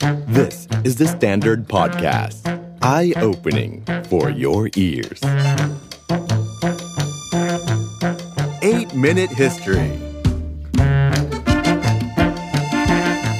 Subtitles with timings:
[0.00, 2.48] This is the Standard Podcast.
[2.80, 5.20] Eye-opening for your ears.
[8.62, 9.90] 8-Minute History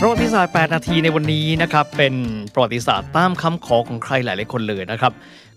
[0.01, 2.15] ประวัติศาสตร์ 8 นาทีในวันนี้นะครับ เป็น
[2.55, 5.13] ประวัติศาสตร์ตามคำขอของใครหลาย ๆ คนเลยนะครับ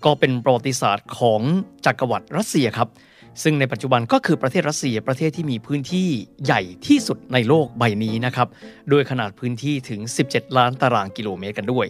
[0.06, 1.42] ก็เป็นประวัติศาสตร์ของ
[1.86, 2.90] จักรวรรดิรัสเซียครับ
[3.44, 6.08] ซึ่งในปัจจุบันก็คือประเทศรัสเซียประเทศที่มีพื้นที่
[6.46, 8.48] ใหญ่ที่สุดในโลกใบนี้นะครับ
[8.90, 11.86] โดยขนาดพื้นที่ถึง 17 ล้านตารางกิโลเมตรกันด้วย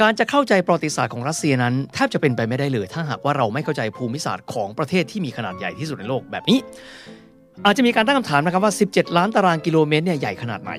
[0.00, 6.58] การจะเข้าใจประวัติศาสตร์ของรัสเซียนั้นแทบจะเป็นไปไม่ได้เลย ถ้าหากว่าเราไม่เข้าใจภูมิศาสตร์ของประเทศที่มีขนาดใหญ่ที่สุดในโลกแบบนี้
[7.64, 10.72] อาจจะมีการตั้งคำถามนะครับว่า 17 ล้านตารางกิโลเมตรเนี่ยใหญ่ขนาดไหน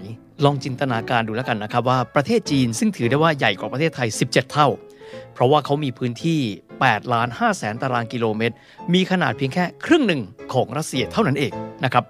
[0.45, 4.67] ลองจินตนาการดูแล้วกันนะครับว่าประเทศจีนซึ่งถือได้ว่าใหญ่กว่าประเทศไทย 17 เท่า
[5.33, 6.39] เพราะว่าเขามีพื้นที่
[6.77, 8.55] 8ล้าน5แสนตารางกิโลเมตร
[8.93, 10.21] มีขนาดเพียงแค่ครึ่งหนึ่ง
[10.53, 11.51] ของรัสเซียเท่านั้นเอง
[11.85, 12.03] นะครับ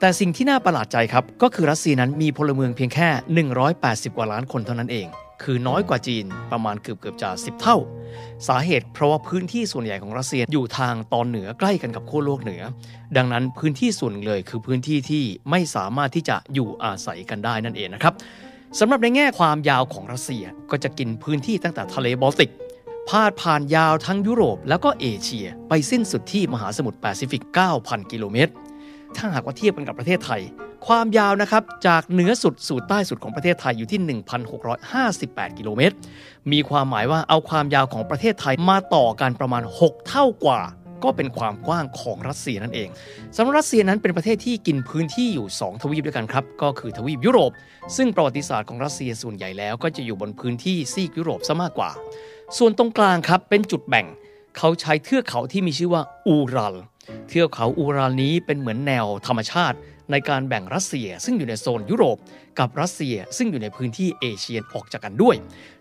[0.00, 3.08] แต่สิ่งที่น่าประหลาดใจครับ ก็คือรัสเซียนั้นมีพลเมืองเพียงแค่
[3.64, 5.08] 180 กว่าล้านคนเท่านั้นเอง
[5.42, 7.76] คือน้อยกว่าจีนประมาณเกือบเกือบจะ10 เท่า
[8.48, 12.62] สาเหตุเพราะว่าพื้นที่ส่วนใหญ่ของรัสเซียอยู่ทางตอนเหนือใกล้กันกับขั้วโลกเหนือ
[13.16, 18.14] ดังนั้นพื้นที่ส่วนเลยคือพื้นที่ที่ไม่สามารถที่จะอยู่อาศัยกันได้นั่นเองนะครับ
[18.80, 22.50] สำหรับในแง่ความยาวของรัสเซียก็จะกินพื้นที่ตั้งแต่ทะเลบอลติก
[23.08, 27.42] พาดผ่านยาวทั้งยุโรปแล้วก็เอเชีย ไปสิ้นสุดที่มหาสมุทรแปซิฟิก
[27.76, 28.52] 9,000 กิโลเมตร
[29.16, 30.40] ถ้าหากว่าเทียบกันกับประเทศไทย
[30.86, 34.00] ความยาวนะครับจากเหนือสุดสู่ใต้สุดของประเทศไทยอยู่ที่
[34.84, 35.94] 1,658 กิโลเมตร
[36.52, 40.60] มีความหมายว่าเอาความยาวของประเทศไทยมาต่อกันประมาณ 6 เท่ากว่า
[41.04, 42.88] ก็เป็นความกว้างของรัสเซียนั่นเอง
[43.36, 47.52] สำหรับรัสเซียนั้นเป็นประเทศที่กินพื้นที่อยู่ 2 ทวีปด้วยกันครับก็คือทวีปยุโรป
[47.96, 51.90] ซึ่งประวัติศาสตร์ของรัสเซียส่วนใหญ่แล้วก็จะอยู่บนพื้นที่ซีกยุโรปซะมากกว่า
[52.58, 54.06] ส่วนตรงกลางครับเป็นจุดแบ่ง
[54.58, 56.76] เขาใช้เทือกเขาที่มีชื่อว่าอูรัล
[57.28, 59.76] เทือกเขาอูรัลนี้เป็นเหมือนแนวธรรมชาติ
[60.10, 62.16] ในการแบ่งรัสเซียซึ่งอยู่ในโซนยุโรป
[62.58, 65.36] กับรัสเซียซึ่งอยู่ในพื้นที่เอเชียออกจากกันด้วย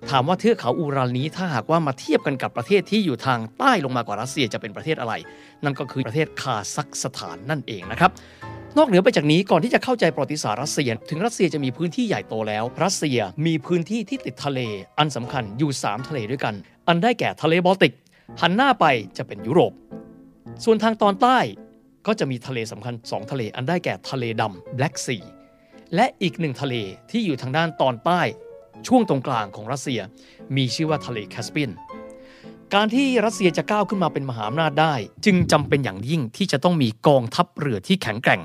[0.09, 5.13] ถามว่าเทือกเขาอูรัลนี้ถ้าหากว่ามาเทียบกันกับประเทศที่อยู่ทางใต้ลงมากว่ารัสเซียจะเป็นประเทศอะไร
[5.63, 8.11] นั่นก็คือประเทศคาซัคสถานนั่นเองนะครับ
[8.77, 14.59] นอกเหนือไปจากนี้ก่อนที่จะเข้าใจประวัติศาสตร์รัสเซีย ถึงรัสเซียจะมีพื้นที่ใหญ่โตแล้ว รัสเซียมีพื้นที่ที่ติดทะเล
[14.97, 16.55] อันสำคัญอยู่ 3 ทะเลด้วยกัน
[16.87, 17.93] อันได้แก่ทะเลบอลติก
[18.41, 18.85] หันหน้าไป
[19.17, 19.73] จะเป็นยุโรป
[20.63, 21.37] ส่วนทางตอนใต้
[22.07, 25.23] ก็จะมีทะเลสำคัญ 2 ทะเล อันได้แก่ทะเลดำ Black Sea
[25.95, 26.75] และอีกหนึ่งทะเล
[27.11, 28.21] ที่อยู่ทางด้านตอนใต้
[28.87, 29.99] ช่วงตรงกลางของรัสเซีย
[30.55, 31.71] มีชื่อว่าทะเลแคสเปียน
[32.73, 34.93] การที่รัสเซียจะก้าวขึ้นมาเป็นมหาอำนาจได้
[35.25, 38.41] จึงจำเป็นอย่างยิ่งที่จะต้องมีกองทัพเรือที่แข็งแกร่ง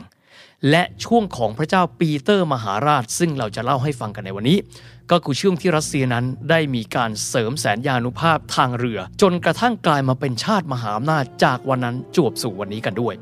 [0.71, 4.59] และช่วงของพระเจ้าปีเตอร์มหาราช ซึ่งเราจะเล่าให้ฟังกันในวันนี้
[5.11, 13.15] ก็คือช่วงที่รัสเซียนั้นได้มีการเสริมแสนยานุภาพทางเรือ จนกระทั่งกลายมาเป็นชาติมหาอำนาจจากวันนั้นจวบสู่วันนี้กันด้วย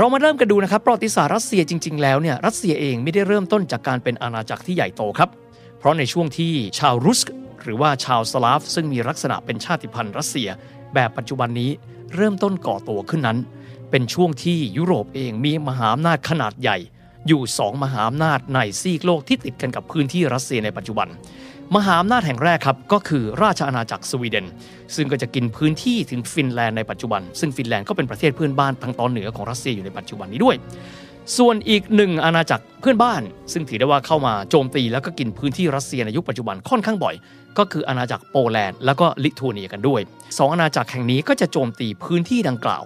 [0.00, 5.30] เรามาเริ่มกันดูนะครับประวัติศาสตร์รัสเซียจริง ๆ แล้วเนี่ยรัสเซียเองไม่ได้เริ่มต้นจากการเป็นอาณาจักรที่ใหญ่โตครับ
[5.78, 7.20] เพราะในช่วงที่ชาวรุส
[7.62, 10.48] หรือว่าชาวสลาฟ ซึ่งมีลักษณะเป็นชาติพันธุ์รัสเซีย
[10.94, 11.70] แบบปัจจุบันนี้
[12.14, 13.38] เริ่มต้นก่อตัวขึ้นนั้น
[13.90, 16.78] เป็นช่วงที่ยุโรปเองมีมหาอำนาจขนาดใหญ่
[17.28, 21.08] อยู่สองมหาอำนาจในซีกโลกที่ติดกันกับพื้นที่รัสเซียในปัจจุบัน
[21.86, 24.46] หาอำนาจแห่งแรกครับก็คือราชอาณาจักรสวีเดน
[24.96, 30.56] ซึ่งก็จะกินพื้นที่ถึงฟินแลนด์ในปัจจุบัน ซึ่งฟินแลนด์ก็เป็นประเทศเพื่อนบ้านทางตอนเหนือของรัสเซียอยู่ในปัจจุบันนี้ด้วย
[31.38, 37.14] ส่วนอีกหนึ่งอาณาจักรเพื่อนบ้าน ซึ่งถือได้ว่าเข้ามาโจมตีแล้วก็กินพื้นที่รัสเซียในยุคปัจจุบันค่อนข้างบ่อย
[37.58, 40.00] ก็คืออาณาจักรโปแลนด์แล้วก็ลิทัวเนียกันด้วย
[40.38, 42.84] สองอาณาจักรแห่งนี้ก็จะโจมตีพื้นที่ดังกล่าว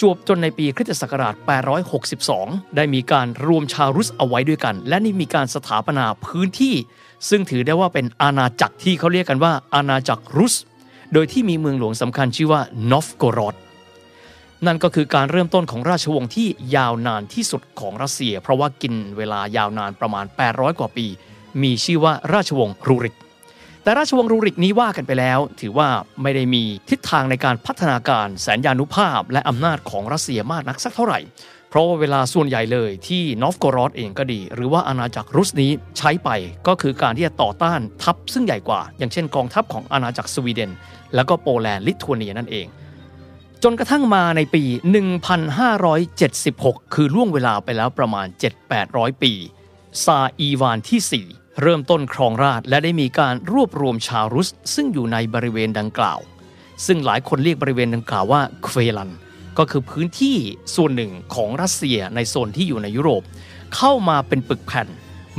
[0.00, 1.34] จวบจนในปีคริสตศักราช
[2.04, 6.74] 862 ได้มีการรวมชาวรุสเอาไว้ด้วยกัน และนี่มีการสถาปนาพื้นที่
[7.28, 10.54] ซึ่งถือได้ว่าเป็นอาณาจักรที่เขาเรียกกันว่า อาณาจักรรุส
[11.12, 13.56] โดยที่มีเมืองหลวงสำคัญชื่อว่านอฟโกรอด
[14.66, 21.06] นั่นก็คือการเริ่มต้นของราชวงศ์ที่ยาวนานที่สุดของรัสเซีย เพราะว่ากินเวลายาวนานประมาณ 800 กว่าปี
[21.62, 23.16] มีชื่อว่าราชวงศ์รูริก
[23.82, 25.88] แต่ราชวงศ์รูริกนี้ว่ากันไปแล้ว ถือว่า
[26.22, 31.20] ไม่ได้มีทิศทางในการพัฒนาการแสนยานุภาพ และอำนาจของรัสเซียมากนักสักเท่าไหร่
[31.74, 36.30] เพราะว่าเวลาส่วนใหญ่เลยที่นอฟโกรอดเองก็ดี หรือว่าอาณาจักรรุสนี้ใช้ไป
[36.66, 40.70] ก็คือการที่จะต่อต้านทัพซึ่งใหญ่กว่า อย่างเช่นกองทัพของอาณาจักรสวีเดน
[41.14, 42.66] แล้วก็โปแลนด์ลิทัวเนียนั่นเอง
[43.62, 44.62] จนกระทั่งมาในปี
[45.98, 48.26] 1576 คือล่วงเวลาไปแล้วประมาณ
[48.74, 49.32] 7-800 ปี
[50.04, 56.20] ซาอีวานที่ 4เริ่มต้นครองราชและได้มีการรวบรวมชาวรุส ซึ่งอยู่ในบริเวณดังกล่าว
[56.86, 59.10] ซึ่งหลายคนเรียกบริเวณดังกล่าวว่าเคเวลัน
[59.58, 60.36] ก็คือพื้นที่
[60.76, 63.22] ส่วนหนึ่งของรัสเซียในโซนที่อยู่ในยุโรป
[63.76, 64.88] เข้ามาเป็นปึกแผ่น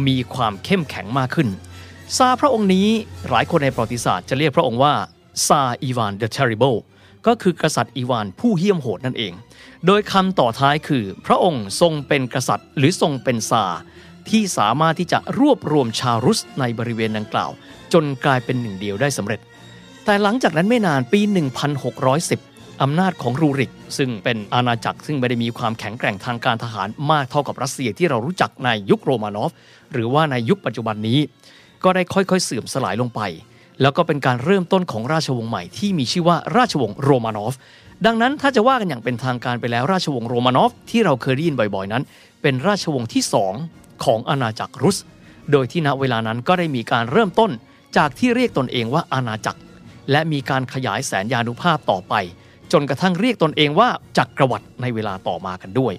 [0.08, 1.50] มีความเข้มแข็งมากขึ้น
[2.18, 2.88] ซาพระองค์นี้
[3.30, 4.94] หลายคนในประวัติศาสตร์จะเรียกพระองค์ว่า
[5.48, 6.76] ซาอีวานเดอะเทริเบิล
[7.28, 9.34] ก็คือกษัตริย์อีวานผู้เหี้ยมโหดนั่นเอง
[9.86, 13.66] โดยคำต่อท้ายคือ พระองค์ทรงเป็นกษัตริย์หรือทรงเป็นซา
[14.30, 17.52] ที่สามารถที่จะรวบรวมชาวรุสในบริเวณดังกล่าว
[17.94, 19.40] จนกลายเป็นหนึ่งเดียวได้สำเร็จ
[20.06, 21.22] แต่หลังจากนั้นไม่นานปี
[21.94, 29.52] 1610 อำนาจของรูริก ซึ่งเป็นอาณาจักรซึ่งไม่ได้มีความแข็งแกร่งทางการทหารมากเท่ากับรัสเซียที่เรารู้จักในยุคโรมานอฟ
[29.94, 31.20] หรือว่าในยุคปัจจุบันนี้
[31.84, 33.22] ก็ได้ค่อยๆเสื่อมสลายลงไป
[33.82, 37.56] แล้วก็เป็นการเริ่มต้นของราชวงศ์ใหม่ที่มีชื่อว่าราชวงศ์โรมานอฟ
[38.06, 42.04] ดังนั้นถ้าจะว่ากันอย่างเป็นทางการไปแล้วราชวงศ์โรมานอฟที่เราเคยได้ยินบ่อยๆนั้น
[42.42, 43.54] เป็นราชวงศ์ที่สอง
[44.04, 44.98] ของอาณาจักรรุส
[45.52, 47.52] โดยที่ณเวลานั้นก็ได้มีการเริ่มต้น
[47.98, 49.60] จากที่เรียกตนเองว่าอาณาจักร
[50.12, 52.14] และมีการขยายแสนยานุภาพต่อไป
[52.72, 55.94] จนกระทั่งเรียกตนเองว่าจักรวรรดิในเวลาต่อมากันด้วย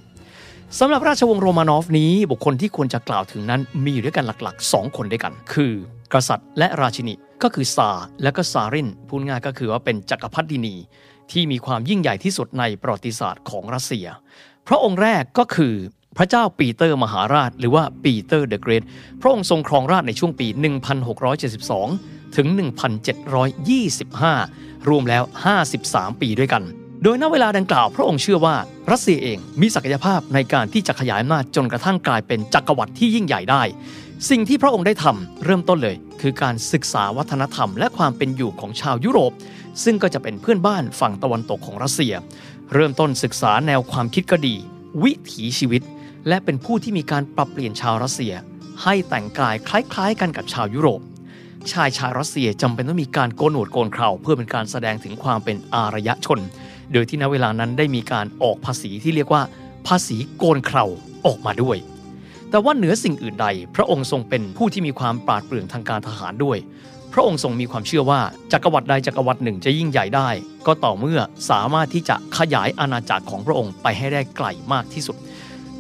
[0.79, 5.73] สำหรับราชวงศ์โรมานอฟนี้บุคคลที่ควรจะกล่าวถึงนั้นมีอยู่ด้วยกันหลักๆ 2 คนด้วยกัน คือ
[6.15, 7.91] กษัตริย์และราชินีก็คือซาร์
[8.23, 10.75] และก็ซารินาพูดง่ายก็คือว่าเป็นจักรพรรดินี
[11.31, 14.07] ที่มีความยิ่งใหญ่ที่สุดในประวัติศาสตร์ของรัสเซีย
[14.69, 15.75] พระองค์แรกก็คือ
[16.17, 18.83] พระเจ้าปีเตอร์มหาราช หรือว่า Peter the Great
[19.21, 20.47] พระองค์ทรงครองราชย์ในช่วงปี
[21.13, 22.49] 1672 ถึง
[24.09, 25.23] 1725 รวมแล้ว
[25.73, 26.63] 53 ปีด้วยกัน
[27.03, 28.57] โดยณเวลาดังกล่าวพระองค์เชื่อว่า
[28.91, 33.63] รัสเซียเองมีศักยภาพในการที่จะขยายอำนาจจนกระทั่งกลายเป็นจักรวรรดิที่ยิ่งใหญ่ได้
[34.31, 39.33] สิ่งที่พระองค์ได้ทำเริ่มต้นเลย คือการศึกษาวัฒนธรรม และความเป็นอยู่ของชาวยุโรป
[39.85, 42.15] ซึ่งก็จะเป็นเพื่อนบ้านฝั่งตะวันตกของรัสเซีย
[42.75, 44.55] เริ่มต้นศึกษาแนวความคิดก็ดี
[45.03, 45.83] วิถีชีวิต
[46.29, 48.35] และเป็นผู้ที่มีการปรับเปลี่ยนชาวรัสเซีย
[48.83, 51.01] ให้แต่งกายคล้ายๆ กันกับชาวยุโรป
[51.73, 56.41] ชายชาวรัสเซียจำเป็นต้องมีการโกนหนวดโกนเคราเพื่อเป็นการแสดงถึงความเป็นอารยชน
[56.93, 59.43] โดยที่ณเวลานั้นได้มีการออกภาษีที่เรียกว่า
[59.87, 60.85] ภาษีโกนเครา
[61.27, 61.77] ออกมาด้วย
[62.51, 66.59] แต่ว่าเหนือสิ่งอื่นใด พระองค์ทรงเป็นผู้ที่มีความปราดเปรื่องทางการทหารด้วย
[67.13, 68.21] พระองค์ทรงมีความเชื่อว่า
[68.53, 70.29] จักรวรรดิใดจักรวรรดิหนึ่งจะยิ่งใหญ่ได้
[70.67, 71.21] ก็ต่อเมื่อ
[71.51, 75.17] สามารถที่จะขยายอาณาจักรของพระองค์ไปให้ได้ไกลมากที่สุด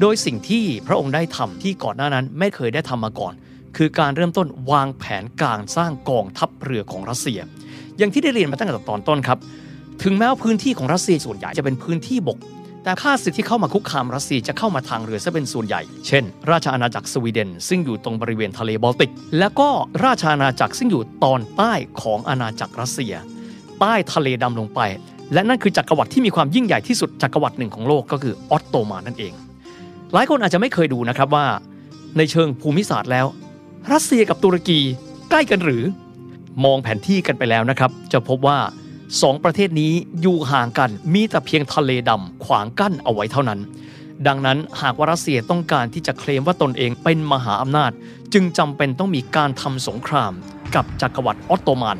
[0.00, 3.34] โดยสิ่งที่พระองค์ได้ทำที่ก่อนหน้านั้นไม่เคยได้ทำมาก่อน
[3.76, 7.40] คือการเริ่มต้นวางแผนการสร้างกองทัพเรือของรัสเซีย
[7.98, 9.38] อย่างที่ได้เรียนมาตั้งแต่ตอนต้นครับ
[10.02, 12.38] ถึงแม้ว่าพื้นที่ของรัสเซียส่วนใหญ่จะเป็นพื้นที่บก
[12.84, 19.68] แต่ข้าศึกที่เข้ามาคุกคามรัสเซียจะเข้ามาทางเรือซะเป็นส่วนใหญ่ เช่น ราชอาณาจักรสวีเดน ซึ่งอยู่ตรงบริเวณทะเลบอลติก และก็
[20.04, 23.14] ราชอาณาจักรซึ่งอยู่ตอนใต้ของอาณาจักรรัสเซีย
[23.80, 24.80] ใต้ทะเลดำลงไป
[25.32, 29.32] และนั่นคือจักรวรรดิที่มีความยิ่งใหญ่ที่สุดจักรวรรดิหนึ่งของโลกก็คือออตโตมันนั่นเอง
[30.14, 31.46] หลายคนอาจจะไม่เคยดูนะครับว่า
[32.16, 33.26] ในเชิงภูมิศาสตร์แล้ว
[33.92, 34.80] รัสเซียกับตุรกี
[35.30, 35.82] ใกล้กันหรือ
[36.64, 38.58] มองแผนที่กันไปแล้วนะครับ จะพบว่า
[39.22, 43.60] สองประเทศนี้อยู่ห่างกันมีแต่เพียงทะเลดำขวางกั้นเอาไว้เท่านั้น
[44.26, 47.92] ดังนั้นหากว่ารัสเซียต้องการที่จะเคลมว่าตนเองเป็นมหาอำนาจ
[48.32, 50.32] จึงจำเป็นต้องมีการทำสงคราม
[50.74, 51.98] กับจักรวรรดิออตโตมัน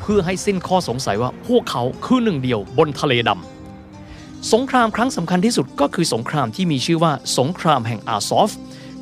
[0.00, 8.50] เพื่อให้สิ้นข้อสงสัยว่าพวกเขาคือหนึ่งเดียวบนทะเลดำสงครามครั้งสำคัญที่สุดก็คือสงครามที่มีชื่อว่าสงครามแห่งอาซอฟ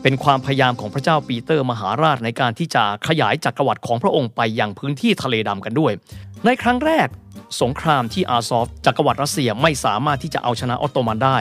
[0.09, 5.93] เป็นความพยายามของพระเจ้าปีเตอร์มหาราชในการที่จะขยายจักรวรรดิของพระองค์ไปยังพื้นที่ทะเลดำกันด้วย
[6.45, 7.09] ในครั้งแรก
[7.63, 11.37] สงครามที่อาซอฟจักรวรรดิรัสเซียไม่สามารถที่จะเอาชนะออตโตมันได้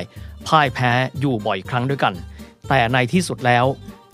[0.48, 2.14] พ่ายแพ้อยู่บ่อยครั้งด้วยกัน
[2.70, 3.66] แต่ในที่สุดแล้ว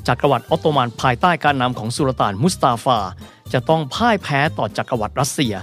[0.08, 3.00] จักรวรรดิออตโตมันภายใต้การนำของสุลต่านมุสตาฟา
[3.54, 5.54] จะต้องพ่ายแพ้ต่อจักรวรรดิรัสเซีย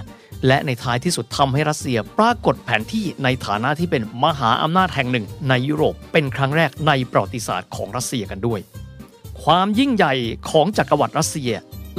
[0.47, 8.59] และในท้ายที่สุดทำให้รัสเซียปรากฏแผนที่ในฐานะที่เป็นมหาอำนาจแห่งหนึ่ง ในยุโรปเป็นครั้งแรกในประวัติศาสตร์ของรัสเซียกันด้วย
[9.43, 10.13] ความยิ่งใหญ่
[10.51, 11.51] ของจักรวรรดิรัสเซีย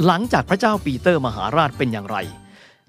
[0.05, 2.17] หลังจากพระเจ้าปีเตอร์มหาราชเป็นอย่างไร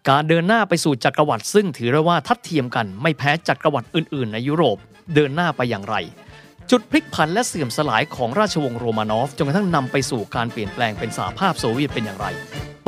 [0.09, 4.77] การเดินหน้าไปสู่จักรวรรดิซึ่งถือได้ว่าทัดเทียมกันไม่แพ้จักรวรรดิอื่น ๆ ในยุโรป
[5.15, 5.97] เดินหน้าไปอย่างไร
[6.71, 12.27] จุดพลิกผันและเสื่อมสลายของราชวงศ์โรมานอฟจนกระทั่งนำไปสู่การเปลี่ยนแปลงเป็นสหภาพโซเวียตเป็นอย่างไร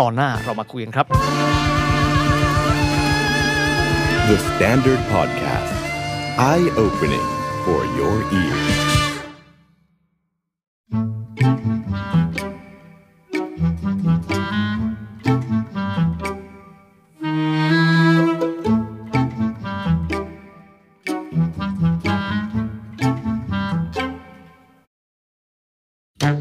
[0.00, 1.73] ตอนหน้าเรามาคุยกันครับ
[4.26, 5.72] The Standard Podcast.
[6.38, 7.20] Eye opening
[7.66, 8.94] for your ears.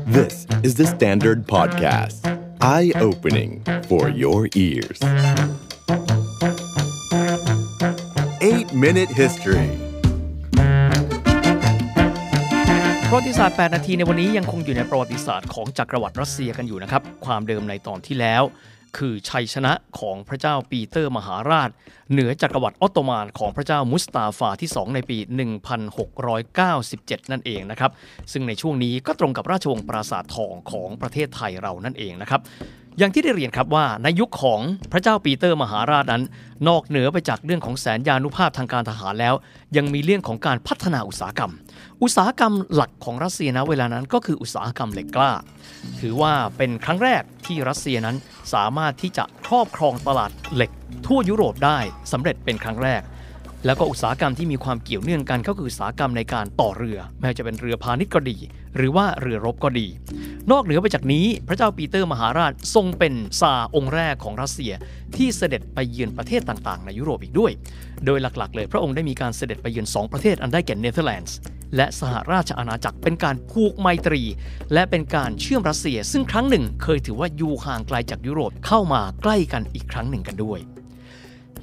[0.06, 2.24] This is the Standard Podcast.
[2.62, 5.02] Eye opening for your ears.
[8.82, 9.68] Minute History
[13.10, 18.44] ประวัติศาสตร์ 8 นาทีในวันนี้ยังคงอยู่ในประวัติศาสตร์ของจักรวรรดิรัสเซียกันอยู่นะครับ ความเดิมในตอนที่แล้ว
[18.98, 21.70] คือชัยชนะของพระเจ้าปีเตอร์มหาราช
[22.12, 25.18] เหนือจักรวรรดิออตโตมันของพระเจ้ามุสตาฟาที่ 2 ในปี
[26.64, 27.92] 1697 นั่นเองนะครับ
[28.32, 32.42] ซึ่งในช่วงนี้ก็ตรงกับราชวงศ์ปราสาททองของประเทศไทยเรานั่นเองนะครับ
[32.98, 34.60] อย่างที่ได้เรียนครับว่าในยุคของ
[34.92, 36.24] พระเจ้าปีเตอร์มหาราชนั้น
[36.68, 39.34] นอกเหนือไปจากเรื่องของแสนยานุภาพทางการทหารแล้ว
[39.78, 41.52] ยังมีเรื่องของการพัฒนาอุตสาหกรรม
[42.04, 45.32] อุตสาหกรรมหลักของรัสเซียนะเวลานั้นก็คืออุตสาหกรรมเหล็กกล้า
[46.02, 48.16] ถือว่าเป็นครั้งแรกที่รัสเซียนั้น
[48.54, 50.72] สามารถที่จะครอบครองตลาดเหล็ก
[51.08, 51.78] ทั่วยุโรปได้
[52.12, 53.02] สำเร็จเป็นครั้งแรก
[53.66, 58.38] แล้วก็อุตสาหกรรมที่มีความเกี่ยวเนื่องกันก็คืออุตสาหกรรมในการต่อเรือแม้จะเป็นเรือพาณิชย์ก็ดี
[58.78, 59.88] หรือว่าเรือรบก็ดี
[60.52, 64.74] นอกเหนือไปจากนี้พระเจ้าปีเตอร์มหาราชทรงเป็นซาร์องค์แรกของรัสเซีย
[65.16, 67.52] ที่เสด็จไปเยือนประเทศต่างๆ ในยุโรปอีกด้วย
[68.06, 71.36] โดยหลักๆ เลยพระองค์ได้มีการเสด็จไปเยือน 2 ประเทศอันได้แก่เนเธอร์แลนด์
[71.76, 74.22] และสหราชอาณาจักรเป็นการผูกไมตรี
[74.74, 80.60] และเป็นการเชื่อมรัสเซีย ซึ่งครั้งหนึ่งเคยถือว่าอยู่ห่างไกลจากยุโรปเข้ามาใกล้กันอีกครั้งหนึ่งกันด้วย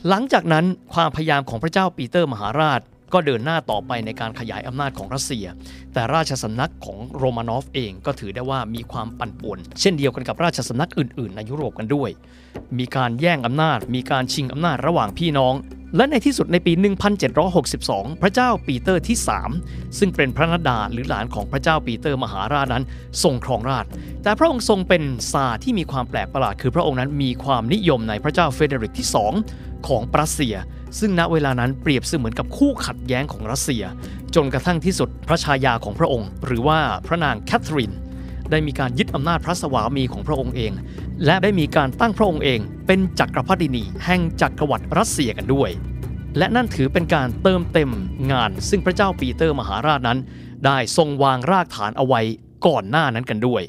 [0.08, 0.64] หลังจากนั้น
[0.94, 2.80] ความพยายามของพระเจ้าปีเตอร์มหาราช
[3.12, 5.46] ก็เดินหน้าต่อไปในการขยายอำนาจของรัสเซีย
[5.92, 12.10] แต่ราชสำนักของโรมานอฟเองก็ถือได้ว่ามีความปั่นป่วน เช่นเดียวกันกับราชสำนักอื่น ๆ ในยุโรปกันด้วย
[12.78, 15.54] มีการแย่งอำนาจ มีการชิงอำนาจระหว่างพี่น้อง
[15.96, 16.72] และในที่สุดในปี
[17.46, 19.16] 1762 พระเจ้าปีเตอร์ที่
[19.56, 22.84] 3 ซึ่งเป็นพระนดาหรือหลานของพระเจ้าปีเตอร์มหาราชนั้น
[23.22, 23.84] ทรงครองราชย์
[24.22, 25.02] แต่พระองค์ทรงเป็น
[25.32, 29.08] ซาร์ที่มีความแปลกประหลาด คือพระองค์นั้นมีความนิยมในพระเจ้าเฟรเดอริกที่
[29.46, 30.54] 2 ของปรัสเซีย
[30.98, 33.84] ซึ่งณเวลานั้นเปรียบเสมือนกับคู่ขัดแย้งของรัสเซีย
[34.34, 37.92] จนกระทั่งที่สุดพระชายาของพระองค์ หรือว่าพระนางแคทเธอรีน
[38.50, 40.72] ได้มีการยึดอำนาจพระสวามีของพระองค์เอง
[41.24, 45.70] และได้มีการตั้งพระองค์เอง เป็นจักรพรรดินีแห่งจักรวรรดิรัสเซียกันด้วย
[46.38, 47.90] และนั่นถือเป็นการเติมเต็ม
[48.32, 50.18] งาน ซึ่งพระเจ้าปีเตอร์มหาราชนั้น
[50.66, 52.20] ได้ทรงวางรากฐานเอาไว้
[52.66, 53.62] ก่อนหน้านั้นกันด้วย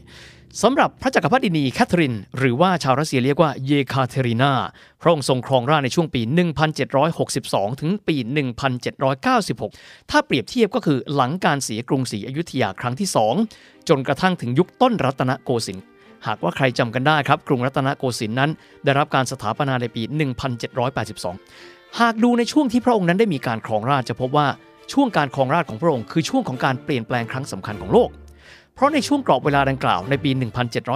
[0.62, 4.53] สำหรับพระจักรพรรดินีแคทเธอรีนหรือว่าชาวรัสเซียเรียกว่าเยคาเทรินา
[5.01, 6.22] พระองค์ทรงครองราชในช่วงปี
[7.01, 8.15] 1762 ถึงปี
[9.34, 13.10] 1796 ถ้าเปรียบเทียบก็คือหลังการเสียกรุงศรีอยุธยาครั้งที่
[13.48, 15.84] 2 จนกระทั่งถึงยุคต้นรัตนโกสินทร์
[16.27, 18.51] หากว่าใครจำกันได้ครับ กรุงรัตนโกสินทร์นั้น
[18.84, 20.01] ได้รับการสถาปนาในปี
[20.81, 24.48] 1782 หากดูในช่วงที่พระองค์นั้นได้มีการครองราชจะพบว่า
[24.93, 28.10] ช่วงการครองราชของพระองค์คือช่วงของการเปลี่ยนแปลงครั้งสำคัญของโลก
[28.82, 30.32] ราะในช่วงกรอบเวลาดังกล่าวในปี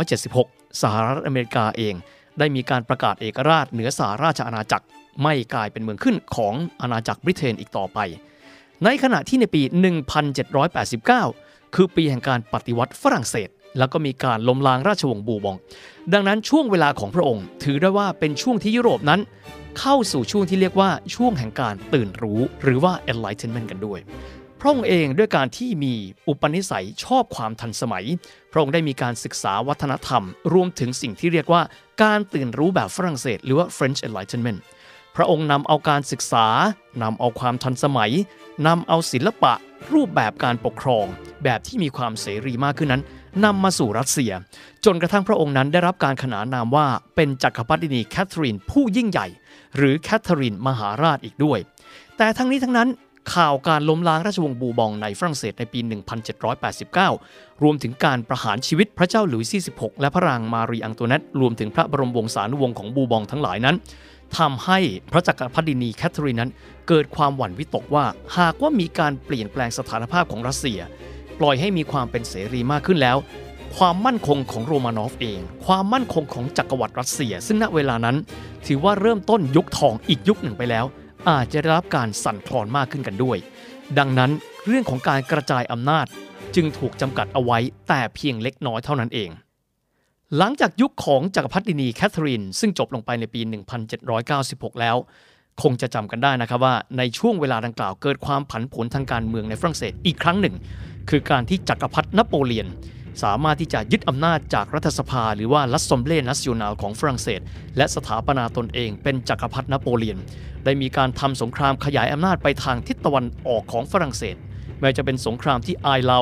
[0.07, 1.93] 1776 สหรัฐอเมริกาเอง
[2.39, 4.85] ได้มีการประกาศเอกราชเหนือสหราชอาณาจักร
[5.23, 7.99] ไม่กลายเป็นเมืองขึ้นของอาณาจักรบริเตนอีกต่อไป
[8.83, 9.61] ในขณะที่ในปี
[10.83, 15.57] 1789 คือปีแห่งการปฏิวัติฝรั่งเศส แล้วก็มีการล้มล้างราชวงศ์บูบอง
[16.13, 19.21] ดังนั้นช่วงเวลาของพระองค์ ถือได้ว่าเป็นช่วงที่ยุโรปนั้น
[19.79, 23.99] เข้าสู่ช่วงที่เรียกว่าช่วงแห่งการตื่นรู้ หรือว่า enlightenment กันด้วย
[24.65, 25.93] ระองค์เองด้วยการที่มี
[26.27, 28.05] อุปนิสัยชอบความทันสมัย
[28.51, 31.61] พระองค์ได้มีการศึกษาวัฒนธรรม รวมถึงสิ่งที่เรียกว่า
[32.03, 34.59] การตื่นรู้แบบฝรั่งเศส หรือว่า French Enlightenment
[35.15, 36.45] พระองค์นำเอาการศึกษา
[37.01, 38.11] นำเอาความทันสมัย
[38.67, 39.53] นำเอาศิลปะ
[39.93, 41.05] รูปแบบการปกครอง
[41.43, 43.03] แบบที่มีความเสรีมากขึ้นนั้น
[43.45, 44.31] นำมาสู่รัสเซีย
[44.85, 49.27] จนกระทั่งพระองค์นั้นได้รับการขนานนามว่าเป็นจักรพรรดินีแคทเธอรีนผู้ยิ่งใหญ่
[49.75, 51.59] หรือแคทเธอรีนมหาราชอีกด้วย
[52.17, 52.89] แต่ทั้งนี้ทั้งนั้น
[53.33, 55.79] ข่าวการล้มล้างราชวงศ์บูร์บงในฝรั่งเศสในปี
[56.71, 63.75] 1789 รวมถึงการประหารชีวิตพระเจ้าหลุยส์ที่ 16 และพระนางมารีอังตัวเนตรวมถึงพระบรมวงศานุวงศ์ของบูร์บงทั้งหลายนั้น
[64.37, 64.79] ทำให้
[65.11, 66.51] พระจักรพรรดินีแคทเธอรีนนั้น
[66.87, 68.05] เกิดความหวั่นวิตกว่า
[68.37, 70.79] หากว่ามีการเปลี่ยนแปลงสถานภาพของรัสเซีย
[71.39, 73.17] ปล่อยให้มีความเป็นเสรีมากขึ้นแล้ว
[73.77, 78.15] ความมั่นคงของโรมานอฟเอง ความมั่นคงของจักรวรรดิรัสเซีย ซึ่งณเวลานั้น
[78.67, 80.85] ถือว่าเริ่มต้นยุคทองอีกยุคหนึ่งไปแล้ว
[81.29, 83.37] อาจจะได้รับการสั่นคลอนมากขึ้นกันด้วย
[83.99, 84.31] ดังนั้น
[84.67, 86.05] เรื่องของการกระจายอำนาจ
[86.55, 89.29] จึงถูกจำกัดเอาไว้แต่เพียงเล็กน้อยเท่านั้นเอง
[90.37, 93.41] หลังจากยุคของจักรพรรดินีแคทเธอรีนซึ่งจบลงไปในปี
[94.11, 94.95] 1796 แล้ว
[95.61, 100.55] คงจะจำกันได้นะครับว่าในช่วงเวลาดังกล่าวเกิดความผันผวนทางการเมืองในฝรั่งเศสอีกครั้งหนึ่ง
[101.09, 102.67] คือการที่จักรพรรดินโปเลียน
[103.23, 107.41] สามารถที่จะยึดอำนาจจากรัฐสภา หรือว่าลัสซอมเลนัส i น n ลของฝรั่งเศส
[107.77, 110.17] และสถาปนาตนเองเป็นจักรพรรดินโปเลียน
[110.65, 114.35] ได้มีการทำสงครามขยายอำนาจไปทางทิศตะวันออกของฝรั่งเศส
[114.79, 116.19] ไม่จะเป็นสงครามที่ไอเลา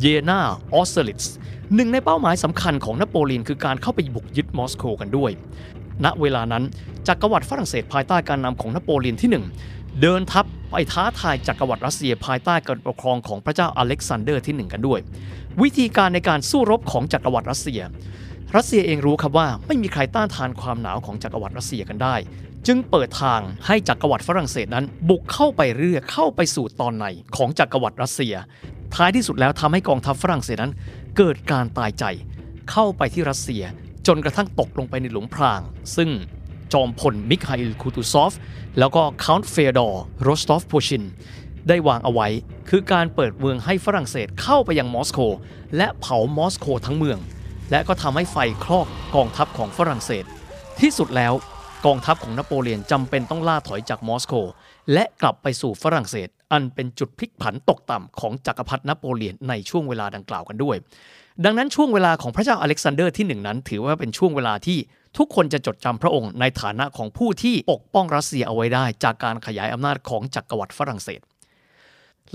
[0.00, 0.40] เยนา
[0.74, 1.34] ออสเตอร์ลิทซ์
[1.74, 5.30] หนึ่งในเป้าหมายสำคัญของนโปเลียนคือการเข้าไปบุกยึดมอสโกกันด้วย
[6.04, 6.64] ณ เวลานั้น
[7.08, 9.30] จักรวรรดิฝรั่งเศสภายใต้การนำของนโปเลียนที่
[9.66, 15.00] 1 เดินทัพไปท้าทายจักรวรรดิรัสเซียภายใต้การปกครองของพระเจ้าอเล็กซานเดอร์ที่ 1 กันด้วย
[15.62, 17.80] วิธีการในการสู้รบของจักรวรรดิรัสเซีย
[18.56, 22.14] รัสเซียเองรู้ครับว่าไม่มีใครต้านทานความหนาวของจักรวรรดิรัสเซียกันได้
[22.66, 27.04] จึงเปิดทางให้จักรวรรดิฝรั่งเศสนั้น บุกเข้าไปเรื่อยเข้าไปสู่ตอนใน
[27.36, 28.34] ของจักรวรรดิรัสเซีย
[28.94, 30.72] ท้ายที่สุดแล้วทำให้กองทัพฝรั่งเศสนั้น
[31.16, 32.04] เกิดการตายใจ
[32.70, 33.62] เข้าไปที่รัสเซีย
[34.06, 35.60] จนกระทั่งตกลงไปในหลุมพราง
[35.96, 36.10] ซึ่ง
[36.72, 38.32] จอมพลมิคาอิลคูตูซอฟ
[38.78, 41.04] แล้วก็ Count เฟดอร์ รอสตอปชิน
[41.68, 42.28] ได้วางเอาไว้
[42.68, 45.20] คือการเปิดเมืองให้ฝรั่งเศสเข้าไปยังมอสโก
[45.76, 47.18] และเผามอสโกทั้งเมือง
[47.70, 50.24] และก็ทำให้ไฟคลอกกองทัพของฝรั่งเศส
[50.80, 51.32] ที่สุดแล้ว
[51.86, 54.34] กองทัพของนโปเลียนจำเป็นต้องล่าถอยจากมอสโก
[54.92, 60.76] และกลับไปสู่ฝรั่งเศส อันเป็นจุดพลิกผันตกต่ำของจักรพรรดินโปเลียนในช่วงเวลาดังกล่าวกันด้วย
[61.44, 64.78] ดังนั้นช่วงเวลาของพระเจ้าอเล็กซานเดอร์ที่หนึ่งนั้น ถือว่าเป็นช่วงเวลาที่
[65.18, 71.20] ทุกคนจะจดจำพระองค์ในฐานะของผู้ที่ปกป้องรัสเซียเอาไว้ได้ จากการขยายอำนาจของจักรวรรดิฝรั่งเศส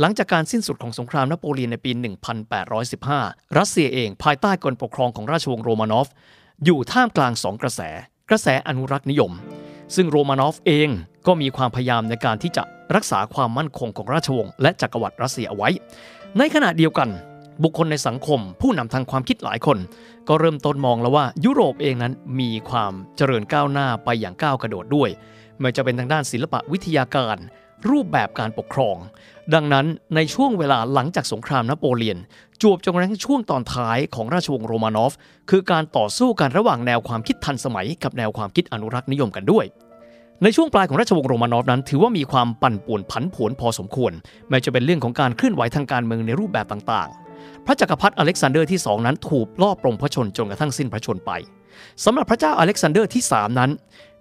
[0.01, 1.91] หลังจากการสิ้นสุดของสงครามนโปเลียนในปี
[2.74, 6.08] 1815 รัสเซียเองภายใต้การปกครองของราชวงศ์โรมานอฟ
[6.65, 7.82] อยู่ท่ามกลางสองกระแส
[8.29, 9.32] กระแสอนุรักษ์นิยม
[9.96, 10.89] ซึ่งโรมานอฟเอง
[11.27, 12.63] ก็มีความพยายามในการที่จะ
[12.96, 15.70] รักษาความมั่นคงของราชวงศ์และจักรวรรดิรัสเซียเอาไว้
[16.38, 17.10] ในขณะเดียวกัน
[17.63, 19.77] บุคคลในสังคมผู้นำทางความคิดหลายคน
[20.27, 25.10] ก็เริ่มต้นมองแล้วว่ายุโรปเองนั้นมีความเจริญก้าวหน้าไปอย่างก้าวกระโดดด้วย
[25.60, 27.38] ไม่จะเป็นทางด้านศิลปะวิทยาการ
[27.90, 28.98] รูปแบบการปกครอง
[29.54, 32.18] ดังนั้นในช่วงเวลาหลังจากสงครามนโปเลียน
[32.62, 35.14] จวบจนกระทั่งช่วงตอนท้ายของราชวงศ์โรมานอฟ
[35.50, 39.66] คือการต่อสู้กันระหว่างแนวความคิดทันสมัย กับแนวความคิดอนุรักษ์นิยมกันด้วย
[40.44, 44.12] ในช่วงปลายของราชวงศ์โรมานอฟนั้น ถือว่ามีความปั่นป่วนผันผวนพอสมควร
[44.50, 51.32] แม้จะเป็นเรื่องของการเคลื่อนไหวทางการเมืองในรูปแบบต่างๆ พระจักรพรรดิอเล็กซานเดอร์ที่ 2 นั้นถูกลอบปลงพระชนม์จนกระทั่งสิ้นพระชนม์ไป
[52.06, 53.72] สำหรับพระเจ้าอเล็กซานเดอร์ที่ 3 นั้น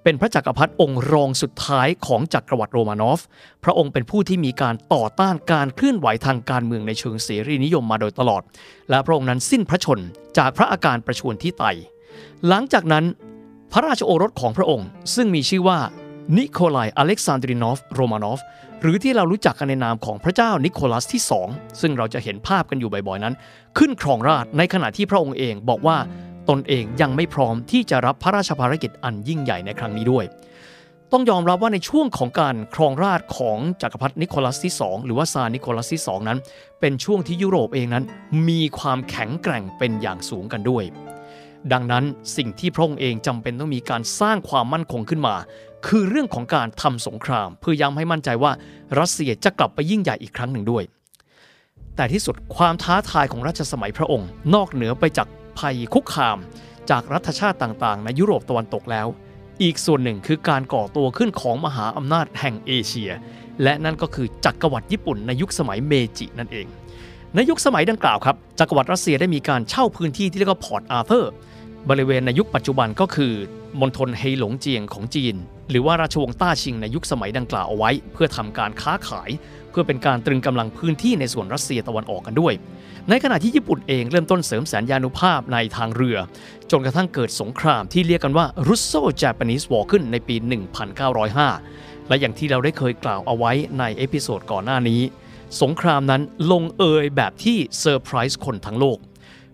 [0.09, 3.21] เป็นพระจักรพรรดิองค์รองสุดท้ายของจักรวรรดิโรมานอฟ
[3.65, 8.43] พระองค์เป็นผู้ที่มีการต่อต้านการเคลื่อนไหวทางการเมืองในเชิงเสรีนิยมมาโดยตลอด
[8.91, 10.01] และพระองค์นั้นสิ้นพระชนม์
[10.39, 11.65] จากพระอาการประชวรที่ไต
[12.49, 13.05] หลังจากนั้น
[13.73, 15.79] พระราชโอรสของพระองค์ ซึ่งมีชื่อว่า
[16.37, 18.41] นิโคลายอเล็กซานโดรวิช โรมานอฟ
[18.81, 23.35] หรือที่เรารู้จักกันในนามของพระเจ้านิโคลัสที่ 2 ซึ่งเราจะเห็นภาพกันอยู่บ่อยๆนั้น
[23.79, 25.97] ขึ้นครองราชในขณะที่พระองค์เองบอกว่า
[26.49, 30.25] ตนเองยังไม่พร้อมที่จะรับพระราชภารกิจอันยิ่งใหญ่ในครั้งนี้ด้วย
[31.13, 36.39] ต้องยอมรับว่าในช่วงของการครองราชของจักรพรรดินิโคลัสที่ 2 หรือว่าซาร์นิโคลัสที่ 2 นั้น
[36.81, 38.05] เป็นช่วงที่ยุโรปเองนั้น
[38.49, 40.85] มีความแข็งแกร่งเป็นอย่างสูงกันด้วย
[41.73, 42.05] ดังนั้น
[42.37, 45.37] สิ่งที่พระองค์เองจำเป็นต้องมีการสร้างความมั่นคงขึ้นมา
[45.87, 48.53] คือเรื่องของการทำสงคราม เพื่อย้ำให้มั่นใจว่า
[48.99, 50.85] รัสเซียจะกลับไปยิ่งใหญ่อีกครั้งหนึ่งด้วย
[51.97, 55.29] แต่ที่สุดความท้าทายของรัชสมัยพระองค์ นอกเหนือไปจาก
[55.59, 56.39] ภัยคุกคาม
[56.91, 59.07] จากรัฐชาติต่างๆ ในยุโรปตะวันตกแล้ว
[59.63, 63.11] อีกส่วนหนึ่งคือการก่อตัวขึ้นของมหาอำนาจแห่งเอเชีย
[63.63, 66.67] และนั่นก็คือจักรวรรดิญี่ปุ่นในยุคสมัยเมจินั่นเอง
[67.35, 71.33] ในยุคสมัยดังกล่าวครับจักรวรรดิรัสเซียได้มีการเช่าพื้นที่ที่เรียกว่าพอร์ตอาร์เธอร์
[71.91, 73.33] บริเวณในยุคปัจจุบันก็คือ
[73.81, 75.35] มณฑลเฮหลงเจียงของจีน
[75.71, 79.31] หรือว่าราชวงศ์ต้าชิงในยุคสมัยดังกล่าวเอาไว้ เพื่อทำการค้าขาย
[79.71, 82.55] เพื่อเป็นการตรึงกำลังพื้นที่ในส่วนรัสเซียตะวันออกกันด้วย
[83.11, 86.19] ในขณะที่ญี่ปุ่นเองเริ่มต้นเสริมแสนยานุภาพในทางเรือ
[86.71, 90.37] จนกระทั่งเกิดสงครามที่เรียกกันว่า Russo Japanese War ขึ้นในปี
[91.03, 95.01] 1905 และอย่างที่เราได้เคยกล่าวเอาไว้ใน episode ก่อนหน้านี้
[95.63, 98.99] สงครามนั้นลงเอยแบบที่เซอร์ไพรส์คนทั้งโลก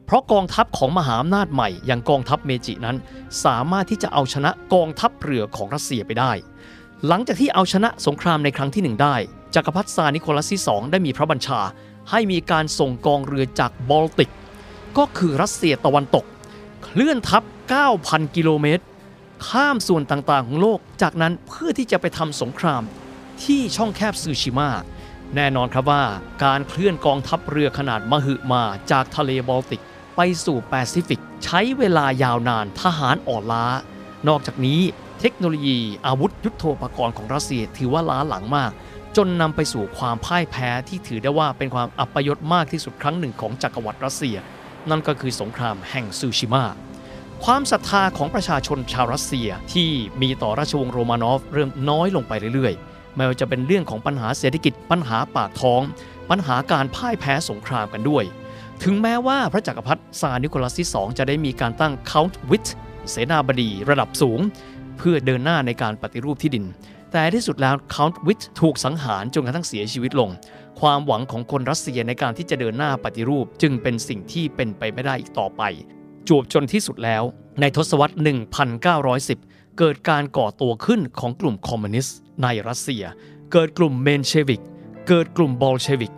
[0.06, 2.96] เพราะกองทัพของมหาอำนาจใหม่อย่างกองทัพเมจินั้น
[3.44, 6.32] สามารถที่จะเอาชนะกองทัพเรือของรัสเซียไปได้
[7.06, 9.16] หลังจากที่เอาชนะสงครามในครั้งที่หนึ่งได้
[9.54, 11.60] จักรพรรดิซานิโคลัสที่ 2 ได้มีพระบัญชา
[12.10, 14.30] ให้มีการส่งกองเรือจากบอลติก
[14.98, 16.24] ก็คือรัสเซียตะวันตก
[16.84, 17.42] เคลื่อนทัพ
[17.88, 18.84] 9,000 กิโลเมตร
[19.48, 22.82] ข้ามส่วนต่างๆ ของโลก จากนั้นเพื่อที่จะไปทำสงคราม
[23.44, 24.70] ที่ช่องแคบซูชิมา
[25.34, 26.04] แน่นอนครับว่า
[26.44, 29.82] การเคลื่อนกองทัพเรือขนาดมหึมาจากทะเลบอลติก
[30.16, 33.66] ไปสู่แปซิฟิก ใช้เวลายาวนานทหารอ่อนล้า
[34.28, 34.80] นอกจากนี้
[35.20, 38.70] เทคโนโลยีอาวุธยุโทโธปกรณ์ของรัสเซียถือว่าล้าหลังมาก
[39.16, 44.36] จนนำไปสู่ความพ่ายแพ้ที่ถือได้ว่าเป็นความอัปยศมากที่สุดครั้งหนึ่งของจักรวรรดิรัสเซีย
[44.90, 46.64] นั่นก็คือสงครามแห่งซูชิมา
[47.44, 49.90] ความศรัทธาของประชาชนชาวรัสเซียที่
[50.22, 55.80] มีต่อราชวงศ์โรมานอฟเริ่มน้อยลงไปเรื่อยๆ ไม่ว่าจะเป็นเรื่องของปัญหาเศรษฐกิจปัญหาปากท้อง
[56.30, 58.24] ปัญหาการพ่ายแพ้สงครามกันด้วย
[58.82, 62.66] ถึงแม้ว่าพระจักรพรรดิซาร์นิโคลัสที่ 2 จะได้มีการตั้ง Count Witt
[63.10, 64.40] เสนาบดีระดับสูง
[64.98, 66.64] เพื่อเดินหน้าในการปฏิรูปที่ดิน
[67.16, 70.30] แต่ที่สุดแล้ว count Wit ถูกสังหารจนกระทั่งเสียชีวิตลง
[70.80, 75.62] ความหวังของคนรัสเซียในการที่จะเดินหน้าปฏิรูป จึงเป็นสิ่งที่เป็นไปไม่ได้อีกต่อไป
[76.28, 77.22] จวบจนที่สุดแล้ว
[77.60, 78.14] ในทศวรรษ
[78.76, 83.04] 1910 เกิดการก่อตัวขึ้นของกลุ่มคอมมิวนิสต์ในรัสเซีย
[83.52, 84.62] เกิดกลุ่มเมนเชวิก
[85.08, 86.12] เกิดกลุ่มบอลเชวิก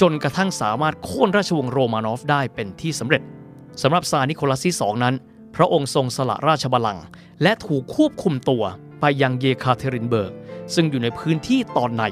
[0.00, 3.22] จนกระทั่งสามารถโค่นราชวงศ์โรมานอฟได้เป็นที่สำเร็จ
[3.82, 5.14] สำหรับซาร์นิโคลัสที่2นั้น
[5.56, 7.04] พระองค์ทรงสละราชบัลลังก์
[7.42, 8.64] และถูกควบคุมตัว
[9.00, 10.32] ไปยังเยคาเทรินเบิร์ก
[10.74, 12.04] ซึ่งอยู่ในพื้นที่ตอนใน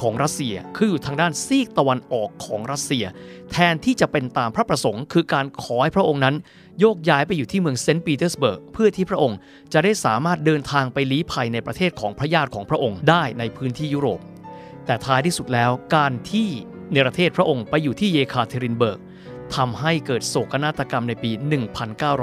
[0.00, 3.04] ของรัสเซียคืออยู่ทางด้านซีกตะวันออกของรัสเซีย
[3.52, 6.36] แทนที่จะเป็นตามพระประสงค์คือการขอให้พระองค์นั้น
[6.80, 9.38] โยกย้ายไปอยู่ที่เมืองเซนต์ปีเตอร์สเบิร์กเพื่อที่พระองค์
[9.72, 14.20] จะได้สามารถเดินทางไปลี้ภัยในประเทศของพระญาติของพระองค์ได้ในพื้นที่ยุโรป
[14.86, 16.48] แต่ท้ายที่สุดแล้วการที่
[16.90, 19.00] เนรเทศพระองค์ไปอยู่ที่เยคาเทรินเบิร์ก
[19.56, 21.30] ทำให้เกิดโศกนาฏกรรมในปี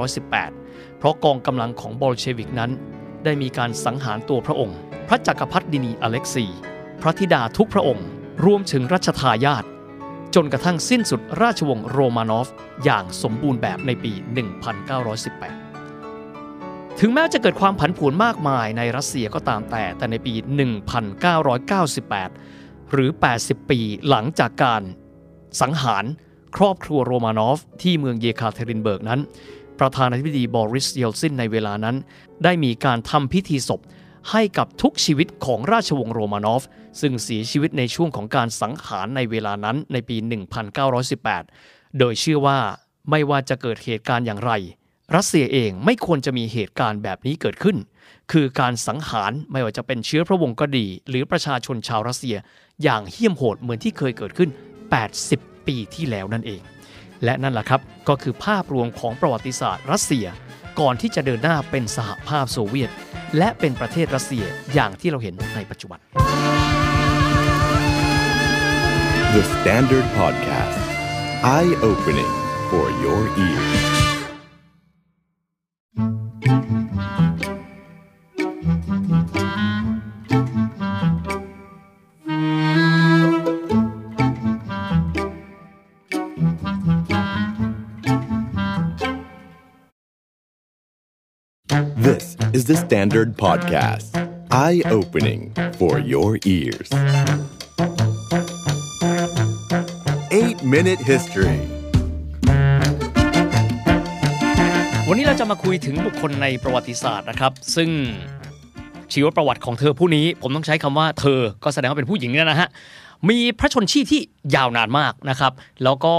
[0.03, 2.71] 1918 เพราะกองกำลังของบอลเชวิกนั้น
[3.27, 6.45] ได้มีการสังหารตัวพระองค์ พระจักรพรรดินีอเล็กซี
[7.01, 8.05] พระธิดาทุกพระองค์
[8.45, 9.63] รวมถึงรัชทายาท
[10.35, 12.47] จนกระทั่งสิ้นสุดราชวงศ์โรมานอฟ
[12.83, 14.11] อย่างสมบูรณ์แบบในปี
[15.75, 20.33] 1918 ถึงแม้จะเกิดความผันผวนมากมายในรัสเซียก็ตามแต่ แต่ในปี
[21.97, 23.09] 1998 หรือ
[23.39, 24.81] 80 ปีหลังจากการ
[25.61, 26.05] สังหาร
[26.57, 29.19] ครอบครัวโรมานอฟ ที่เมืองเยคาเทรินเบิร์กนั้น
[29.79, 31.95] ประธานาธิบดีบอริสเยลซินในเวลานั้น
[32.43, 33.81] ได้มีการทำพิธีศพ
[34.31, 36.63] ให้กับทุกชีวิตของราชวงศ์โรมานอฟ
[37.01, 40.17] ซึ่งเสียชีวิตในช่วงของการสังหารในเวลานั้นในปี
[41.27, 42.59] 1918 โดยเชื่อว่า
[43.09, 44.51] ไม่ว่าจะเกิดเหตุการณ์อย่างไร
[45.15, 47.77] รัสเซียเองไม่ควรจะมีเหตุการณ์แบบนี้เกิดขึ้น
[48.31, 52.37] คือการสังหารไม่ว่าจะเป็นเชื้อพระวงศ์ก็ดี หรือประชาชนชาวรัสเซีย
[52.83, 54.49] อย่างเหี้ยมโหดเหมือนที่เคยเกิดขึ้น
[55.07, 56.61] 80 ปีที่แล้วนั่นเอง
[57.23, 60.25] และนั่นแหละครับ ก็คือภาพรวมของประวัติศาสตร์รัสเซีย
[60.79, 62.91] ก่อนที่จะเดินหน้าเป็นสหภาพโซเวียต
[63.37, 65.99] และเป็นประเทศรัสเซียอย่างที่เราเห็นในปัจจุบัน
[69.35, 70.79] The Standard Podcast
[71.55, 72.33] Eye Opening
[72.69, 73.86] for Your Ears
[92.57, 94.09] is the Standard Podcast
[94.49, 95.41] Eye Opening
[95.79, 96.89] for Your Ears
[100.31, 101.59] 8 Minute History
[105.07, 107.89] วันนี้เราจะมาคุยถึงบุคคลในประวัติศาสตร์นะครับ ซึ่ง
[109.13, 112.69] ชีวประวัติของเธอผู้นี้ ผมต้องใช้คำว่าเธอก็แสดงว่าเป็นผู้หญิงนี่นะฮะ
[113.29, 114.21] มีพระชนชีพที่
[114.55, 115.53] ยาวนานมากนะครับ
[115.83, 116.13] แล้วก็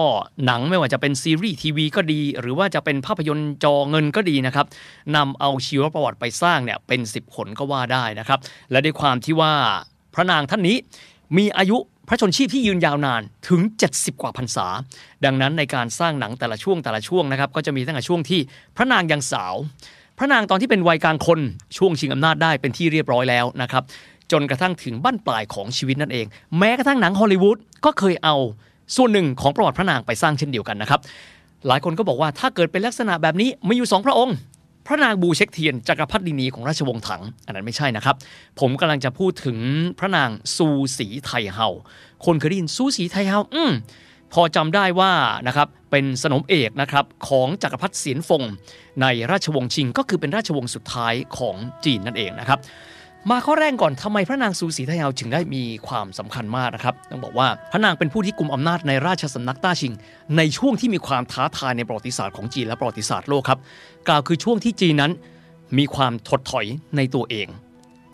[0.44, 4.66] หนังไม่ว่าจะเป็นซีรีส์ทีวีก็ดี หรือว่าจะเป็นภาพยนตร์จอเงินก็ดีนะครับ
[5.16, 8.38] นำเอาชีวประวัติไปสร้างเนี่ยเป็น 10ขนก็ว่าได้นะครับ
[8.70, 9.52] และด้วยความที่ว่า
[10.14, 10.76] พระนางท่านนี้
[11.36, 11.76] มีอายุ
[12.08, 14.66] พระชนชีพที่ยืนยาวนานถึง 70 กว่าพรรษา
[15.24, 18.40] ดังนั้นในการสร้างหนังแต่ละช่วงแต่ละช่วงนะครับ ก็จะมีตั้งแต่ช่วงที่
[18.76, 19.54] พระนางยังสาว
[20.18, 21.40] พระนางตอนที่เป็นวัยกลางคน
[21.76, 23.82] ช่วงชิงอำนาจได้เป็นที่เรียบร้อยแล้วนะครับ
[24.32, 26.26] จนกระทั่งถึงบั้นปลายของชีวิตนั่นเอง
[26.58, 28.36] แม้กระทั่งหนังฮอลลีวูดก็เคยเอา
[28.96, 31.00] ส่วนหนึ่งของประวัติพระนางไปสร้างเช่นเดียวกันนะครับ
[31.66, 34.36] หลายคนก็บอกว่าถ้าเกิดเป็นลักษณะแบบนี้มีอยู่สองพระองค์
[34.86, 38.16] พระนางบูเช็คเทียนจักรพรรดินีของราชวงศ์ถัง อันนั้นไม่ใช่นะครับ
[38.60, 39.58] ผมกำลังจะพูดถึง
[39.98, 41.68] พระนางซูสีไทเฮา
[42.24, 43.72] คนเคยได้ยินซูสีไทเฮาอืม
[44.32, 45.12] พอจำได้ว่า
[45.46, 48.42] นะครับเป็นสนมเอกนะครับของจักรพรรดิเสียนฟง
[49.02, 52.58] ในราชวงศ์ชิง ก็คือเป็นราชวงศ์สุดท้ายของจีนนั่นเองนะครับ
[53.30, 59.92] มาข้อแรกก่อนทำไมพระนางซูสีทเฮาถึงได้มีความสำคัญมากนะครับต้องบอกว่าพระนางเป็นผู้ที่กุมอำนาจในราชสำนักต้าชิง
[60.36, 63.58] ในช่วงที่มีความท้าทายในประวัติศาสตร์ของจีนและประวัติศาสตร์โลกครับ
[64.08, 65.12] กล่าวคือช่วงที่จีนนั้น
[65.78, 67.48] มีความถดถอยในตัวเอง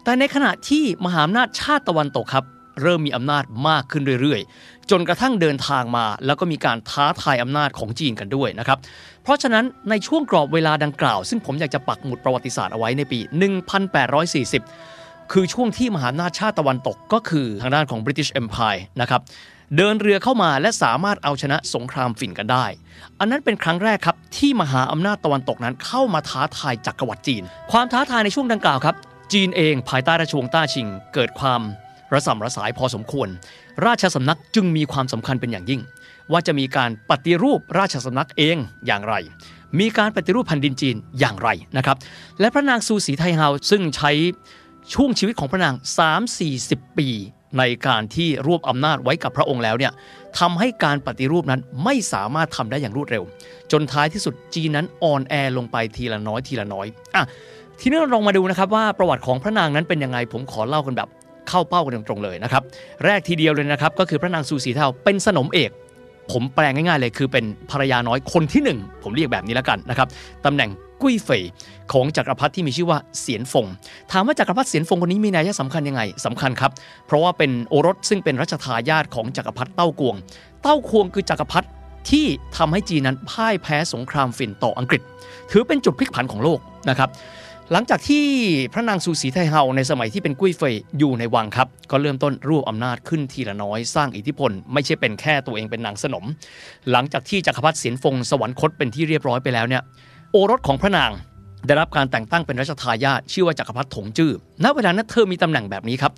[0.05, 2.45] แต่ในขณะที่มหาอำนาจชาติตะวันตกครับ
[2.83, 8.79] เริ่มมีอำนาจมากขึ้นเรื่อยๆ จนกระทั่งเดินทางมา แล้วก็มีการท้าทายอำนาจของจีนกันด้วยนะครับ
[9.23, 13.19] เพราะฉะนั้นในช่วงกรอบเวลาดังกล่าว ซึ่งผมอยากจะปักหมุดประวัติศาสตร์เอาไว้ในปี
[14.05, 14.94] 1840
[15.33, 19.21] คือช่วงที่มหาอำนาจชาติตะวันตกก็คือทางด้านของ British Empire นะครับ
[19.77, 22.67] เดินเรือเข้ามาและสามารถเอาชนะสงครามฝิ่นกันได้
[23.19, 28.95] อันนั้นเป็นครั้งแรกครับ ที่มหาอำนาจตะวันตกนั้นเข้ามาท้าทายจักรวรรดิจีน ความท้าทายในช่วงดังกล่าวครับ
[29.33, 31.61] จีนเองภายใต้ราชวงศ์ต้าชิง เกิดความ
[32.13, 33.29] ระสำระสายพอสมควร
[33.87, 35.81] ราชสำนักจึงมีความสำคัญเป็นอย่างยิ่ง
[36.33, 38.57] ว่าจะมีการปฏิรูปราชสำนักเอง
[38.87, 39.15] อย่างไร
[39.81, 41.97] มีการปฏิรูปแผ่นดินจีนอย่างไรนะครับ
[42.41, 44.11] และพระนางซูสีไทเฮาซึ่งใช้
[44.92, 45.75] ช่วงชีวิตของพระนาง
[46.37, 47.09] 3-40 ปี
[47.59, 49.92] ในการที่รวบอำนาจไว้กับพระองค์แล้วเนี่ย
[50.38, 53.23] ทำให้การปฏิรูปนั้นไม่สามารถทำได้อย่างรวดเร็ว
[53.73, 57.25] จนท้ายที่สุดจีนนั้นอ่อนแอลงไปทีละน้อยทีละน้อยอะ
[57.81, 61.09] ทีนี้เราลองมาดูนะครับว่าประวัติของพระนางนั้นเป็นยังไงผมขอเล่ากันแบบ
[61.49, 62.62] เข้าเป้ากันตรงๆเลยนะครับ
[63.05, 65.70] แรกทีเดียวเลยนะครับ ก็คือพระนางซูสีเทาเป็นสนมเอก
[66.33, 70.09] ผมแปลงง่ายๆเลยคือเป็นภรรยาน้อยคนที่หนึ่งผมเรียกแบบนี้แล้วกันนะครับ
[70.44, 70.70] ตำแหน่ง
[71.05, 71.43] กุ้ยเฟย
[71.93, 73.67] ของจักรพรรดิที่มีชื่อว่าเสียนฟง
[74.12, 76.73] ถามว่าจักรพรรดิเสียนฟงคนนี้มีนัยสำคัญยังไงสำคัญครับ
[77.07, 80.17] เพราะว่าเป็นโอรสซึ่งเป็นรัชทายาทของจักรพรรดิเต้ากวง
[80.62, 81.67] เต้ากวงคือจักรพรรดิ
[82.11, 85.03] ที่ทำให้จีนนั้นพ่ายแพ้สงครามฝิ่นต่ออังกฤษ
[85.51, 87.11] ถือเป็นจุดพลิกผันของโลกนะครับ
[87.73, 88.25] หลังจากที่
[88.73, 96.25] พระนางซูสีไทเฮาในสมัยที่เป็นกุ้ยเฟยอยู่ในวังครับ ก็เริ่มต้นรวบอำนาจขึ้นทีละน้อยสร้างอิทธิพล ไม่ใช่เป็นแค่ตัวเองเป็นนางสนม
[96.90, 99.83] หลังจากที่จักรพรรดิเสียนฟงสวรรคตเป็นที่เรียบร้อยไปแล้วเนี่ย
[100.37, 101.12] โอรสของพระนาง
[101.66, 104.33] ได้รับการแต่งตั้งเป็นรัชทายาทชื่อว่าจักรพรรดิถงจื้อ
[104.64, 106.12] ณเวลานั้นเธอมีตำแหน่งแบบนี้ครับ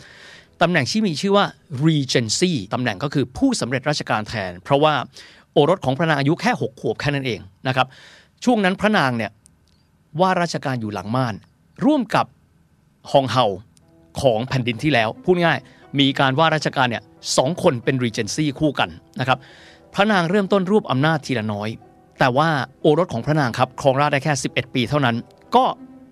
[0.62, 1.44] ตำแหน่งที่มีชื่อว่า
[1.86, 4.94] regency ตำแหน่งก็คือผู้สำเร็จราชการแทน เพราะว่า
[5.52, 7.86] โอรสของพระนางอายุแค่ 6 ขวบแค่นั้นเองนะครับ
[8.44, 9.30] ช่วงนั้นพระนางเนี่ย
[10.20, 11.34] ว่าราชการอยู่หลังม่าน
[11.84, 12.26] ร่วมกับ
[13.10, 13.44] ฮองเฮา
[14.20, 15.58] ของแผ่นดินที่แล้ว พูดง่าย
[16.00, 17.02] มีการว่าราชการเนี่ย
[17.36, 18.88] สองคนเป็น regency คู่กัน
[19.20, 19.38] นะครับ
[19.94, 21.70] พระนางเริ่มต้นรวบอำนาจทีละน้อย
[22.18, 22.48] แต่ว่า
[22.80, 25.16] โอรสของพระนางครับครองราชย์ได้แค่ 11 ปีเท่านั้น
[25.56, 25.64] ก็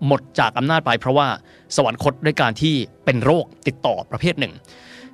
[0.06, 1.28] หมดจากอำนาจไปเพราะว่า
[1.76, 4.52] สวรรคตด้วยการที่เป็นโรคติดต่อประเภทหนึ่ง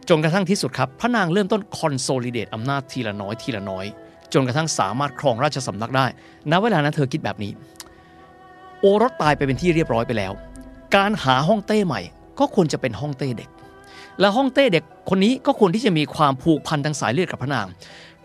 [0.09, 3.87] จนกระทั่งที่สุดครับ พระนางเริ่มต้น consolidate อำนาจทีละน้อยทีละน้อย
[4.33, 6.07] จนกระทั่งสามารถครองราชสำนักได้
[6.51, 7.53] ณ เวลานั้นเธอคิดแบบนี้
[8.81, 10.33] โอรสตายไปเป็นที่เรียบร้อยไปแล้ว
[10.97, 12.01] การหาห้องเต้ใหม่
[12.39, 13.51] ก็ควรจะเป็นห้องเต้เด็ก
[14.21, 17.67] และห้องเต้เด็กคนนี้ก็ควรที่จะมีความผูกพันทางสายเลือดกับพระนาง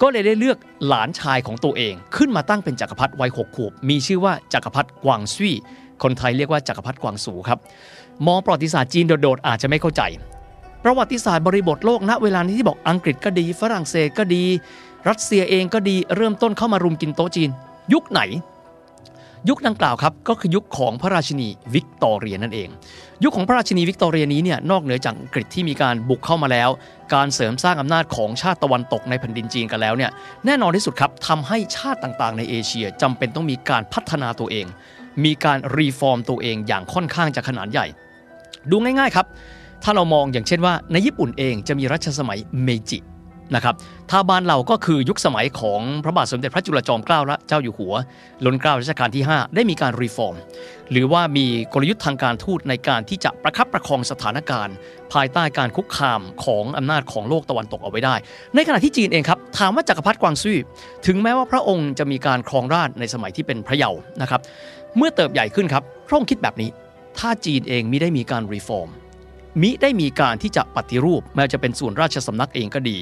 [0.02, 5.54] ก็เลยได้เลือกหลานชายของตัวเอง ขึ้นมาตั้งเป็นจักรพรรดิวัยหกขวบ มีชื่อว่าจักรพรรดิกวางซุย
[6.04, 7.60] คนไทยเรียกว่าจักรพรรดิกวางสูครับ
[8.28, 10.02] มองประวัติศาสตร์จีนโดดๆอาจจะไม่เข้าใจ
[10.84, 14.44] ประวัติศาสตร์บริบทโลกณเวลานี้ที่บอกอังกฤษก็ดี ฝรั่งเศสก็ดี
[15.10, 17.50] รัสเซียเองก็ดีเริ่มต้นเข้ามารุมกินโต๊ะจีน
[17.94, 18.22] ยุคไหน
[19.50, 22.70] ยุคดังกล่าวครับก็คือยุคของพระราชินีวิกตอเรียนั่นเอง
[23.24, 26.70] ยุคของพระราชินีวิกตอเรียนี้เนี่ยนอกเหนือจากอังกฤษที่มีการบุกเข้ามาแล้ว
[27.14, 30.12] การเสริมสร้างอำนาจของชาติตะวันตกในแผ่นดินจีนกันแล้วเนี่ย
[30.46, 34.66] แน่นอนที่สุดครับทำให้ชาติต่างๆ ในเอเชียจำเป็นต้องมีการพัฒนาตัวเอง
[35.24, 37.86] มีการ reform ตัวเองอย่างค่อนข้างจะขนาดใหญ่
[38.72, 39.26] ดูง่ายๆครับ
[39.84, 43.00] ถ้าเรามองอย่างเช่นว่าในญี่ปุ่นเองจะมีรัชสมัยเมจิ
[43.56, 43.76] นะครับ
[44.12, 47.94] ถ้าบ้านเราก็คือยุคสมัยของพระบาทสมเด็จพระจุลจอมเกล้าเจ้าอยู่หัว
[48.44, 50.36] รัชกล้ารัชกาลที่ 5 ได้มีการ reform
[50.92, 54.76] หรือว่ามีกลยุทธ์ทางการทูตในการที่จะประคับประคองสถานการณ์
[55.14, 58.16] ภายใต้การคุกคามของอำนาจของโลกตะวันตกเอาไว้ได้
[58.56, 60.58] ในขณะที่จีนเองครับถามว่าจักรพรรดิกวางซวี่
[61.06, 64.42] ถึงแม้ว่าพระองค์จะมีการครองราชย์ในสมัยที่เป็นพระเยาว์นะครับ
[64.98, 66.70] เมื่อเติบใหญ่ขึ้นครับพระองค์คิดแบบนี้
[67.20, 68.90] ถ้าจีนเองมิได้มีการ reform
[69.62, 72.98] มิได้มีการที่จะปฏิรูปแม้จะเป็นส่วนราชสำนักเองก็ดี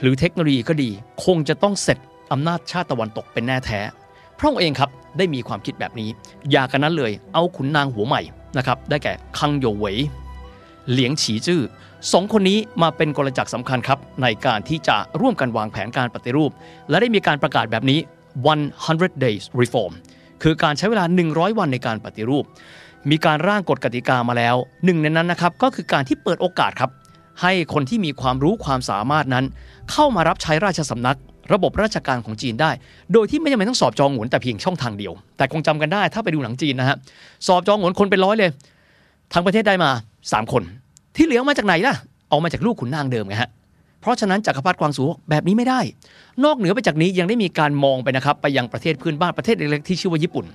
[0.00, 0.90] หรือเทคโนโลยีก็ดี
[1.24, 1.98] คงจะต้องเสร็จ
[2.32, 3.80] อำนาจชาติตะวันตกเป็นแน่แท้
[4.38, 6.08] พระองค์เองครับได้มีความคิดแบบนี้
[6.50, 8.22] อยากันนั้นเลยเอาขุนนางหัวใหม่
[8.56, 9.96] นะครับได้แก่คังโยเวย
[10.90, 11.60] เหลียงฉีจื้อ
[12.12, 16.50] สองคนนี้มาเป็นกลจักรสำคัญครับ ในการที่จะร่วมกันวางแผนการปฏิรูป
[16.90, 17.98] และได้มีการประกาศแบบนี้
[18.60, 19.92] 100 days reform
[20.42, 22.44] คือการใช้เวลา 100 วันในการปฏิรูป
[23.10, 26.90] มีการร่างกฎกติกามาแล้ว หนึ่งในนั้นนะครับก็คือการที่เปิดโอกาสครับ
[27.42, 29.44] ให้คนที่มีความรู้ความสามารถนั้น
[29.90, 31.18] เข้ามารับใช้ราชสำนัก
[31.52, 32.70] ระบบราชการของจีนได้
[33.12, 36.96] โดยที่ไม่จำเป็นต้องสอบจองหวนแต่เพียงช่องทางเดียว แต่คงจำกันได้ถ้าไปดูหนังจีนนะฮะ
[37.46, 38.50] สอบจองหวนคนเป็นร้อยเลย
[39.32, 39.90] ทั้งประเทศได้มา
[40.20, 40.62] 3 คน
[41.16, 41.94] ที่เหลือมาจากไหนล่ะ
[42.30, 43.50] เอามาจากลูกขุนนางเดิมไงฮะ
[44.00, 45.80] เพราะฉะนั้นจักรพรรดิกวางสูแบบนี้ไม่ได้
[46.44, 50.46] นอกเหนือไปจากนี้ยังได้มีการมองไปนะครับ ไปยังประเทศเพื่อนบ้านประเทศเล็กๆที่ชื่อว่าญี่ปุ่น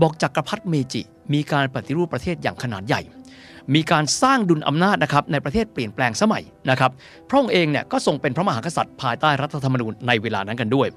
[0.00, 3.02] บอกจักรพรรดิเมจิมีการปฏิรูปประเทศอย่างขนาดใหญ่
[3.74, 6.90] มีการสร้างดุลอำนาจนะครับในประเทศเปลี่ยนแปลงสมัยนะครับ
[7.28, 10.88] พระองค์เองเนี่ยก็ทรงเป็นพระมหากษัตริย์ภายใต้รัฐธรรมนูญในเวลานั้นกันด้วย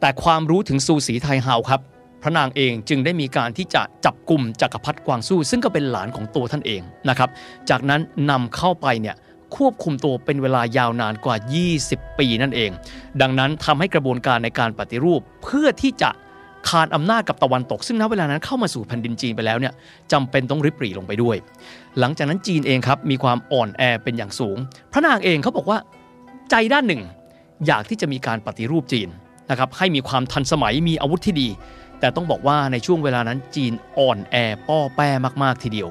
[0.00, 1.80] แต่ความรู้ถึงซูสีไทเฮาครับ
[2.22, 7.30] พระนางเองจึงได้มีการที่จะจับกลุ่มจักรพรรดิกวางสู้ ซึ่งก็เป็นหลานของตัวท่านเองนะครับ
[7.70, 9.16] จากนั้นนำเข้าไปเนี่ย
[9.56, 11.36] ควบคุมตัวเป็นเวลายาวนานกว่า
[11.76, 12.70] 20 ปีนั่นเอง
[13.20, 16.10] ดังนั้นทำให้กระบวนการในการปฏิรูปเพื่อที่จะ
[16.68, 19.72] คานอำนาจกับตะวันตก ซึ่งณเวลานั้นเข้ามาสู่แผ่นดินจีนไปแล้วเนี่ย
[20.12, 21.36] จำเป็นต้องริบหรี่ลงไปด้วย
[21.98, 24.56] หลังจากนั้นจีนเองครับมีความอ่อนแอเป็นอย่างสูง
[24.92, 25.78] พระนางเองเขาบอกว่า
[26.50, 27.02] ใจด้านหนึ่ง
[27.66, 29.08] อยากที่จะมีการปฏิรูปจีน
[29.50, 31.48] นะครับให้มีความทันสมัยมีอาวุธที่ดี
[32.00, 34.36] แต่ต้องบอกว่าในช่วงเวลานั้นจีนอ่อนแอ
[34.68, 35.08] ป้อแป้
[35.42, 35.88] มากๆทีเดียว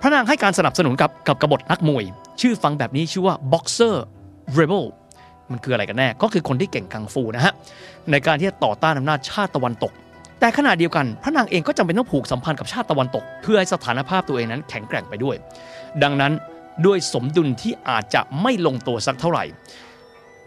[0.00, 2.04] พระนางให้การสนับสนุนกับกับกบฏนักมวย
[2.40, 3.94] ชื่อฟังแบบนี้ชื่อว่า boxer
[4.58, 4.84] rebel
[5.50, 7.52] มันคืออะไรกันแน่ ก็คือคนที่เก่งกังฟูนะฮะ
[8.10, 9.92] ในการที่จะต่อต้านอำนาจชาติตะวันตก
[10.40, 15.36] แต่ขณะเดียวกันพระนางเองก็จำเป็นต้องผูกสัมพันธ์กับชาติตะวันตก เพื่อให้สถานภาพตัวเองนั้นแข็งแกร่งไปด้วย
[16.02, 16.32] ดังนั้น
[16.86, 19.44] ด้วยสมดุลที่อาจจะไม่ลงตัวสักเท่าไหร่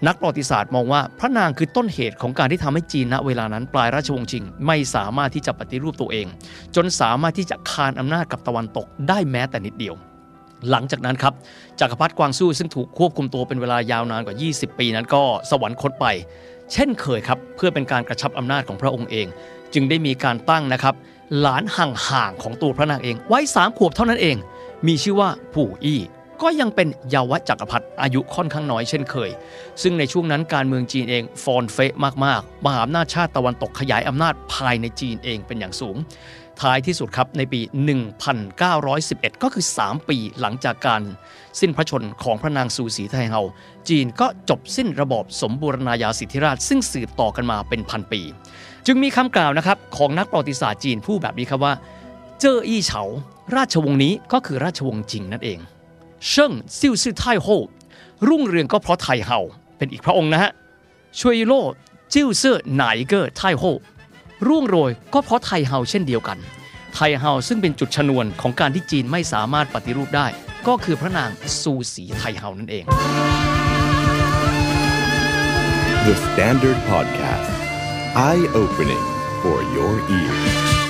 [0.07, 6.27] นักประวัติศาสตร์มองว่าพระนางคือต้นเหตุของการที่ทำให้จีนณเวลานั้นปลายราชวงศ์ชิง ไม่สามารถที่จะปฏิรูปตัวเอง
[6.75, 9.95] จนสามารถที่จะคานอำนาจกับตะวันตกได้แม้แต่นิดเดียว
[10.69, 11.33] หลังจากนั้นครับ
[11.79, 16.05] จักรพรรดิกวางซู่ซึ่งถูกควบคุมตัวเป็นเวลายาวนานกว่า 20 ปีนั้นก็สวรรคตไป
[16.73, 19.27] เช่นเคยครับ เพื่อเป็นการกระชับอำนาจของพระองค์เอง
[19.73, 20.95] จึงได้มีการตั้งนะครับ
[21.39, 24.37] หลานห่างๆของตัวพระนางเองไว้สามขวบเท่านั้นเอง
[24.87, 26.01] มีชื่อว่าผู่อี้
[26.41, 29.29] ก็ยังเป็นเยาวจักรพรรดิอายุค่อนข้างน้อยเช่นเคย
[29.81, 31.93] ซึ่งในช่วงนั้นการเมืองจีนเองฟอนเฟะ
[32.25, 35.97] มากๆมหาอำนาจชาติตะวันตกขยายอำนาจภายในจีนเองเป็นอย่างสูง
[36.61, 37.61] ท้ายที่สุดครับในปี
[38.31, 41.01] 1911 ก็คือ 3 ปีหลังจากการ
[41.59, 43.41] สิ้นพระชนของพระนางซูสีไทเฮา
[43.89, 48.21] จีนก็จบสิ้นระบอบสมบูรณาญาสิทธิราช ซึ่งสืบต่อกันมาเป็นพันปี
[48.85, 51.73] จึงมีคำกล่าวนะครับของนักประวัติศาสตร์จีนผู้แบบนี้ครับว่า
[52.39, 53.01] เจ้ออี้เฉา
[53.55, 55.59] ราชวงศ์นี้ก็คือราชวงศ์จริงนั่นเอง
[56.27, 57.47] เชิ่งซิ่วซื่อไทโฮ
[58.27, 59.39] รุ่งเรืองก็เพราะไทเฮา
[59.77, 60.51] เป็นอีกพระองค์นะฮะ
[61.19, 61.61] ช่วยโล่
[62.13, 63.63] จิ้วเสื้อไหนเกอร์ไทโฮ
[64.47, 66.37] ร่วงโรยก็เพราะไทเฮาเช่นเดียวกัน
[66.93, 70.27] ไทเฮาซึ่งเป็นจุดชนวนของการที่จีนไม่สามารถปฏิรูปได้
[70.67, 72.85] ก็คือพระนางซูสีไทเฮานั่นเอง
[76.05, 77.60] The Standard Podcast.
[78.13, 78.99] Eye opening
[79.41, 80.81] for your ears.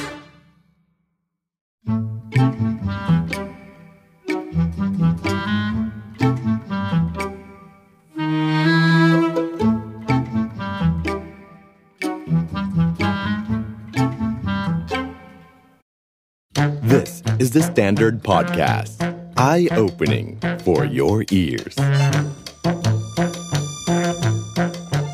[16.81, 18.97] This is the Standard Podcast.
[19.37, 21.75] Eye opening for your ears.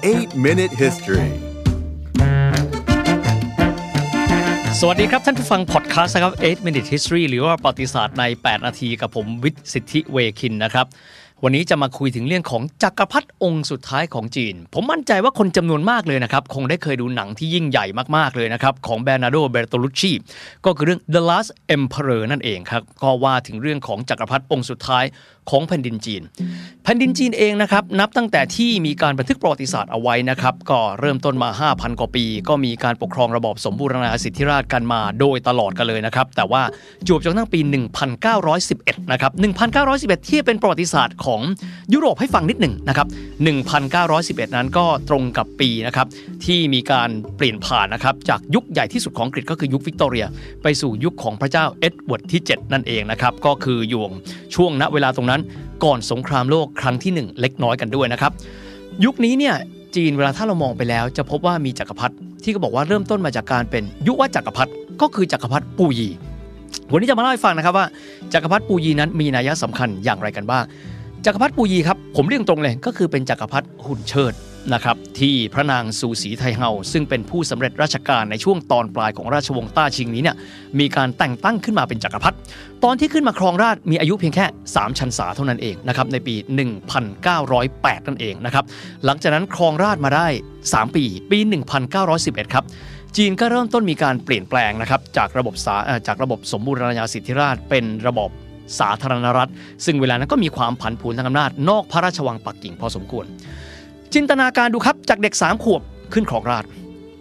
[0.03, 1.46] 8 Minute History
[4.81, 10.85] สวัสดีครับ ท่านผู้ฟังพอดแคสต์นะครับ 8 Minute History หรือว่าประวัติศาสตร์ใน 8 นาทีกับผมวิทย์สิทธิเวคินนะครับ
[11.43, 17.85] วันนี้จะมาคุยถึงเรื่องของจักรพรรดิองค์สุดท้ายของจีน ผมมั่นใจว่าคนจำนวนมากเลยนะครับ คงได้เคยดูหนังที่ยิ่งใหญ่
[18.15, 20.11] มากๆเลยนะครับ ของเบร์นาร์โดเบร์โตลุชชี
[20.65, 25.05] ก็คือเรื่อง The Last Emperor นั่นเองครับ ก็ว่าถึงเรื่องของจักรพรรดิองค์สุดท้าย
[25.49, 26.21] ของแผ่นดินจีน
[26.83, 36.61] แผ่นดินจีนเองนะครับนับตั้งแต่ที่มีการบันทึกประวัติศาสตร์เอาไว้นะครับก็เริ่มต้นมา 5,000 กว่าปี ก็มีการปกครองระบอบสมบูรณาสิทธิราชกันมาโดยตลอดกันเลยนะครับแต่ว่า
[37.07, 37.59] จวบจนทั้งปี
[38.35, 39.31] 1911 นะครับ
[40.25, 41.41] 1911 ที่เป็นประวัติศาสตร์ของ
[41.93, 43.07] ยุโรปให้ฟังนิดหนึ่งนะครับ
[43.81, 46.07] 1911 นั้นก็ตรงกับปีนะครับ
[46.45, 50.25] ที่มีการเปลี่ยนผ่านนะครับจากยุคใหญ่ที่สุดของอังกฤษก็คือยุควิกตอเรีย
[50.63, 54.03] ไปสู่ยุคของพระเจ้าเอ็ดเวิร์ดที่ 7 นั่นเองนะครับก็คืออยู่
[54.55, 55.36] ช่วงณเวลาตรงนั้น
[55.83, 58.31] ก่อนสงครามโลกครั้งที่ 1 เล็กน้อยกันด้วยนะครับ
[59.05, 59.55] ยุคนี้เนี่ย
[59.95, 64.71] จีนเวลาถ้าเรามองไปแล้ว จะพบว่ามีจักรพรรดิที่ก็บอกว่าเริ่มต้นมาจากการเป็นยุวจักรพรรดิ
[65.01, 66.09] ก็คือจักรพรรดิปูยี
[66.91, 67.85] วันนี้จะมาเล่าให้ฟังนะครับว่า
[68.33, 70.63] จักรพรรดิปูยีนั้นมีนัยสำคัญอย่างไรกันบ้าง
[71.25, 74.33] จักรพรรดิปูยีครับผมเรียกตรงเลยก็คือเป็นจักรพรรดิหุ่นเชิด
[74.73, 80.35] นะครับที่พระนางซูสีไทเฮาซึ่งเป็นผู้สำเร็จราชการในช่วงตอนปลายของราชวงศ์ต้าชิงนี้เนี่ย
[80.79, 82.37] มีการแต่งตั้งขึ้นมาเป็นจักรพรรดิ
[82.83, 86.35] ตอนที่ขึ้นมาครองราชมีอายุเพียงแค่ 3 ชันษาเท่านั้นเองนะครับในปี
[87.01, 88.65] 1908 นั่นเองนะครับ
[89.05, 90.27] หลังจากนั้นครองราชมาได้
[90.63, 91.39] 3 ปี ปี
[91.95, 92.63] 1911 ครับ
[93.17, 95.75] จีนก็เริ่มต้นมีการเปลี่ยนแปลงนะครับจากระบบสา
[96.07, 98.29] จากระบบสมบูรณาญาสิทธิราชเป็นระบบ
[98.79, 99.51] สาธารณรัฐ
[99.85, 103.25] ซึ่งเวลานั้นก็มีความผันผวนทางอำนาจนอกพระราชวังปักกิ่งพอสมควร
[104.13, 105.81] จินตนาการดูครับจากเด็ก 3 ขวบ
[106.13, 106.65] ขึ้นครองราช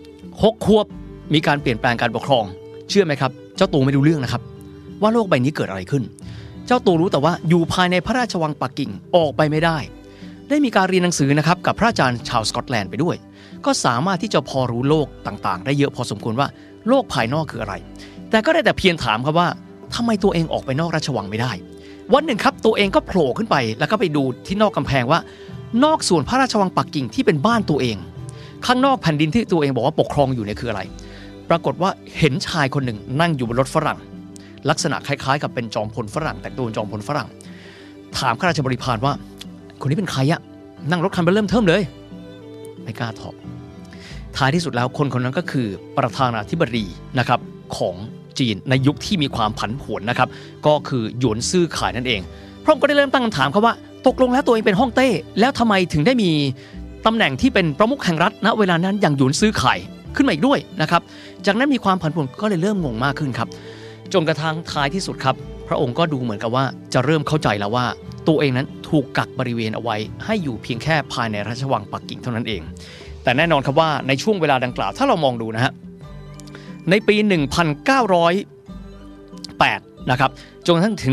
[0.05, 0.87] 6ขวบ
[1.35, 2.45] มีการเปลี่ยนแปลงการปกครอง
[2.89, 4.43] เชื่อไหมครับ เจ้าตูไม่รู้เรื่องนะครับ
[5.03, 6.03] ว่าโลกใบนี้เกิดอะไรขึ้น
[6.67, 9.79] เจ้าตูรู้แต่ว่าอยู่ภายในพระราชวังปักกิ่งออกไปไม่ได้
[10.49, 13.17] ได้มีการเรียนหนังสือนะครับกับพระอาจารย์ชาวสกอตแลนด์ไปด้วย
[13.67, 16.49] ก็สามารถที่จะพอรู้โลกต่างๆ ได้เยอะพอสมควรว่า
[16.89, 17.75] โลกภายนอกคืออะไร
[18.31, 19.49] แต่ก็ได้แต่เพียงถามครับว่า
[19.95, 21.53] ทำไมตัวเองออกไปนอกราชวังไม่ได้
[22.15, 25.21] วันหนึ่งครับตัวเองก็โผล่ขึ้นไปแล้วก็ไปดูที่นอกกำแพงว่า
[25.85, 27.97] นอกส่วนพระราชวังปักกิ่งที่เป็นบ้านตัวเอง
[28.67, 30.81] ข้างนอกแผ่นดินที่ตัวเองบอกว่าปกครองอยู่เนี่ยคืออะไร
[31.51, 33.99] ปรากฏว่าเห็นชายคนหนึ่งนั่งอยู่บนรถฝรั่ง
[34.71, 37.29] ลักษณะคล้ายๆ กับเป็นจอมพลฝรั่ง แต่งตัวเป็นจอมพลฝรั่ง
[38.19, 39.13] ถามข้าราชบริพารว่า
[39.81, 40.41] คนนี้เป็นใครอะ
[40.91, 41.83] นั่งรถคันไปเริ่มเทิมเลย
[42.83, 43.35] ไม่กล้าตอบ
[44.37, 45.67] ท้ายที่สุดแล้วคนคนนั้นก็คือ
[45.99, 46.87] ประธานาธิบดี
[47.19, 47.41] นะครับ
[47.77, 47.97] ของ
[48.39, 50.29] จีนในยุคที่มีความผันผวนนะครับ
[50.67, 52.21] ก็คือหยวนซื่อขายนั่นเอง
[52.63, 53.75] พระองค์ก็ได้เริ่มตั้งคำถามครับว่า
[54.07, 55.09] ตกลงแล้วตัวเองเป็นฮ่องเต้
[55.41, 56.31] แล้วทำไมถึงได้มี
[57.07, 59.79] ตำแหน่งที่เป็นประมุขแห่งรัฐณเวลานั้นอย่างหยวนซื่อขาย
[60.17, 61.03] ขึ้นมาอีกด้วยนะครับ
[61.47, 63.49] จากนั้นมีความผันผวนก็เลยเริ่มงงมากขึ้นครับ
[64.13, 65.35] จนกระทั่งท้ายที่สุดครับ
[65.69, 66.65] พระองค์ก็ดูเหมือนกับว่า
[66.95, 67.87] จะเริ่มเข้าใจแล้วว่า
[68.29, 72.63] ตัวเองนั้นถูกกักบริเวณเอาไว้ ให้อยู่เพียงแค่ภายในราชวังปักกิ่งเท่านั้นเอง
[73.23, 75.73] แต่แน่นอนครับว่าในช่วงเวลาดังกล่าวถ้าเรามองดูนะฮะ
[76.91, 77.17] ในปี
[78.43, 80.31] 1908 นะครับ
[80.67, 81.13] จนกระทั่งถึง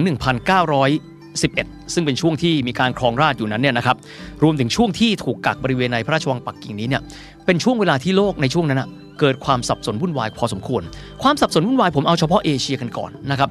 [1.41, 3.97] 11 ซึ่งเป็นช่วงที่มีการครองราชอยู่นั้นเนี่ยนะครับ
[4.43, 7.01] รวมถึงช่วงที่ถูกกักบริเวณในพระราชวังปักกิ่งนี้เนี่ย
[7.45, 10.81] เป็นช่วงเวลาที่โลกในช่วงนั้นนะเกิดความสับสนวุ่นวายพอสมควร
[11.23, 13.49] ความสับสนวุ่นวายผมเอาเฉพาะเอเชียกันก่อนนะครับ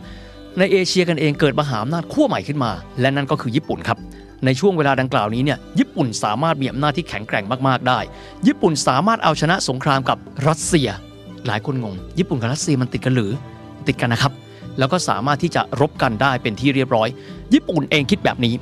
[0.58, 3.98] ในเอเชียกันเองเกิดมหาอำนาจขั้วใหม่ขึ้นมา และนั่นก็คือญี่ปุ่นครับ
[4.44, 7.98] ในช่วงเวลาดังกล่าวนี้เนี่ยญี่ปุ่นสามารถมีอำนาจที่แข็งแกร่งมากๆได้
[8.46, 10.18] ญี่ปุ่นสามารถเอาชนะสงครามกับ
[10.48, 10.88] รัสเซีย
[11.46, 13.30] หลายคนงง ญี่ปุ่นกับรัสเซียมันติดกันหรือ
[13.88, 14.32] ติดกันนะครับ
[14.78, 17.08] แล้วก็สามารถที่จะรบกันได้เป็นที่เรียบร้อย
[17.54, 18.54] ญี่ปุ่นเองคิดแบบนี้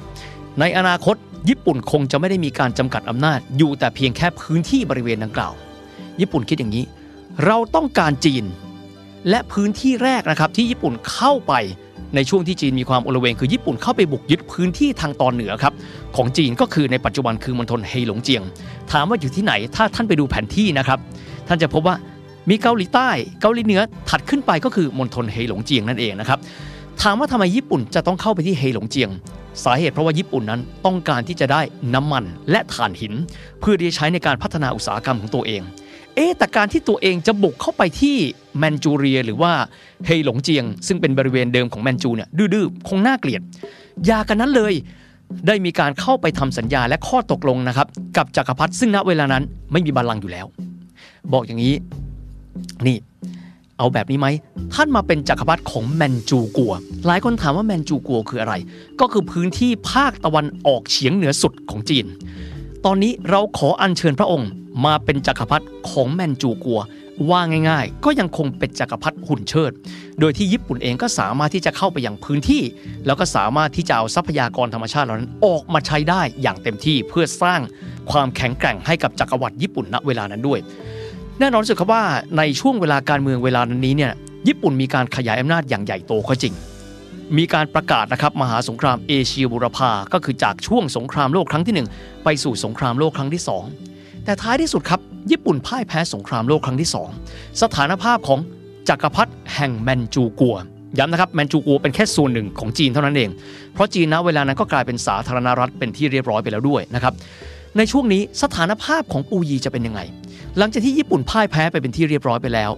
[0.61, 1.17] ในอนาคต
[1.49, 5.53] ญี่ปุ่นคงจะไม่ได้มีการจำกัดอำนาจ อยู่แต่เพียงแค่พื้นที่บริเวณดังกล่าว
[6.21, 6.85] ญี่ปุ่นคิดอย่างนี้
[7.45, 8.45] เราต้องการจีน
[9.29, 11.53] และพื้นที่แรกนะครับที่ญี่ปุ่นเข้าไป
[12.15, 15.73] ในช่วงที่จีนมีความโอลเวงคือญี่ปุ่นเข้าไปบุกยึดพื้นที่ทางตอนเหนือครับ
[16.17, 18.43] ของจีนก็คือในปัจจุบันคือมณฑลเฮหลงเจียง
[18.93, 20.99] ถามว่าอยู่ที่ไหนถ้าท่านไปดูแผนที่นะครับ
[21.49, 21.97] ท่านจะพบว่า
[22.51, 26.39] มีเกาหลีใต้ เกาหลีเหนือถัดขึ้นไปก็คือมณฑลเฮหลงเจียงนั่นเองนะครับ
[27.03, 29.11] ถามว่าทำไมญี่ปุ่นจะต้องเข้าไปที่เฮหลงเจียง
[29.65, 31.61] สาเหตุเพราะว่าญี่ปุ่นนั้นต้องการที่จะได้
[31.95, 33.15] น้ำมันและถ่านหิน
[33.61, 35.63] เพื่อที่จะใช้ในการพัฒนาอุตสาหกรรมของตัวเอง
[36.15, 38.17] เอ๊แต่การที่ตัวเองจะบุกเข้าไปที่
[38.59, 39.53] แมนจูเรีย หรือว่า
[40.07, 43.43] เฮหลงเจียง ซึ่งเป็นบริเวณเดิมของแมนจูเนี่ยดื้อๆคงน่าเกลียด
[44.07, 44.75] อย่ากันนั้นเลย
[45.47, 49.43] ได้มีการเข้าไปทำสัญญาและข้อตกลงนะครับกับจักรพรรดิซึ่งณเวลานั้น
[49.73, 50.47] ไม่มีบัลลังก์อยู่แล้ว
[51.33, 51.75] บอกอย่างนี้
[52.87, 52.99] นี่
[53.79, 54.29] เอาแบบนี้ไหม
[54.75, 56.73] ท่านมาเป็นจักรพรรดิของแมนจูกัว
[57.07, 58.55] หลายคนถามว่าแมนจูกัวคืออะไร
[59.01, 62.07] ก็คือพื้นที่ภาคตะวันออกเฉียงเหนือสุดของจีน
[62.85, 64.49] ตอนนี้เราขออัญเชิญพระองค์
[64.85, 66.81] มาเป็นจักรพรรดิของแมนจูกัว
[67.31, 67.41] ว่า
[67.71, 69.73] ง่ายๆ ก็ยังคงเป็นจักรพรรดิหุ่นเชิด
[70.21, 72.63] โดยที่ญี่ปุ่นเองก็สามารถที่จะเข้าไปยังพื้นที่
[73.07, 77.61] แล้วก็สามารถที่จะเอาทรัพยากรธรรมชาติเหล่านั้นออกมาใช้ได้อย่างเต็มที่เพื่อสร้าง
[78.11, 80.61] ความแข็งแกร่งให้กับจักรวรรดิญี่ปุ่นณเวลานั้นด้วย
[81.43, 82.05] แน่นอนสุดครับว่า
[82.39, 84.13] ในช่วงเวลาการเมืองเวลานั้นนี้เนี่ย
[84.49, 86.55] ญี่ปุ่นมีการขยายอำนาจอย่างใหญ่โตก็จริง
[87.37, 93.43] มีการประกาศนะครับมหาสงครามเอเชียบุรพาก็คือจากช่วงสงครามโลกครั้งที่ 1 ไปสู่สงครามโลกครั้งที่
[93.83, 96.91] 2 แต่ท้ายที่สุดครับญี่ปุ่นพ่ายแพ้สงครามโลกครั้งที่
[97.25, 98.39] 2 สถานภาพของ
[98.89, 100.57] จักรพรรดิแห่งแมนจูกัว
[100.99, 103.31] ย้ำนะครับแมนจูกัวเป็นแค่ส่วนหนึ่งของจีนเท่านั้นเอง
[103.75, 107.15] เพราะจีนณเวลานั้นก็กลายเป็นสาธารณรัฐเป็นที่เรียบร้อยไปแล้วด้วยนะครับ
[107.77, 110.01] ในช่วงนี้สถานภาพของปูยีจะเป็นยังไง
[110.59, 112.71] หลังจากที่ญี่ปุ่นพ่ายแพ้ไปเป็นที่เรียบร้อยไปแล้ว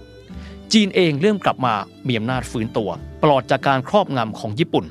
[0.73, 1.73] จีนเองเริ่มกลับมา
[2.07, 2.89] มีอำนาจฟื้นตัว
[3.23, 4.85] ปลอดจากการครอบงำของญี่ปุ่น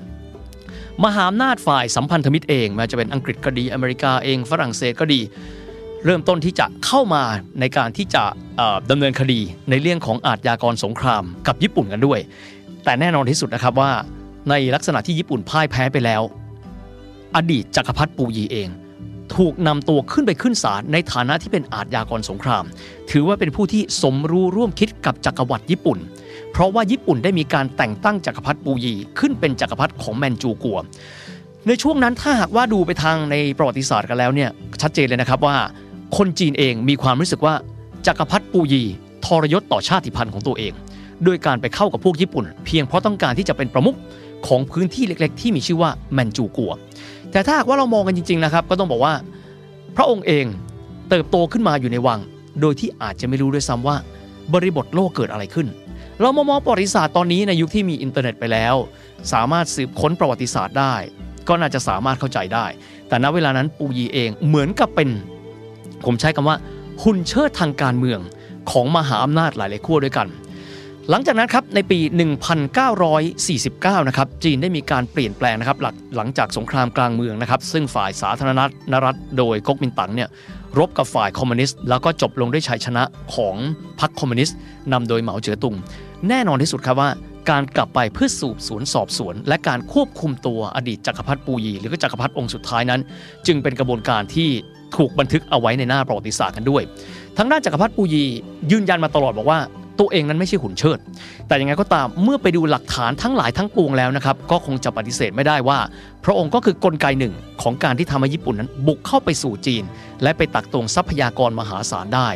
[1.05, 5.21] มหาอำนาจฝ่ายสัมพันธมิตรเองแม้จะเป็นอังกฤษก็ดีอเมริกาเองฝรั่งเศสก็ดี
[6.05, 7.23] เริ่มต้นที่จะเข้ามา
[7.61, 8.25] ในการที่จะ
[8.91, 12.21] ดำเนินคดีในเรื่องของอาทยากรสงครามกับญี่ปุ่นกันด้วย
[12.85, 13.93] แต่แน่นอนที่สุดนะครับว่า
[14.51, 16.23] ในลักษณะที่ญี่ปุ่นพ่ายแพ้ไปแล้ว
[17.37, 18.69] อดีตจักรพรรดิปูยีเอง
[19.37, 22.65] ถูกนำตัวขึ้นไปขึ้นศาลในฐานะที่เป็นอาทยากรสงคราม
[23.11, 25.99] ถือว่าเป็นผู้ที่สมรู้ร่วมคิดกับจักรวรรดิญี่ปุ่น
[26.53, 30.79] เพราะว่าญี่ปุ่นได้มีการแต่งตั้งจักรพรรดิปูยี ขึ้นเป็นจักรพรรดิของแมนจูกัว
[31.67, 34.51] ในช่วงนั้นถ้าหากว่าดูไปทางในประวัติศาสตร์กันแล้วเนี่ย
[34.83, 35.57] ชัดเจนเลยนะครับว่า
[36.17, 37.55] คนจีนเองมีความรู้สึกว่า
[38.07, 38.83] จักรพรรดิปูยี
[39.25, 40.73] ทรยศต่อชาติพันธุ์ของตัวเอง
[41.25, 43.97] โดยการไปเข้ากับพวกญี่ปุ่น เพียงเพราะต้องการที่จะเป็นประมุข
[44.47, 46.73] ของพื้นที่เล็ก ๆ ที่มีชื่อว่าแมนจูกัว
[47.33, 49.15] แต่ถ้าหากว่าเรามองกันจริงๆนะครับก็ต้องบอกว่า
[49.97, 50.47] พระองค์เอง
[51.09, 52.21] เติบโตขึ้นมาอยู่ในวัง
[52.61, 53.97] โดยที่อาจจะไม่รู้ด้วยซ้ำว่า
[54.55, 55.67] บริบทโลกเกิดอะไรขึ้น
[56.21, 58.75] เรามามองประวัติศาสตร์ตอนนี้ในยุคที่มีอินเทอร์เน็ตไปแล้ว
[59.33, 60.95] สามารถสืบค้นประวัติศาสตร์ได้
[61.49, 62.67] ก็น่าจะสามารถเข้าใจได้
[63.09, 65.09] แต่ณเวลานั้นปูยีเองเหมือนกับเป็น
[66.05, 66.57] ผมใช้คำว่า
[67.03, 68.21] หุ่นเชิดทางการเมือง
[68.71, 70.29] ของมหาอำนาจหลายๆขั้วด้วยกัน
[71.11, 71.99] หลังจากนั้นครับในปี
[73.23, 78.51] 1949 นะครับจีนได้มีการเปลี่ยนแปลงนะครับหลังหลังจากสงครามกลางเมืองนะครับ ซึ่งฝ่ายสาธาร
[78.93, 80.29] ณรัฐโดยก๊กมินตั๋งเนี่ย
[80.79, 83.03] รบกับฝ่ายคอมมิวนิสต์แล้วก็จบลงด้วยชัยชนะ
[83.35, 83.57] ของ
[84.01, 84.57] พรรคคอมมิวนิสต์
[84.93, 85.75] นำโดยเหมาเจ๋อตุง
[86.29, 87.11] แน่นอนที่สุดครับว่า
[87.51, 93.01] การกลับไปเพื่อสืบสวนสอบสวน และการควบคุมตัวอดีตจักรพรรดิปูยี หรือก็จักรพรรดิองค์สุดท้ายนั้น
[93.47, 94.51] จึงเป็นกระบวนการที่
[94.97, 96.83] ถูกบันทึกเอาไว้ในหน้าประวัติศาสตร์กันด้วย
[97.39, 98.25] ทางด้านจักรพรรดิปูยี
[98.73, 99.59] ยืนยันมาตลอดบอกว่า
[99.99, 100.99] ตัวเองนั้นไม่ใช่หุ่นเชิด
[101.49, 105.79] แต่ยังไงก็ตามเมื่อไปดูหลักฐานทั้งหลายทั้งปวงแล้วนะครับ ก็คงจะปฏิเสธไม่ได้ว่า
[106.25, 109.85] พระองค์ก็คือกลไกหนึ่งของการที่ทำให้ญี่ปุ่นนั้นบุกเข้าไปสู่จีน
[110.23, 112.31] และไปตักตวงทรัพยากรมหาศาลได้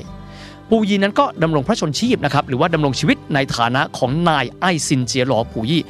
[0.70, 5.82] ปูยีนั้นก็ดำรงพระชนชีพนะครับหรือว่าดำรงชีวิตในฐานะของนายไอซินเจียหลอปูยี่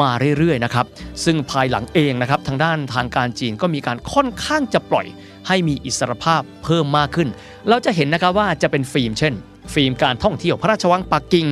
[0.00, 0.86] มาเรื่อยๆนะครับ
[1.24, 5.06] ซึ่งภายหลังเองนะครับทางด้านทางการจีนก็มีการค่อนข้างจะปล่อย
[5.48, 7.28] ให้มีอิสรภาพเพิ่มมากขึ้น
[7.68, 9.34] เราจะเห็นนะครับว่าจะเป็นฟิล์มเช่น
[9.74, 11.46] ฟิล์มการท่องเที่ยวพระราชวังปักกิ่ง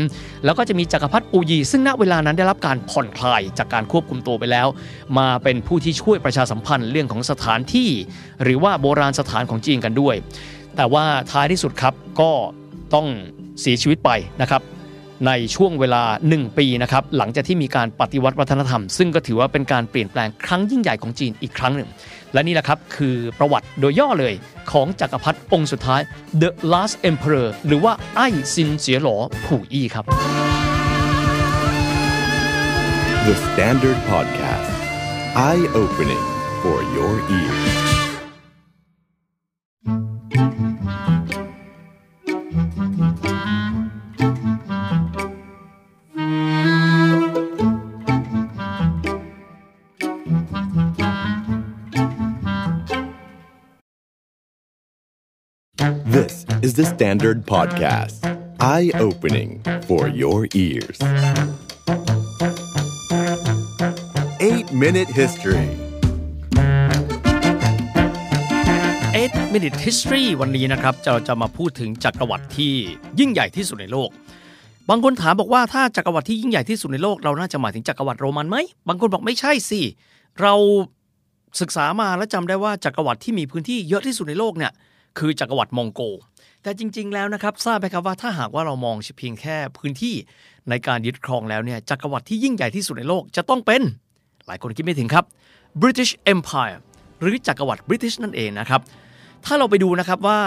[0.44, 4.68] แล้วก็จะมีจักรพรรดิปูยี ซึ่งณเวลานั้นได้รับการผ่อนคลายจากการควบคุมตัวไปแล้ว
[5.18, 7.90] มาเป็นผู้ที่ช่วยประชาสัมพันธ์เรื่องของสถานที่
[8.42, 10.14] หรือว่าโบราณสถานของจีนกันด้วย
[10.76, 12.30] แต่ว่าท้ายที่สุดครับก็
[12.94, 13.06] ต้อง
[13.60, 14.10] เสียชีวิตไป
[14.42, 14.62] นะครับ
[15.26, 16.02] ในช่วงเวลา
[16.32, 21.88] 1 ปีนะครับหลังจากที่มีการปฏิวัติวัฒนธรรม ซึ่งก็ถือว่าเป็นการเปลี่ยนแปลงครั้งยิ่งใหญ่ของจีนอีกครั้งหนึ่ง
[22.32, 24.34] และนี่แหละครับ คือประวัติโดยย่อเลย
[24.72, 26.00] ของจักรพรรดิองค์สุดท้าย
[26.42, 28.20] The Last Emperor หรือว่าไอ
[28.54, 29.16] ซินเจียหลอ
[29.46, 30.04] ผู่อี้ครับ
[33.26, 34.70] The Standard Podcast
[35.48, 36.24] Eye Opening
[36.62, 37.77] for your ears
[56.78, 58.22] the Standard Podcast.
[58.60, 59.50] Eye opening
[59.88, 60.98] for your ears.
[64.38, 65.68] 8 Minute History
[69.12, 72.74] 8 Minute History วันนี้นะครับเราจะมาพูดถึงจักรวรรดิที่
[73.20, 74.10] ยิ่งใหญ่ที่สุดในโลก
[74.90, 78.56] บางคนถามบอกว่าถ้าจักรวรรดิที่ยิ่งใหญ่ที่สุดในโลกเราน่าจะหมายถึงจักรวรรดิโรมันไหม
[78.88, 79.80] บางคนบอกไม่ใช่สิ
[80.40, 80.54] เรา
[81.60, 84.72] ศึกษามาแล้วจำได้ว่าจักรวรรดิที่มีพื้นที่เยอะที่สุดในโลกเนี่ย
[85.18, 86.02] คือจักรวรรดิมองโก
[86.68, 90.14] แต่จริง ๆ แล้วนะครับทราบไหมครับว่าถ้าหากว่าเรามองเพียงแค่พื้นที่
[90.70, 93.82] ในการยึดครองแล้วเนี่ยจักรวรรดิที่ยิ่งใหญ่ที่สุดในโลกจะต้องเป็น
[94.46, 95.24] หลายคนคิดไม่ถึงครับ
[95.82, 96.78] British Empire
[97.20, 98.80] หรือจักรวรรดิบริติชนั่นเองนะครับ
[99.44, 100.40] ถ้าเราไปดูนะครับว่า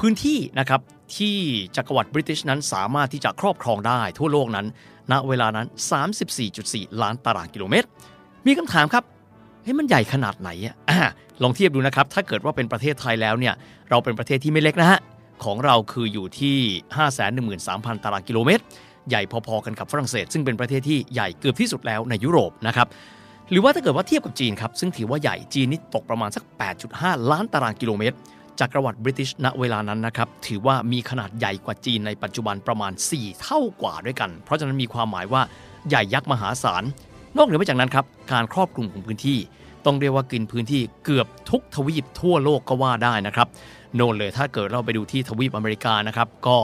[0.00, 0.80] พื้นที่นะครับ
[1.16, 1.36] ที่
[1.76, 4.66] จักรวรรดิบริติชนั้นสามารถที่จะครอบครองได้ทั่วโลกนั้น
[5.12, 5.66] ณ เวลานั้น
[6.34, 7.88] 34.4 ล้านตารางกิโลเมตร
[8.46, 9.04] มีคำถามครับ
[9.62, 11.10] เฮ้ยมันใหญ่ขนาดไหนอะอะ
[11.42, 13.54] ลองเทียบดูนะครับ ถ้าเกิดว่าเป็นประเทศไทยแล้วเนี่ย
[13.90, 15.00] เราเป็นประเทศที่ไม่เล็กนะฮะ
[15.44, 16.58] ของเราคืออยู่ที่
[17.30, 18.64] 513,000 ตารางกิโลเมตร
[19.08, 22.86] ใหญ่พอๆกันกับฝรั่งเศส ซึ่งเป็นประเทศที่ใหญ่เกือบที่สุดแล้วในยุโรปนะครับ
[23.50, 26.44] หรือว่าถ้าเกิดว่าเทียบกับจีนครับ ซึ่งถือว่าใหญ่จีนนี่ตกประมาณสัก
[26.86, 28.16] 8.5 ล้านตารางกิโลเมตร
[28.60, 35.42] จักรวรรดิบริติชณเวลานั้นนะครับ ถือว่ามีขนาดใหญ่กว่าจีนในปัจจุบันประมาณ 4 เท่ากว่าด้วยกัน เพราะฉะนั้นมีความหมายว่า
[35.88, 36.82] ใหญ่ยักษ์มหาศาล
[37.36, 39.38] นอกเหนือไปจากนั้นครับ การครอบคลุมของพื้นที่
[39.86, 43.48] ต้องเรียกว่ากินพื้นที่เกือบทุกทวีปทั่วโลกก็ว่าได้นะครับ
[43.94, 46.56] โน่นเลยถ้าเกิดเราไปดูที่ทวีปอเมริกานะครับ ก็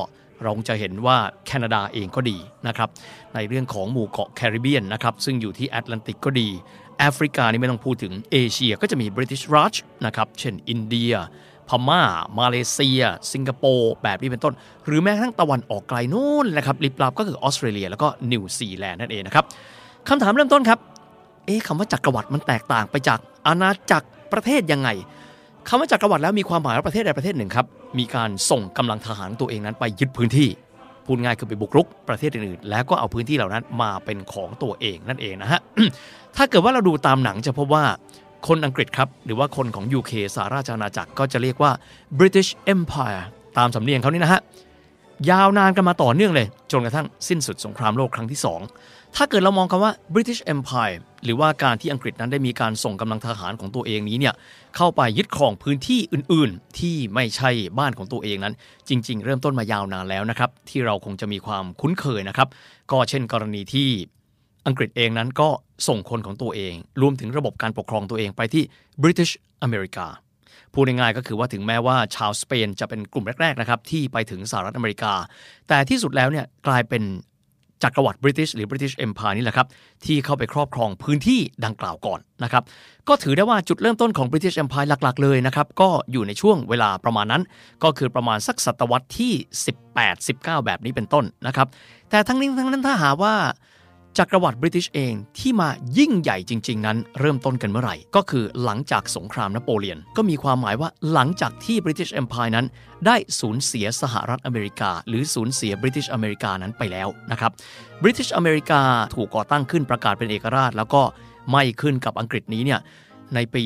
[0.43, 1.17] เราจะเห็นว่า
[1.47, 2.37] แคนาดาเองก็ดี
[2.69, 2.89] นะครับ
[3.35, 6.49] ในเรื่องของหมู่เกาะแคริบเบียนนะครับ ซึ่งอยู่ที่แอตแลนติกก็ดี
[6.99, 9.75] แอฟริกานี่ไม่ต้องพูดถึงเอเชียก็จะมี British Raj
[10.07, 11.13] นะครับ เช่นอินเดีย
[11.69, 12.03] พม่า
[12.39, 13.03] มาเลเซีย
[13.33, 14.55] สิงคโปร์แบบนี้เป็นต้น
[14.87, 19.45] หรือแม้กระทั่งตะวันออกไกลนู่นนะครับลิบลับก็คือออสเตรเลีย แล้วก็นิวซีแลนด์นั่นเองนะครับ
[20.09, 20.79] คำถามเริ่มต้นครับ
[21.47, 24.89] เอ๊ะคำว่าจักรวรรดิมันแตกต่างไปจากอาณาจักรประเทศยังไง
[25.69, 27.67] คำว่าจักรวรรดิแล้วมีความหมายว่าประเทศใดประเทศหนึ่งครับ
[27.99, 30.49] มีการส่งกำลังทหารตัวเองนั้นไปยึดพื้นที่
[31.07, 35.61] พูดง่ายคือไปบุกรุกประเทศอื่นๆ แล้วก็เอาพื้นที่เหล่านั้นมาเป็นของตัวเองนั่นเองนะฮะ
[36.37, 37.85] ถ้าเกิดว่าเราดูตามหนังจะพบว่า
[38.49, 41.71] คนอังกฤษครับ หรือว่าคนของ UK สหราชอาณาจักรก็จะเรียกว่า
[42.19, 43.23] British Empire
[43.59, 44.41] ตามสำเนียงเขานี่นะฮะ
[45.31, 54.35] ยาวนานกันมาต่อเนื่องเลย จนกระทั่งสิ้นสุดสงครามโลกครั้งที่ 2 ถ้าเกิดเรามองคำว่า British Empire หรือว่าการที่อังกฤษนั้นได้มีการส่งกำลังทหารของตัวเองนี้เนี่ย
[54.77, 58.55] เข้าไปยึดครองพื้นที่อื่นๆ ที่ไม่ใช่บ้านของตัวเองนั้น
[58.89, 62.49] จริง ๆ เริ่มต้นมายาวนานแล้วนะครับ ที่เราคงจะมีความคุ้นเคยนะครับ
[62.91, 63.89] ก็เช่นกรณีที่
[64.67, 65.49] อังกฤษเองนั้นก็
[65.89, 68.63] ส่งคนของตัวเอง รวมถึงระบบการปกครองตัวเองไปที่
[69.03, 69.33] British
[69.67, 70.07] America
[70.75, 75.13] พูดง่ายๆก็คือว่าถึงแม้ว่าชาวสเปนจะเป็นกลุ่มแรกๆนะครับที่ไปถึงสหรัฐอเมริกา
[75.69, 77.03] แต่ที่สุดแล้วเนี่ยกลายเป็น
[77.83, 79.67] จักรวรรดิบริติชหรือบริเตนเอ็มพายนี่แหละครับ
[80.05, 82.63] ที่เข้าไปครอบครองพื้นที่ดังกล่าวก่อนนะครับ
[83.09, 87.43] ก็ถือได้ว่าจุดเริ่มต้นของบริเตนเอ็มพายหลักๆเลยนะครับก็อยู่ในช่วงเวลาประมาณนั้น
[87.83, 89.33] ก็คือประมาณสักศตวรรษที่
[89.99, 91.67] 18-19 แบบนี้เป็นต้นนะครับ
[92.11, 93.35] แต่ทั้งนี้ทั้งนั้นถ้าหาว่า
[94.19, 102.67] จักรวรรดิบริติชเองที่มายิ่งใหญ่จริง ๆ นั้น เริ่มต้นกันเมื่อไหร่ ก็คือหลังจากสงครามนโปเลียน ก็มีความหมายว่าหลังจากที่ British Empire นั้น
[103.07, 107.51] ได้สูญเสียสหรัฐอเมริกา หรือสูญเสีย British อเมริกานั้นไปแล้วนะครับ
[108.03, 108.81] British อเมริกา
[109.15, 111.03] ถูกก่อตั้งขึ้นประกาศเป็นเอกราช แล้วก็
[111.51, 112.81] ไม่ขึ้นกับอังกฤษนี้เนี่ย
[113.35, 113.65] ในปี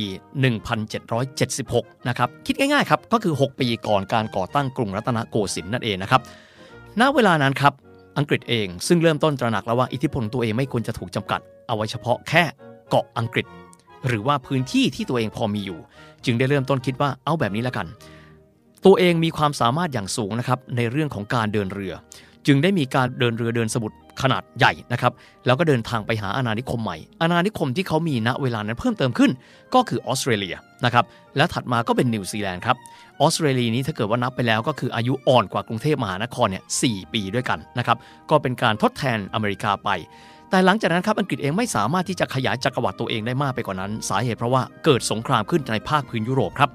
[1.29, 6.21] 1776 นะครับ คิดง่ายๆครับ ก็คือ 6 ปีก่อนการก่อตั้งกรุงรัตนโกสินทร์นั่นเองนะครับ
[7.01, 7.73] ณ เวลานั้นครับ
[8.19, 12.45] อังกฤษเอง ซึ่งเริ่มต้นตระหนักแล้วว่าอิทธิพลตัวเองไม่ควรจะถูกจำกัด เอาไว้เฉพาะแค่
[12.91, 13.47] เกาะอังกฤษ
[14.07, 15.79] หรือว่าพื้นที่ที่ตัวเองพอมีอยู่
[16.25, 17.87] จึงได้เริ่มต้นคิดว่าเอาแบบนี้ละกัน
[18.85, 21.95] ตัวเองมีความสามารถอย่างสูงนะครับในเรื่องของการเดินเรือ
[22.47, 25.13] จึงได้มีการเดินเรือเดินสมุทรขนาดใหญ่นะครับ
[25.47, 29.31] แล้วก็เดินทางไปหาอาณานิคมใหม่ อาณานิคมที่เขามีณเวลานั้นเพิ่มเติมขึ้น
[29.75, 31.05] ก็คือออสเตรเลียนะครับ
[31.37, 32.77] และถัดมาก็เป็นนิวซีแลนด์ครับ
[33.21, 36.83] ออสเตรเลียนี้ถ้าเกิดว่านับไปแล้วก็คืออายุอ่อนกว่ากรุงเทพมหานครเนี่ยส
[37.13, 37.99] ปีด้วยกันนะครับ
[38.31, 39.91] ก็เป็นการทดแทนอเมริกาไป
[40.51, 46.71] แต่หลังจากนั้นครับอังกฤษเองไม่สามารถที่จะขยายจักรวรรดิตัวเองได้มากไปกว่านั้น สาเหตุเพราะว่าเกิดสงครามขึ้นในภาคพื้นยุโรปครับ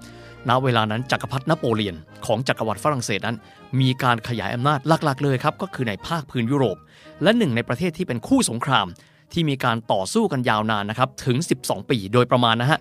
[0.50, 3.38] ณเวลานั้นจักรพรรดินโปเลียนของจักรวรรดิฝรั่งเศสนั้น
[3.82, 6.78] มีการขยายอำนาจหลักๆเลยครับ ก็คือในภาคพื้นยุโรป
[7.24, 8.88] และหนึ่งในประเทศที่เป็นคู่สงคราม
[9.34, 12.80] ที่มีการต่อสู้กันยาวนานนะครับถึง 12 ปีโดยประมาณนะฮะ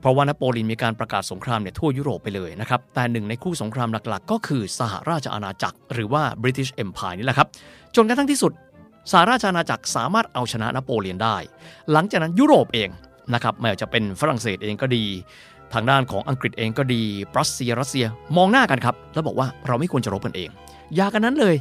[0.00, 7.48] เพราะว่านโปเลียนมีการประกาศสงครามเนี่ยทั่วยุโรปไปเลยนะครับแต่หนึ่งในคู่สงครามหลักๆ ก็คือสหราชอาณาจักร หรือว่า British Empire นี่แหละครับ
[7.96, 8.52] จนกระทั่งที่สุด
[9.12, 11.36] สหราชอาณาจักรสามารถเอาชนะนโปเลียนได้
[11.92, 12.90] หลังจากนั้นยุโรปเอง
[13.34, 15.04] นะครับไม่ว่าจะเป็นฝรั่งเศสเองก็ดี
[15.74, 17.02] ทางด้านของอังกฤษเองก็ดี
[17.38, 18.06] รัสเซียรัสเซีย
[18.36, 20.50] มองหน้ากันครับ แล้วบอกว่าเราไม่ควรจะรบกันเอง
[20.94, 21.56] อย่ากันนั้นเลย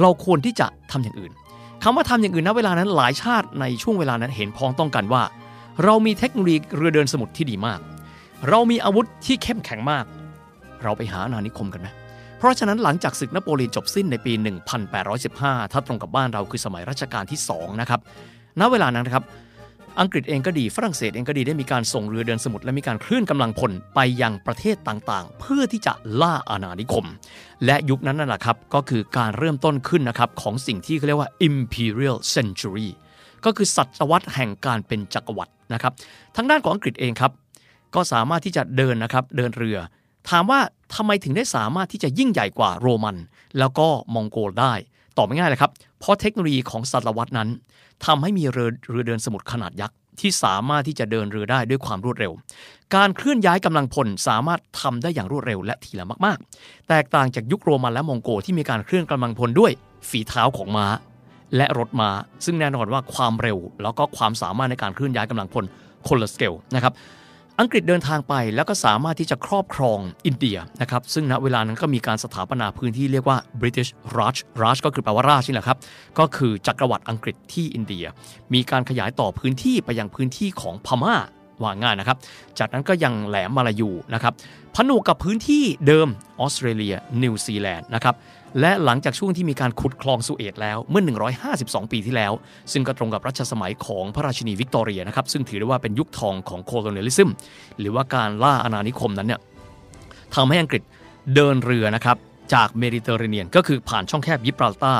[0.00, 1.32] เราควรที่จะทำอย่างอื่น
[1.82, 5.22] คำว่าทำอย่างอื่นณเวลานั้นหลายชาติในช่วงเวลานั้นเห็นพ้องต้องกันว่า
[5.84, 7.80] เรามีเทคโนโลยีเรือเดินสมุทรที่ดีมาก
[8.48, 10.04] เรามีอาวุธที่เข้มแข็งมาก
[10.82, 11.88] เราไปหาอาณานิคมกันไหม
[12.38, 14.32] เพราะฉะนั้นหลังจากศึกนโปเลียนจบสิ้นในปี
[15.02, 18.00] 1815 ถ้าตรงกับบ้านเราคือสมัยรัชกาลที่2นะครับ
[18.60, 19.24] ณเวลานั้นนะครับ
[20.00, 27.06] อังกฤษเองก็ดีฝรั่งเศสเองก็ดีได้มีการส่งเรือเดินสมุทรและมีการเคลื่อนกำลังพลไปยังประเทศต่างๆ เพื่อที่จะล่าอาณานิคม
[27.64, 32.88] และยุคนั้นนั่นแหละครับก็คือการเริ่มต้นขึ้นนะครับของสิ่งที่เขาเรียกว่า imperial century
[33.44, 35.92] ก็คือศตวรรษแห่งการเป็นจักรวรรดินะครับ
[36.36, 37.32] ทางด้านของอังกฤษเองครับ
[37.94, 39.78] ก็สามารถที่จะเดินนะครับเดินเรือ
[40.28, 40.60] ถามว่า
[40.94, 43.16] ทำไมถึงได้สามารถที่จะยิ่งใหญ่กว่าโรมัน
[43.58, 44.72] แล้วก็มองโกลได้
[45.18, 45.72] ตอบง่ายเลยครับ
[46.04, 47.48] เพราะเทคโนโลยีของศตวรรษนั้น
[48.06, 52.32] ทำให้มีเรือเรือเดินสมุทรขนาดยักษ์ที่สามารถที่จะเดินเรือได้ด้วยความรวดเร็ว
[52.94, 59.72] การเคลื่อนย้ายกำลังพลสามารถทำได้อย่างรวดเร็วและทีละมาก ๆ แตกต่างจากยุคโรมันและมองโกที่มีการเคลื่อนกำลังพลด้วย
[60.08, 60.86] ฝีเท้าของม้า
[61.56, 62.10] และรถม้า
[62.44, 65.64] ซึ่งแน่นอนว่าความเร็ว แล้วก็ความสามารถในการเคลื่อนย้ายกำลังพล
[66.08, 66.92] คนละสเกลนะครับ
[67.60, 75.78] อังกฤษเดินทางไปแล้วก็สามารถที่จะครอบครองอินเดียนะครับซึ่งณเวลานั้นก็มีการสถาปนาพื้นที่เรียกว่า British Raj Raj ก็คือแปลว่าราชนี่แหละครับ
[76.18, 78.04] ก็คือจักรวรรดิอังกฤษที่อินเดีย
[78.54, 81.16] มีการขยายต่อพื้นที่ไปยังพื้นที่ของพม่า
[81.62, 82.16] ว่าง่ายนะครับ
[82.58, 84.32] จากนั้นก็ยังแหลมมาลายูนะครับ
[84.74, 86.08] ผนวกกับพื้นที่เดิม
[86.40, 88.14] ออสเตรเลียนิวซีแลนด์นะครับ
[88.60, 91.02] และหลังจากช่วงที่มีการขุดคลองสุเอตแล้วเมื่อ
[91.48, 92.32] 152 ปีที่แล้ว
[92.72, 97.30] ซึ่งก็ตรงกับรัชสมัยของพระราชินีวิกตอเรียนะครับ ซึ่งถือได้ว่าเป็นยุคทองของ colonialism
[97.78, 99.40] หรือว่าการล่าอาณานิคมนั้นเนี่ย
[100.34, 100.82] ทำให้อังกฤษ
[101.34, 102.16] เดินเรือนะครับ
[102.54, 104.94] จากเมดิเตอร์เรเนียน ก็คือผ่านช่องแคบยิบรอลตาร์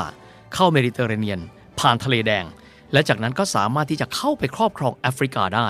[0.53, 1.39] เข้าเมดิเตอร์เรเนียน
[1.79, 2.45] ผ่านทะเลแดง
[2.93, 5.69] และจากนั้นก็สามารถที่จะเข้าไปครอบครองแอฟริกาได้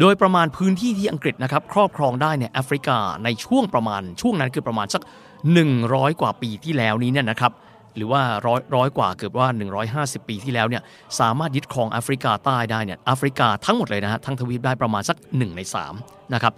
[0.00, 5.02] โดยประมาณพื้นที่ที่อังกฤษนะครับครอบครองได้เนี่ยแอฟริกาในช่วงประมาณช่วงนั้นคือประมาณสัก
[5.50, 7.52] 100 กว่าปีที่แล้วนี้เนี่ยนะครับ
[7.96, 9.46] หรือว่าร้อยร้อยกว่าเกือบว่า
[9.88, 10.82] 150 ปีที่แล้วเนี่ย
[11.20, 15.60] สามารถยึดครองแอฟริกาใต้ได้เนี่ยแอฟริกาทั้งหมดเลยนะฮะทั้งทวีปได้ประมาณสัก 1 ใน
[15.96, 16.52] 3นะครับ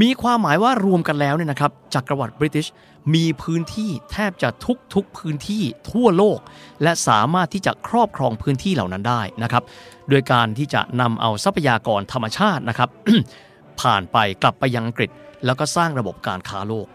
[0.00, 2.66] มีความหมายว่ารวมกันแล้วเนี่ยนะครับจักรวรรดิบริติช
[3.14, 6.38] มีพื้นที่แทบจะทุกทุกพื้นที่ทั่วโลก
[6.82, 9.62] และสามารถที่จะครอบครองพื้นที่เหล่านั้นได้นะครับ
[10.10, 12.88] โดยการที่จะนำเอาทรัพยากรธรรมชาตินะครับ
[13.80, 15.10] ผ่านไปกลับไปยังอังกฤษ
[15.46, 16.86] แล้วก็สร้างระบบการค้าโลก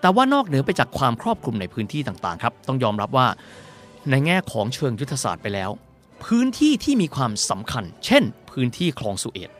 [0.00, 3.26] แต่ว่านอกเหนือไปจากความครอบคลุมในพื้นที่ต่างๆครับต้องยอมรับว่า
[4.10, 5.70] ในแง่ของเชิงยุทธศาสตร์ไปแล้ว
[6.24, 9.50] พื้นที่ที่มีความสำคัญ เช่น พื้นที่คลองสุเอต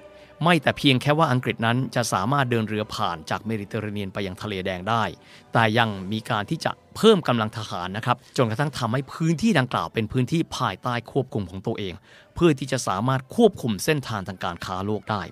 [0.44, 5.04] ไม่แต่เพียงแค่ว่าอังกฤษนั้นจะสามารถเดินเรือผ่านจากเมดิเตอร์เรเนียนไปยังทะเลแดงได้
[5.52, 11.94] แต่ยังมีการที่จะเพิ่มกำลังทหารนะครับ จนกระทั่งทำให้พื้นที่ดังกล่าวเป็นพื้นที่ภายใต้ควบคุมของตัวเอง
[12.34, 15.22] เพื่อที่จะสามารถควบคุมเส้นทางทางการค้าโลกได้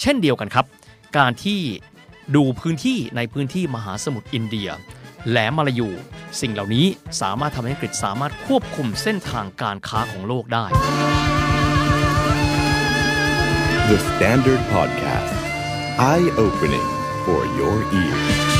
[0.00, 0.66] เช่นเดียวกันครับ
[1.18, 1.60] การที่
[2.34, 4.68] ดูพื้นที่ในพื้นที่มหาสมุทรอินเดีย
[5.28, 5.88] แหลมมาลายู
[6.40, 6.86] สิ่งเหล่านี้
[7.20, 10.66] สามารถทำให้อังกฤษสามารถควบคุมเส้นทางการค้าของโลกได้
[13.90, 15.34] The Standard Podcast.
[15.98, 16.88] Eye opening
[17.26, 18.54] for your ears.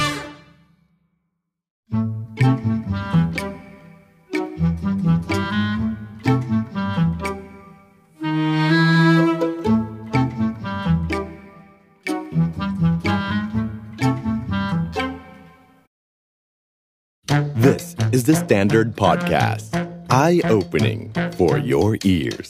[18.15, 19.71] Is the Standard Podcast.
[20.09, 22.49] Eye opening for your ears.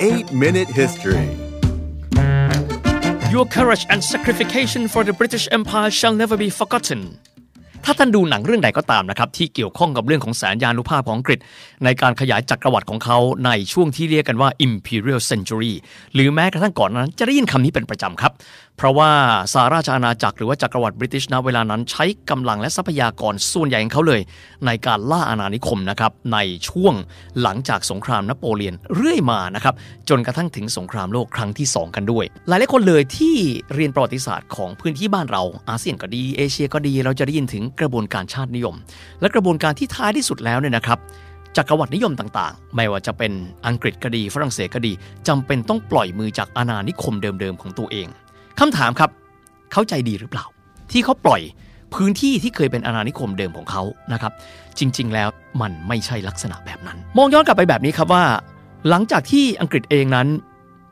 [0.00, 1.28] 8 Minute History.
[3.30, 7.18] Your courage and sacrifice for the British Empire shall never be forgotten
[7.84, 11.38] ถ้าท่านดูหนังเรื่องใดก็ตามนะครับ ที่เกี่ยวข้องกับเรื่องของแสนยานุภาพของอังกฤษ
[11.84, 15.72] ในการขยายจักรวรรดิของเขาในช่วงที่เรียกกันว่า Imperial Century
[16.14, 18.32] หรือแม้กระทั่งก่อนนั้นจะได้ยินคำนี้เป็นประจำครับ
[18.76, 19.10] เพราะว่า
[19.52, 24.20] สาราชอาณาจักรหรือว่าจักรวรรดิบริติชณเวลานั้นใช้กำลังและทรัพยากรส่วนใหญ่ของเขาเลย
[24.66, 26.94] ในการล่าอาณานิคมนะครับในช่วง
[27.42, 29.74] หลังจากสงครามนโปเลียนเรื่อยมานะครับ
[30.08, 33.36] จนกระทั่งถึงสงครามโลกครั้งที่ 2 กันด้วย หลายหลายคนเลยที่
[33.74, 38.74] เรียนประวัติศาสตร์ของพื้นที่บ้านเราอาเซียนก็ดีเอเชียก็ดี เราจะได้ยินถึงกระบวนการชาตินิยม
[39.20, 40.98] และกระบวนการที่ท้ายที่สุดแล้วเนี่ยนะครับ
[41.56, 43.32] จักรวรรดินิยมต่างๆ ไม่ว่าจะเป็น
[43.66, 44.92] อังกฤษก็ดีฝรั่งเศสก็ดี
[45.28, 48.08] จำเป็นต้องปล่อยมือจากอาณานิคมเดิมๆของตัวเอง
[48.60, 49.10] คำถามครับ
[49.72, 50.44] เข้าใจดีหรือเปล่า
[50.92, 51.42] ที่เขาปล่อย
[51.94, 53.82] พื้นที่ที่เคยเป็นอาณานิคมเดิมของเขา
[54.12, 54.32] นะครับ
[54.78, 55.28] จริง ๆ แล้ว
[55.60, 58.24] มันไม่ใช่ลักษณะแบบนั้น มองย้อนกลับไปแบบนี้ครับว่า
[58.88, 60.28] หลังจากที่อังกฤษเองนั้น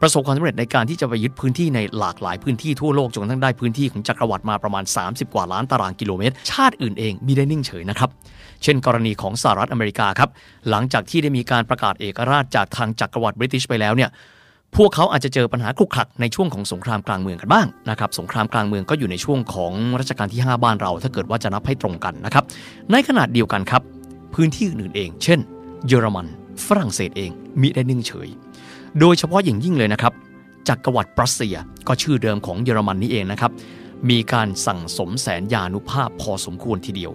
[0.00, 8.10] ประสบความสำเร็จในการที่จะไปยึดพื้นที่ในหลากหลายพื้นที่ทั่วโลกจนกระทั่งได้พื้นที่ของจักรวรรดิมาประมาณ 30 กว่าล้านตารางกิโลเมตร ชาติอื่นเองมีได้นิ่งเฉยนะครับ
[8.62, 10.30] เช่นกรณีของสหรัฐอเมริกาครับ
[10.70, 14.10] หลังจากที่ได้มีการประกาศเอกราชจากทางจักรวรรดิบริติชไปแล้วเนี่ย
[14.76, 22.44] พวกเขาอาจจะเจอปัญหาคลุกคลักในช่วงของสงครามกลางเมืองกันบ้างนะครับสงครามกลางเมืองก็อยู่ในช่วงของรัชกาลที่ 5 บ้านเรา ถ้าเกิดว่าจะนับให้ตรงกันนะครับ
[22.90, 23.82] ในขณะเดียวกันครับ
[24.34, 25.38] พื้นที่อื่นเอง เช่น
[25.86, 26.26] เยอรมัน
[26.66, 28.28] ฝรั่งเศสเองมิได้นิ่งเฉย
[29.00, 30.12] โดยเฉพาะอย่างยิ่งเลยนะครับ
[30.68, 31.56] จักรวรรดิปรัสเซีย
[31.88, 33.52] ก็ชื่อเดิมของเยอรมันนี่เองนะครับ
[34.10, 37.12] มีการสั่งสมแสนยานุภาพพอสมควรทีเดียว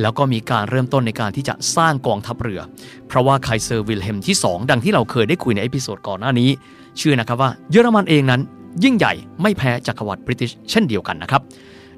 [0.00, 2.60] แล้วก็มีการเริ่มต้นในการที่จะสร้างกองทัพเรือ
[3.08, 6.50] เพราะว่าไคเซอร์วิลเฮมที่ 2 ดังที่เราเคยได้คุยใน episode ก่อนหน้านี้
[6.98, 8.40] เชื่อนะครับว่าเยอรมันเองนั้น
[8.84, 9.12] ยิ่งใหญ่
[9.42, 11.42] ไม่แพ้จักรวรรดิบริติชเช่นเดียวกันนะครับ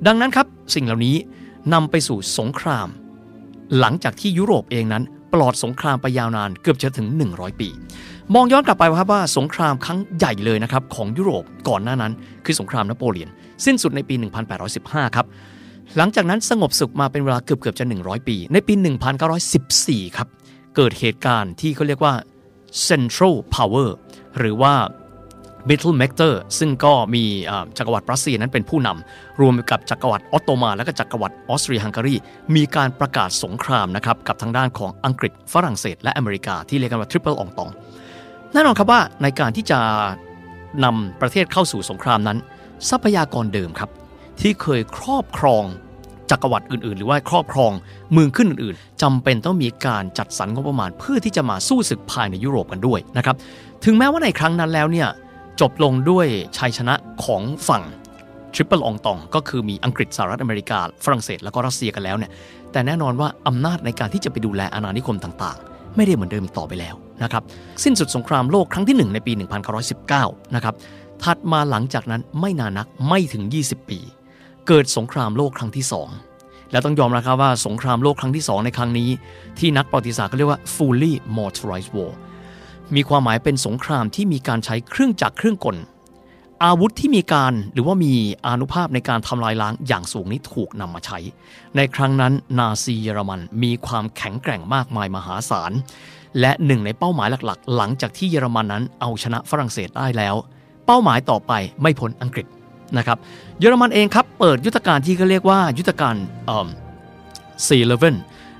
[0.06, 1.16] ดังนั้นครับสิ่งเหล่านี้
[1.74, 2.88] นำไปสู่สงคราม
[3.78, 5.02] หลังจากที่ยุโรปเองนั้น
[5.34, 7.68] ปลอดสงครามไปยาวนานเกือบจะถึง 100 ปี
[8.34, 12.12] มองย้อนกลับไปครับว่าสงครามครั้งใหญ่เลยนะครับของยุโรปก่อนหน้านั้น
[12.44, 13.28] คือสงครามนโปเลียน
[13.64, 14.14] สิ้นสุดในปี
[14.64, 15.26] 1815 ครับ
[15.96, 18.74] หลังจากนั้นสงบศึกมาเป็นเวลาเกือบเกือบจะ 100 ปี ในปี
[19.30, 20.28] 1914 ครับ
[20.76, 22.14] เกิดเหตุการณ์ที่เขาเรียกว่า
[22.88, 23.88] Central Power
[24.38, 24.74] หรือว่า
[25.68, 27.24] Middle m e c t e r ซึ่งก็มี
[27.78, 32.14] จักรวรรดิปรัสเซียนั้นเป็นผู้นำรวมกับจักรวรรดิออตโตมันและก็จักรวรรดิออสเตรียฮังการี
[32.54, 37.70] มีการประกาศสงครามนะครับกับทางด้านของอังกฤษฝรั่งเศส และอเมริกาที่เรียกกันว่า Triple Entente
[38.52, 39.80] แน่นอนครับว่าในการที่จะ
[40.84, 42.38] นำประเทศเข้าสู่สงครามนั้น
[42.88, 43.90] ทรัพยากรเดิมครับ
[44.40, 45.64] ที่เคยครอบครอง
[46.30, 47.72] จักรวรรดิอื่นๆ หรือว่าครอบครอง
[48.12, 53.36] เมืองขึ้นอื่นๆจำเป็นต้องมีการจัดสรรงบประมาณเพื่อที่จะมาสู้ศึกภายในยุโรปกันด้วยนะครับ
[53.86, 55.08] ถึงแม้ว่าในครั้งนั้นแล้วเนี่ย
[55.60, 56.26] จบลงด้วย
[56.56, 57.82] ชัยชนะของฝั่ง
[58.54, 62.30] ทริปเปิลองตอง ก็คือมีอังกฤษสหรัฐอเมริกา ฝรั่งเศสแล้วก็รัสเซียกันแล้วเนี่ย
[62.72, 67.42] แต่แน่นอนว่าอำนาจในการที่จะไปดูแลอาณานิคมต่างๆ ไม่ได้เหมือนเดิมอีกต่อไปแล้วนะครับ
[67.84, 69.32] สิ้นสุดสงครามโลกครั้งที่ 1 ในปี
[69.92, 70.74] 1919 นะครับ
[71.22, 73.98] ถัดมาหลังจากนั้นไม่นานนักไม่ถึง 20 ปี
[74.68, 75.84] เกิดสงครามโลกครั้งที่
[76.28, 79.08] 2 และต้องยอมรับครับว่าสงครามโลกครั้งที่ 2 ในครั้งนี้
[79.58, 82.12] ที่นักประวัติศาสตร์เขาเรียกว่า fully motorized war
[82.94, 85.76] มีความหมายเป็นสงครามที่มีการใช้เครื่องจักรเครื่องกล
[86.64, 88.14] อาวุธที่มีการหรือว่ามี
[88.46, 91.18] อนุภาพในการทำลายล้างอย่างสูงนี้ถูกนำมาใช้
[91.76, 95.72] ในครั้งนั้นนาซีเยอรมันมีความแข็งแกร่งมากมายมหาศาล
[96.40, 100.34] และหนึ่งในเป้าหมายหลักๆ หลังจากที่เยอรมันนั้นเอาชนะฝรั่งเศสได้แล้ว
[100.86, 101.52] เป้าหมายต่อไป
[101.82, 102.46] ไม่พ้นอังกฤษ
[102.98, 103.18] นะครับ
[103.58, 106.16] เยอรมันเองครับเปิดยุทธการที่เขาเรียกว่ายุทธการ
[106.46, 106.68] เอ่อ
[107.66, 108.16] ซีเลเวน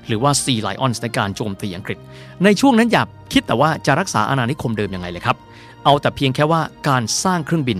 [0.07, 1.97] หรือว่า Sea Lions ในการโจมตีอังกฤษ
[2.43, 5.37] ในช่วงนั้นอย่าคิดแต่ว่าจะรักษาอาณานิคมเดิมยังไงเลยครับ
[5.85, 7.79] เอาแต่เพียงแค่ว่าการสร้างเครื่องบิน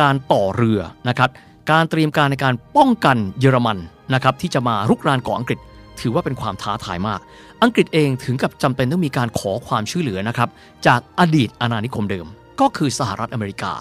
[0.00, 1.30] การต่อเรือนะครับ
[1.70, 3.78] การเตรียมการในการป้องกันเยอรมัน
[4.14, 5.58] นะครับที่จะมารุกรานก่ออังกฤษ
[6.00, 7.20] ถือว่าเป็นความท้าทายมาก
[7.62, 10.48] อังกฤษเองถึงกับจำเป็นต้องมีการขอความช่วยเหลือนะครับ
[10.86, 12.26] จากอดีตอาณานิคมเดิม
[12.60, 13.72] ก็คือสหรัฐอเมริกา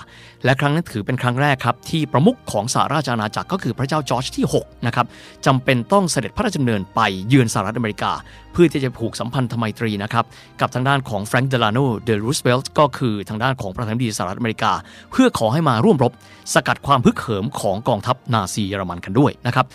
[0.46, 5.06] และครั้งนั้นถือเป็นครั้งแรกครับที่ประมุขของสหราชอาณาจักรก็คือพระเจ้าจอร์จที่6นะครับ
[5.46, 8.12] จำเป็นต้องเสด็จพระราชดำเนินไปเยือนสหรัฐอเมริกา
[8.54, 10.26] เพื่อที่จะผูกสัมพันธไมตรีนะครับ
[10.62, 14.72] กับทางด้านของแฟรงกลินเดลาโนรูสเวลต์ก็คือทางด้านของประธานาธิบดีสหรัฐอเมริกา
[15.12, 16.12] เพื่อขอให้มาร่วมรบ
[16.54, 19.66] สกัดความฮึกเหิมของกองทัพนาซีเยอรมันกันด้วยนะครับ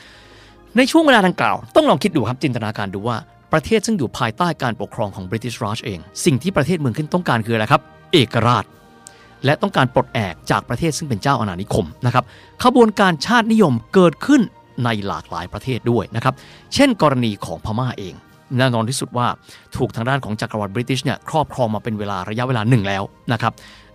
[0.76, 3.16] ในช่วงเวลาดังกล่าว ต้องลองคิดดูครับจินตนาการดูว่า
[3.52, 8.64] ประเทศซึ่งอยู่ภายใต้การปกครองของบริ i ิชราชเอง สิ่งที่ประเทศเมืองขึ้นต้องการคืออะไรครับ เอกราช
[9.44, 12.24] และต้องการปลดแอกจากประเทศซึ่งเป็นเจ้าอาณานิคมนะครับ
[12.64, 14.42] ขบวนการชาตินิยมเกิดขึ้น
[14.84, 16.34] ในหลากหลายประเทศด้วยนะครับ
[16.74, 18.14] เช่นกรณีของพม่าเอง
[18.58, 19.26] แน่นอนที่สุดว่า
[19.76, 23.52] ถูกทางด้านของจักรวรรดิบริติชเนี่ยครอบครองมาเป็นเวลาระยะเวลาหนึ่งแล้วนะครับ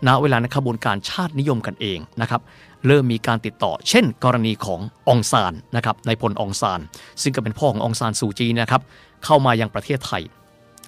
[0.08, 2.41] ณเวลาในขบวนการชาตินิยมกันเองนะครับ
[2.88, 4.80] เริ่มมีการติดต่อ เช่น กรณีของ
[5.10, 6.80] องซานนะครับในพลองซาน
[7.22, 8.82] ซึ่งก็เป็นพ่อขององซานซูจีนะครับ
[9.26, 10.24] เข้ามายังประเทศไทย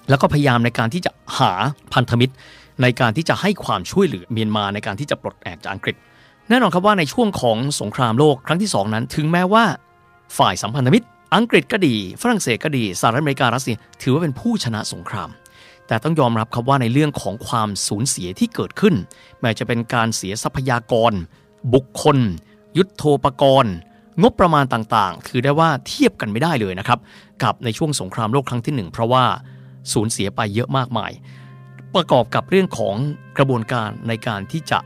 [0.08, 1.52] แล้วก็พยายามในการที่จะหา
[1.94, 2.34] พันธมิตร
[2.82, 5.96] ในการที่จะให้ความช่วยเหลือเมียนมาในการที่จะปลดแอกจากอังกฤษ
[6.48, 9.64] แน่นอนครับว่าในช่วงของสงครามโลกครั้งที่ 2 นั้น ถึงแม้ว่า
[10.38, 11.06] ฝ่ายสัมพันธมิตร
[11.36, 15.30] อังกฤษก็ดี ฝรั่งเศสก็ดีสหรัฐอเมริการัสเซียถือว่าเป็นผู้ชนะสงคราม
[15.86, 18.94] แต่ต้องยอมรับครับว่าในเรื่องของความสูญเสียที่เกิดขึ้น
[19.40, 21.12] แม้จะเป็นการเสียทรัพยากร
[21.74, 22.18] บุคคล
[22.76, 23.74] ยุทธโธปกรณ์
[24.22, 26.98] งบประมาณต่างๆ ถือได้ว่าเทียบกันไม่ได้เลยนะครับ
[27.42, 29.24] กับในช่วงสงครามโลกครั้งที่ 1 เพราะว่า
[29.92, 31.12] สูญเสียไปเยอะมากมาย
[31.96, 32.94] ประกอบกับเรื่องของ
[33.38, 34.78] กระบวนการในการที่จะ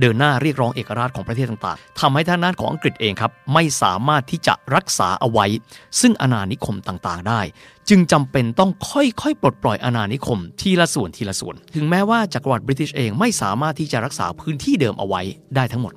[0.00, 5.46] เดินหน้าเรียกร้องเอกราชของประเทศต่างๆทำให้ทางด้านของอังกฤษเองครับ ไม่สามารถที่จะรักษาเอาไว้
[6.00, 7.40] ซึ่งอาณานิคมต่างๆ ได้
[7.88, 15.20] จึงจำเป็นต้องค่อยๆ ปลดปล่อยอาณานิคมทีละส่วนทีละส่วน ถึงแม้ว่าจักรวรรดิบริติชเองไม่สามารถที่จะรักษาพื้นที่เดิมเอาไว้
[15.56, 15.92] ได้ทั้งหมด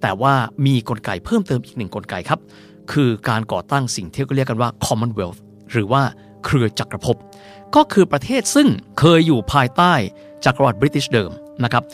[0.00, 0.34] แต่ว่า
[0.66, 2.40] มีกลไกเพิ่มเติมอีกหนึ่งกลไกครับ
[2.92, 5.40] คือการก่อตั้งสิ่งที่เรียกกันว่า Commonwealth
[5.72, 6.02] หรือว่า
[6.44, 7.16] เครือจักรภพ
[7.76, 8.68] ก็คือประเทศซึ่ง
[8.98, 9.92] เคยอยู่ภายใต้
[10.44, 11.30] จักรวรรดิบริติชเดิม
[11.64, 11.84] นะครับ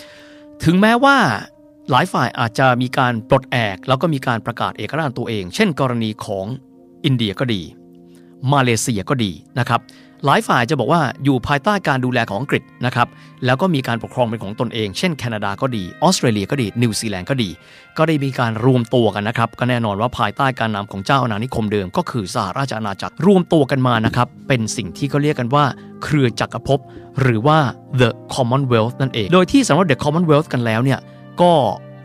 [0.64, 1.16] ถึงแม้ว่า
[1.91, 6.47] หลายฝ่ายอาจจะมีการปลดแอกแล้วก็มีการประกาศเอกราชตัวเอง เช่น กรณีของ
[7.05, 7.62] อินเดียก็ดี
[8.53, 9.80] มาเลเซียก็ดีนะครับ
[10.27, 13.09] หลายฝ่ายจะบอกว่าอยู่ภายใต้การดูแลของอังกฤษนะครับ
[13.45, 17.51] แล้วก็มีการปกครองเป็นของตนเอง เช่นแคนาดาก็ดีออสเตรเลียก็ดีนิวซีแลนด์ก็ดี
[17.99, 25.64] ก็ได้มีการรวมตัวกันนะครับก็แน่นอนว่าภายใต้การนำของเจ้าอาณานิคมเดิม ก็คือสหราชอาณาจักรรวมตัวกันมานะครับเป็นสิ่งที่เขาเรียกกันว่า
[26.03, 26.79] เครือจักรภพ
[27.20, 27.59] หรือว่า
[28.01, 31.01] the Commonwealth นั่นเอง โดยที่สำหรับ the Commonwealth กันแล้วเนี่ย
[31.43, 31.53] ก็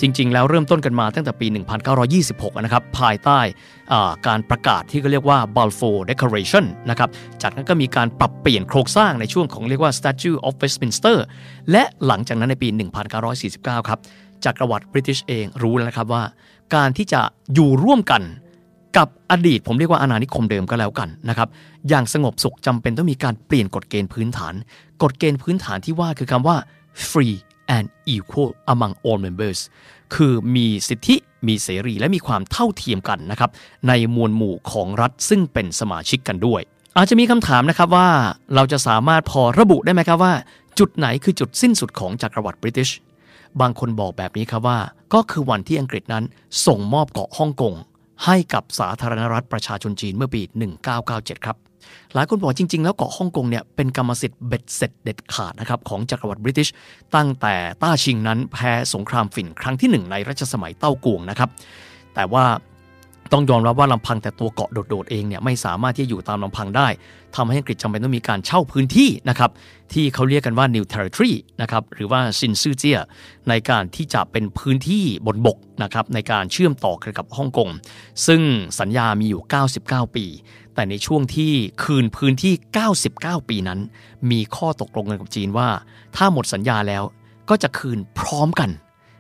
[0.02, 1.48] จริง ๆ แล้วเริ่มต้นกันมาตั้งแต่ปี
[2.06, 3.40] 1926 นะครับ ภายใต้
[4.28, 7.10] การประกาศที่เขาเรียกว่า Balfour Declaration นะครับ
[7.42, 11.18] จากนั้นก็มีการปรับเปลี่ยนโครงสร้างในช่วงของเรียกว่า Statue of Westminster
[11.72, 12.68] และหลังจากนั้นในปี
[13.28, 14.00] 1949 ครับ
[14.46, 16.24] จักรวรรดิบริติชเองรู้แล้วนะครับว่า
[16.76, 17.22] การที่จะ
[17.54, 18.22] อยู่ร่วมกัน
[18.98, 21.50] กับอดีตผมเรียกว่าอาณานิคมเดิมก็แล้วกันนะครับ
[21.90, 24.54] อย่างสงบสุขจำเป็นต้องมีการเปลี่ยนกฎเกณฑ์พื้นฐาน
[25.04, 26.58] กฎเกณฑ์พื้นฐานที่ว่าคือคำว่า
[27.10, 27.36] free
[27.76, 29.60] and equal among all members
[30.16, 31.16] คือมีสิทธิ
[31.48, 33.50] มีเสรีและมีความเท่าเทียมกันนะครับ
[33.88, 36.62] ในมวลหมู่ของรัฐซึ่งเป็นสมาชิกกันด้วย
[36.98, 38.10] อาจจะมีคำถามนะครับว่า
[38.56, 40.34] เราจะสามารถพอระบุได้ไหมครับว่า
[40.80, 42.90] จุดไหนคือจุดสิ้นสุดของจักรวรรดิบริติช
[43.62, 44.80] บางคนบอกแบบนี้ครับว่า
[45.14, 46.24] ก็คือวันที่อังกฤษนั้น
[46.66, 47.74] ส่งมอบเกาะฮ่องกง
[48.26, 50.42] ให้กับสาธารณรัฐประชาชนจีนเมื่อปี
[50.94, 51.58] 1997 ครับ
[52.14, 56.70] หลายคนบอกจริง ๆ แล้วเกาะฮ่องกงเนี่ยเป็นกรรมสิทธิ์เบ็ดเสร็จเด็ดขาดนะครับของจักรวรรดิบริติช
[57.16, 61.50] ตั้งแต่ต้าชิงนั้นแพ้สงครามฝิ่นครั้งที่หนึ่งในรัชสมัยเต้ากวงนะครับ
[62.16, 62.46] แต่ว่า
[63.34, 66.88] ต้องยอมรับว่าลำพังแต่ตัวเกาะโดดๆเองเนี่ยไม่สามารถที่จะอยู่ตามลำพังได้
[67.36, 69.52] ทำให้อังกฤษจำเป็นต้องมีการเช่าพื้นที่นะครับ
[69.94, 73.00] ที่เขาเรียกกันว่า new territory นะครับหรือว่าซินซื่อเจีย
[73.50, 77.70] ในการที่จะเป็นพื้นที่บนบกนะครับในการเชื่อมต่อกับฮ่องกง
[78.28, 78.42] ซึ่ง
[78.80, 79.42] สัญญามีอยู่
[79.80, 80.26] 99 ปี
[80.78, 81.52] แต่ในช่วงที่
[81.84, 82.54] คืนพื้นที่
[83.02, 83.80] 99 ปีนั้น
[84.32, 85.70] มีข้อตกลงกันกับจีนว่า
[86.16, 87.04] ถ้าหมดสัญญาแล้ว
[87.50, 88.70] ก็จะคืนพร้อมกัน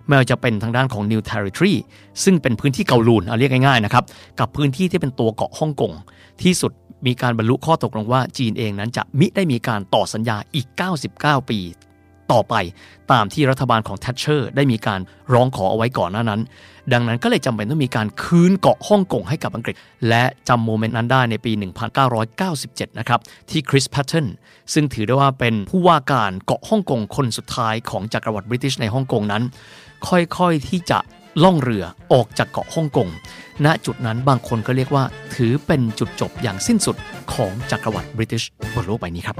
[0.07, 1.75] ไม่ว่าจะเป็นทางด้านของ New Territory
[2.23, 4.03] ซึ่งเป็นพื้นที่เกาลูนเอาเรียกง่ายๆนะครับ
[4.39, 5.93] กับพื้นที่ที่เป็นตัวเกาะฮ่องกง
[6.41, 6.71] ที่สุด
[7.05, 10.67] มีการบรรลุข้อตกลงว่าจีนเองนั้นจะมิได้มีการต่อสัญญาอีก
[11.09, 11.59] 99 ปี
[12.31, 12.55] ต่อไป
[13.11, 14.99] ตามที่รัฐบาลของแทชเชอร์ ได้มีการ
[15.33, 16.41] ร้องขอเอาไว้ก่อนหน้านั้น
[16.93, 19.75] ดังนั้นก็เลยจำเป็นต้องมีการคืนเกาะฮ่องกงให้กับอังกฤษ
[20.09, 21.51] และจำ moment นั้นได้ในปี
[22.25, 23.19] 1997 นะครับ
[23.49, 24.25] ที่คริสแพตเทน
[24.73, 29.43] ซึ่งถือได้ว่าเป็นผู้ว่าการเกาะฮ่องกงคนสุดท้ายของจักรวรรดิบริติชในฮ่องกงนั้น
[30.07, 30.99] ค่อยๆที่จะ
[31.43, 33.07] ล่องเรือออกจากเกาะฮ่องกง
[33.65, 35.03] ณ จุดนั้นบางคนก็เรียกว่า
[35.35, 36.95] ถือเป็นจุดจบอย่างสิ้นสุด
[37.33, 38.43] ของจักรวรรดิบริติช
[38.75, 39.35] บนโลกใบนี้ครับ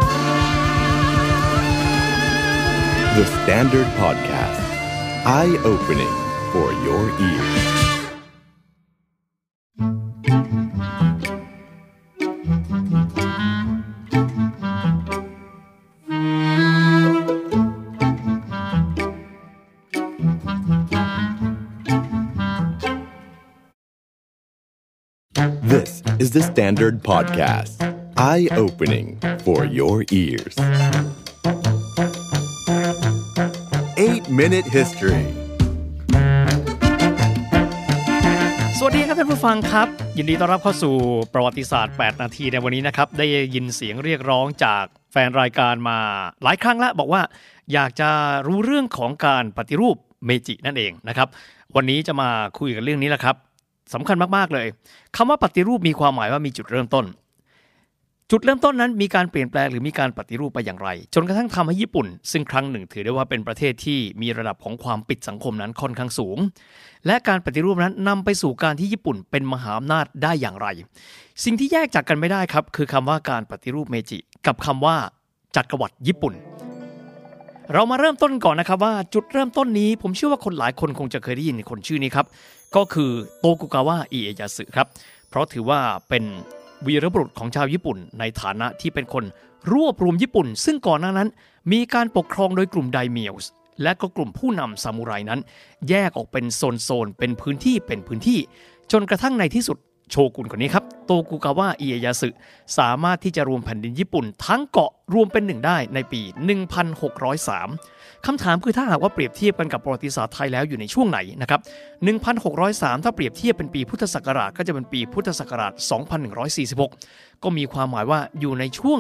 [3.16, 4.62] The Standard Podcast.
[5.26, 7.78] Eye opening for your ears.
[25.64, 27.84] This is the Standard Podcast.
[28.16, 30.56] Eye opening for your ears.
[33.98, 35.47] 8 Minute History
[38.80, 40.96] สวัสดีครับท่านผู้ฟังครับ ยินดีต้อนรับเข้าสู่
[41.34, 43.26] ประวัติศาสตร์ 8 นาทีในวันนี้นะครับ ได้
[43.56, 46.00] ยินเสียงเรียกร้องจากแฟนรายการมา
[46.44, 47.22] หลายครั้งแล้วบอกว่า
[47.74, 48.10] อยากจะ
[48.48, 51.28] รู้เรื่องของการปฏิรูปเมจินั่นเองนะครับ
[51.76, 53.36] วันนี้จะมาคุยกันเรื่องนี้แหละครับ
[53.94, 54.68] สำคัญมากๆเลย
[55.16, 57.06] คำว่าปฏิรูปมีความหมายว่ามีจุดเริ่มต้น
[58.32, 66.38] จุดเริ่มต้นนั้นมีการเปลี่ยนแปลงหรือมีการปฏิรูปไปอย่างไร จนกระทั่งทำให้ญี่ปุ่น ซึ่งครั้งหนึ่งถือได้ว่าเป็นประเทศที่มีระดับของความปิดสังคมนั้นค่อนข้างสูง
[67.08, 70.68] และการปฏิรูปนั้นนำไปสู่การที่ญี่ปุ่นเป็นมหาอำนาจได้อย่างไร
[71.44, 74.18] สิ่งที่แยกจากกันไม่ได้ครับ คือคำว่าการปฏิรูปเมจิ
[74.48, 74.96] กับคำว่า
[75.56, 76.34] จักรวรรดิญี่ปุ่น
[77.74, 82.26] เรามาเริ่มต้นก่อนนะครับว่าจุดเริ่มต้นนี้ ผมเชื่อว่าคนหลายคนคงจะเคยได้ยินคนชื่อนี้ครับ
[82.76, 84.88] ก็คือโตกุกาวะอิเอยาสึครับ
[85.30, 86.24] เพราะถือว่าเป็น
[86.86, 89.24] วีรบุรุษของชาวญี่ปุ่น ในฐานะที่เป็นคน
[89.74, 91.30] รวบรวมญี่ปุ่น ซึ่งก่อนหน้านั้น
[91.72, 93.52] มีการปกครองโดยกลุ่มไดเมียลส์
[93.84, 95.40] และก็กลุ่มผู้นำซามูไรนั้น
[95.90, 98.40] แยกออกเป็นโซนๆเป็นพื้นที่เป็นพื้นที่
[98.92, 99.78] จนกระทั่งในที่สุด
[100.12, 102.30] โชกุนคนนี้ครับ โตกุกาวะอิเอยาสึ
[102.78, 106.22] สามารถที่จะรวมแผ่นดินญี่ปุ่น ทั้งเกาะรวมเป็นหนึ่งได้ในปี
[106.96, 111.62] 1603 คำถามคือถ้าหากว่าเปรียบเทียบกันกับประวัติศาสตร์ไทยแล้วอยู่ในช่วงไหนนะครับ
[112.28, 115.74] 1603 ถ้าเปรียบเทียบเป็นปีพุทธศักราชก็จะเป็นปีพุทธศักราช
[116.58, 119.00] 2146 ก็มีความหมายว่าอยู่ในช่วง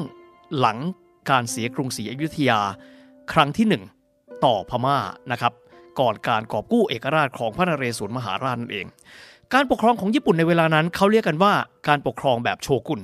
[0.59, 0.77] หลัง
[1.29, 2.59] การเสียกรุงศรีอยุธยา
[3.33, 3.83] ครั้งที่หนึ่ง
[4.45, 4.97] ต่อพม่า
[5.31, 5.53] นะครับ
[5.99, 8.85] ก่อนการกอบกู้เอกราชของพระนเรศวรมหาราชนั่นเอง
[9.53, 11.53] การปกครองของญี่ปุ่นในเวลานั้นเขาเรียกกันว่า
[11.87, 13.01] การปกครองแบบโชกุน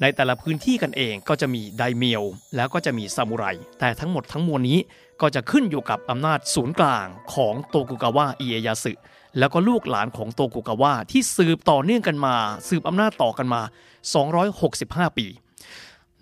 [0.00, 2.22] ในแต่ละพื้นที่กันเองก็จะมีไดเมียว
[2.56, 3.44] แล้วก็จะมีซามูไร
[3.78, 4.78] แต่ทั้งหมดทั้งมวลนี้
[5.20, 8.92] ก็จะขึ้นอยู่กับอำนาจศูนย์กลางของโตกุกาวะอิเอยาสึ
[9.38, 12.34] แล้วก็ลูกหลานของโตกุกาวะที่สืบต่อเนื่องกันมา
[12.68, 13.60] สืบอำนาจต่อกันมา
[14.40, 15.26] 265 ปี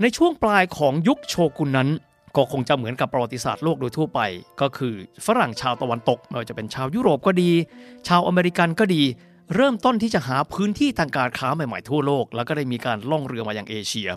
[0.00, 1.88] ในช่วงปลายของยุคโชกุนนั้น
[2.36, 4.20] ก็คงจะเหมือนกับประวัติศาสตร์โลกโดยทั่วไป
[4.60, 4.94] ก็คือ
[5.26, 7.50] ฝรั่งชาวตะวันตกไม่ว่าจะเป็นชาวยุโรปก็ดี
[8.08, 9.02] ชาวอเมริกันก็ดี
[9.54, 14.08] เริ่มต้นที่จะหาพื้นที่ทางการค้าใหม่ๆทั่วโลก แล้วก็ได้มีการล่องเรือมาอยังเอเชีย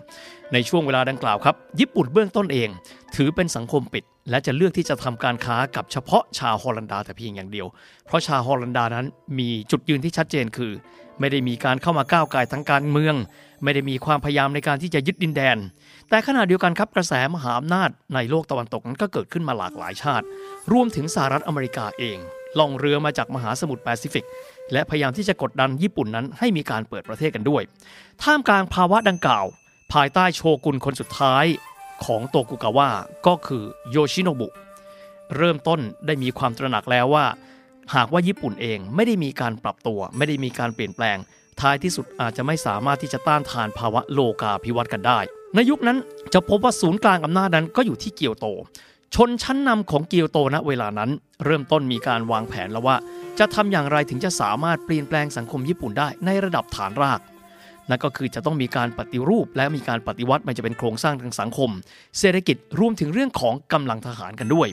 [0.52, 2.68] ในช่วงเวลาดังกล่าวครับ ญี่ปุ่นเบื้องต้นเอง
[3.16, 7.66] ถือเป็นสังคมปิด และจะเลือกที่จะทำการค้ากับเฉพาะชาวฮอลันดาแต่เพียงอย่างเดียว
[8.06, 9.06] เพราะชาวฮอลันดานั้น
[9.38, 10.72] มีจุดยืนที่ชัดเจนคือ
[11.20, 13.14] ไม่ได้มีการเข้ามาก้าวไก่ทางการเมือง
[13.62, 15.56] ไม่ได้มีความพยายามในการที่จะยึดดินแดน
[16.08, 20.24] แต่ขณะเดียวกันครับกระแสมหาอำนาจในโลกตะวันตกนั้นก็เกิดขึ้นมาหลากหลายชาติ
[20.72, 22.18] รวมถึงสหรัฐอเมริกาเอง
[22.58, 24.26] ล่องเรือมาจากมหาสมุทรแปซิฟิก
[24.72, 27.62] และพยายามที่จะกดดันญี่ปุ่นนั้นให้มีการเปิดประเทศกันด้วย
[28.22, 29.46] ท่ามกลางภาวะดังกล่าว
[29.92, 31.44] ภายใต้โชกุนคนสุดท้าย
[32.04, 32.88] ของโตกุกาวะ
[33.26, 34.48] ก็คือโยชิโนบุ
[35.36, 37.26] เริ่มต้นได้มีความตระหนักแล้วว่า
[37.94, 41.16] หากว่าญี่ปุ่นเองไม่ได้มีการปรับตัว ไม่ได้มีการเปลี่ยนแปลง
[41.60, 45.18] ท้ายที่สุดอาจจะไม่สามารถที่จะต้านทานภาวะโลกาภิวัตน์กันได้
[45.54, 45.98] ในยุคนั้น
[46.34, 48.46] จะพบว่าศูนย์กลางอำนาจนั้นก็อยู่ที่เกียวโต
[49.14, 51.10] ชนชั้นนำของเกียวโตณเวลานั้น
[51.44, 52.96] เริ่มต้นมีการวางแผนแล้วว่า
[53.38, 57.20] จะทำอย่างไรถึงจะสามารถเปลี่ยนแปลงสังคมญี่ปุ่นได้ในระดับฐานราก
[57.88, 61.70] นั่นก็คือจะต้องมีการปฏิรูป และมีการปฏิวัติไม่จะเป็นโครงสร้างทางสังคม
[62.18, 64.68] เศรษฐกิจรวมถึงเรื่องของกำลังทหารกันด้วย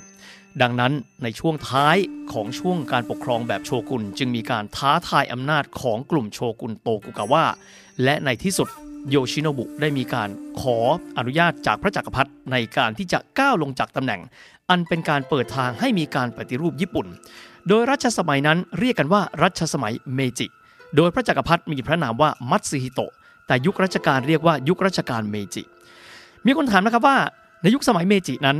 [0.61, 0.93] ดังนั้น
[1.23, 1.97] ในช่วงท้าย
[2.31, 7.43] ของช่วงการปกครองแบบโชกุน จึงมีการท้าทายอำนาจของกลุ่มโชกุนโตกุกาวะ
[8.03, 8.69] และในที่สุด
[9.09, 10.29] โยชิโนบุได้มีการ
[10.61, 10.77] ขอ
[11.17, 14.21] อนุญาตจากพระจักรพรรดิในการที่จะก้าวลงจากตำแหน่ง
[14.69, 17.07] อันเป็นการเปิดทางให้มีการปฏิรูปญี่ปุ่น
[17.67, 20.47] โดยรัชสมัยนั้นเรียกกันว่ารัชสมัยเมจิ
[20.95, 23.11] โดยพระจักรพรรดิมีพระนามว่ามัตสึฮิโตะ
[23.47, 25.63] แต่ยุครัชกาลเรียกว่ายุครัชกาลเมจิ
[26.45, 27.17] มีคนถามนะครับว่า
[27.61, 28.57] ในยุคสมัยเมจินั้น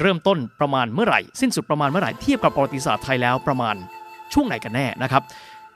[0.00, 3.74] เริ่มต้นประมาณเมื่อไหร่ สิ้นสุดประมาณเมื่อไหร่เทียบกับประวัติศาสตร์ไทยแล้วประมาณ
[4.32, 5.22] ช่วงไหนกันแน่นะครับ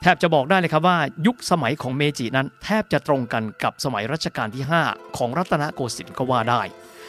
[0.03, 6.63] แทบจะบอกได้เลยครับว่ายุคสมัยของเมจินั้น แทบจะตรงกันกับสมัยรัชกาลที่ 5 ของรัตนโกสินทร์ก็ว่าได้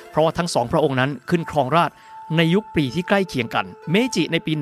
[0.10, 1.92] เพราะว่าทั้งสองพระองค์นั้นขึ้นครองราชย์
[2.38, 4.54] ในยุคปีที่ใกล้เคียงกัน เมจิในปี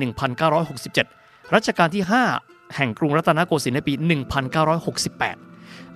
[0.72, 4.00] 1967 รัชกาลที่ 5 แห่งกรุงรัตนโกสินทร์ในปี 1968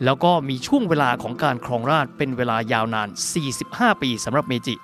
[0.05, 3.09] แล้วก็มีช่วงเวลาของการครองราชเป็นเวลายาวนาน
[3.55, 4.75] 45 ปีสำหรับเมจิ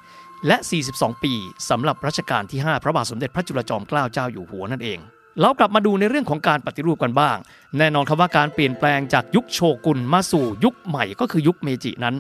[0.47, 0.57] และ
[0.91, 1.33] 42 ปี
[1.71, 4.99] สำหรับรัชกาลที่ 5 พระบาทสมเด็จพระจุลจอมเกล้าเจ้าอยู่หัวนั่นเอง
[5.41, 7.37] เรากลับมาดูในเรื่องของการปฏิรูปกันบ้าง
[7.79, 12.15] แน่นอนครับว่าการเปลี่ยนแปลงจากยุคโชกุนมาสู่ยุคใหม่ก็คือยุคเมจินั้น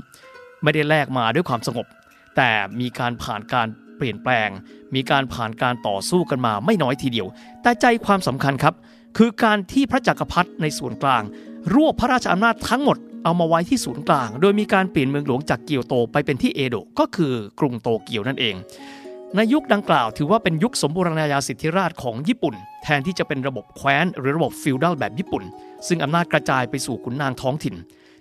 [0.62, 1.86] ไม่ได้แลกมาด้วยความสงบ
[2.36, 2.50] แต่
[2.80, 4.48] มีการผ่านการเปลี่ยนแปลง
[4.94, 7.26] มีการผ่านการต่อสู้กันมาไม่น้อยทีเดียว
[7.62, 8.74] แต่ใจความสำคัญครับ
[9.16, 11.22] คือการที่พระจักรพรรดิในส่วนกลาง
[11.74, 18.54] รวบพระราชอำนาจทั้งหมดเอามาไว้ที่ศูนย์กลาง โดยมีการเปลี่ยนเมืองหลวงจากเกียวโตไปเป็นที่เอโดะก็คือกรุงโตเกียวนั่นเอง
[19.36, 25.42] ในยุคดังกล่าวถือว่าเป็นยุคสมบูรณาญาสิทธิราชของญี่ปุ่น แทนที่จะเป็นระบบแคว้นหรือระบบฟิวดัลแบบญี่ปุ่น
[25.86, 27.74] ซึ่งอำนาจกระจายไปสู่ขุนนางท้องถิ่น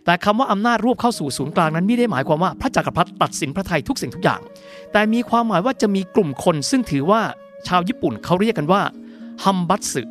[0.06, 4.42] แต่คำว่าอำนาจรวบเข้าสู่ศูนย์กลางนั้นไม่ได้หมายความว่าพระจักรพรรดิตัดสินพระไทยทุกสิ่งทุกอย่าง
[4.92, 7.22] แต่มีความหมายว่าจะมีกลุ่มคนซึ่งถือว่า
[7.68, 8.82] ชาวญี่ปุ่นเขาเรียกกันว่า
[9.44, 10.02] ฮัมบัตสึ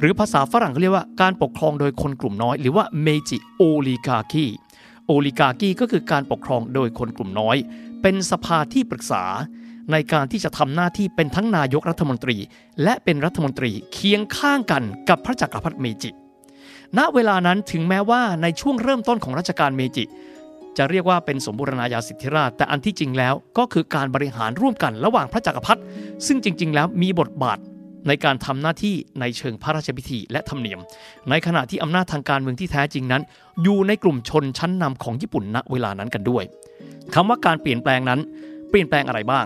[0.00, 7.56] หรือภาษาฝรั่งเขาเรียกว่าการปกครองโดยคนกลุ่มน้อย หรือว่าเมจิ oligarchy oligarchy ก็คือการปกครองโดยคนกลุ่มน้อย
[8.02, 9.24] เป็นสภาที่ปรึกษา
[9.92, 12.36] ในการที่จะทำหน้าที่เป็นทั้งนายกรัฐมนตรี
[12.82, 16.10] และเป็นรัฐมนตรีเคียงข้างกันกับพระจักรพรรดิเมจิ
[16.98, 20.04] ณเวลานั้นถึงแม้ว่าในช่วงเริ่มต้นของรัชกาลเมจิ
[20.76, 25.80] จะเรียกว่าเป็นสมบูรณาญาสิทธิราชย์ แต่อันที่จริงแล้วก็คือการบริหารร่วมกันระหว่างพระจักรพรรดิ
[26.26, 27.58] ซึ่งจริง ๆ แล้วมีบทบาท
[28.08, 30.80] ในการทำหน้าที่ในเชิงพระราชพิธีและธรรมเนียม
[31.30, 33.22] ในขณะที่อำนาจทางการเมืองที่แท้จริงนั้น
[33.62, 36.44] อยู่ในกลุ่มชนชั้นนำของญี่ปุ่นณเวลานั้นกันด้วย
[37.14, 38.20] คำว่าการเปลี่ยนแปลงนั้น
[38.70, 39.44] เปลี่ยนแปลงอะไรบ้าง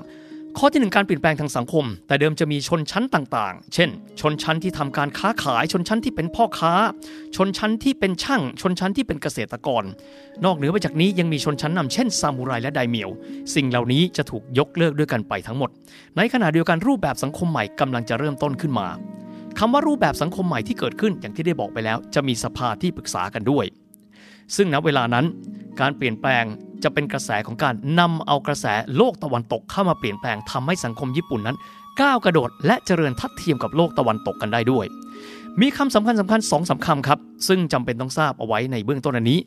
[0.56, 3.90] ข้อที่หนึ่งการเปลี่ยนแปลงทางสังคม แต่เดิมจะมีชนชั้นต่างๆ เช่น
[4.20, 6.72] ชนชั้นที่ทำการค้าขาย ชนชั้นที่เป็นพ่อค้า
[7.36, 9.84] ชนชั้นที่เป็นช่าง ชนชั้นที่เป็นเกษตรกร
[10.44, 13.10] นอกเหนือไปจากนี้ยังมีชนชั้นนำเช่นซามูไรและไดเมียว
[13.54, 15.70] สิ่งเหล่านี้จะถูกยกเลิกด้วยกันไปทั้งหมด
[16.16, 18.88] ในขณะเดียวกันรูปแบบสังคมใหม่กำลังจะเริ่มต้นขึ้นมา
[19.58, 23.64] คำว่ารูปแบบสังคมใหม่ที่เกิดขึ้นอย่างที่ได้บอกไปแล้ว จะมีสภาที่ปรึกษากันด้วย
[24.56, 25.24] ซึ่งณเวลานั้น
[25.80, 26.44] การเปลี่ยนแปลง
[26.84, 28.66] จะเป็นกระแสของการนำเอากระแส
[28.96, 31.56] โลกตะวันตกเข้ามาเปลี่ยนแปลงทำให้สังคมญี่ปุ่นนั้น
[32.00, 34.86] ก้าวกระโดดและเจริญทัดเทียมกับโลกตะวันตกกันได้ด้วย
[35.60, 37.18] มีคำสำคัญสำคัญสองสาคำครับ
[37.48, 39.38] ซึ่งจำเป็นต้องทราบเอาไว้ในเบื้องต้นอันนี้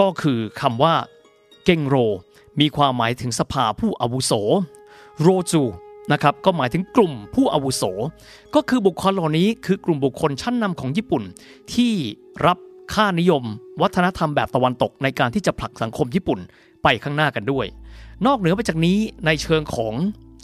[0.00, 0.94] ก็คือคำว่า
[1.64, 1.96] เกงโร
[2.60, 4.32] มีความหมายถึงสภาผู้อาวุโส
[5.20, 5.62] โรจู
[6.12, 7.82] นะครับก็หมายถึงกลุ่มผู้อาวุโส
[8.54, 11.22] ก็คือบุคคลเหล่านี้คือกลุ่มบุคคลชั้นนำของญี่ปุ่น
[11.74, 11.92] ที่
[12.46, 12.58] รับ
[12.94, 13.44] ค่านิยม
[13.82, 16.40] วัฒนธรรมแบบตะวันตกในการที่จะผลักสังคมญี่ปุ่น
[16.82, 17.66] ไปข้างหน้ากันด้วย
[18.26, 19.94] นอกเหนือไปจากนี้ในเชิงของ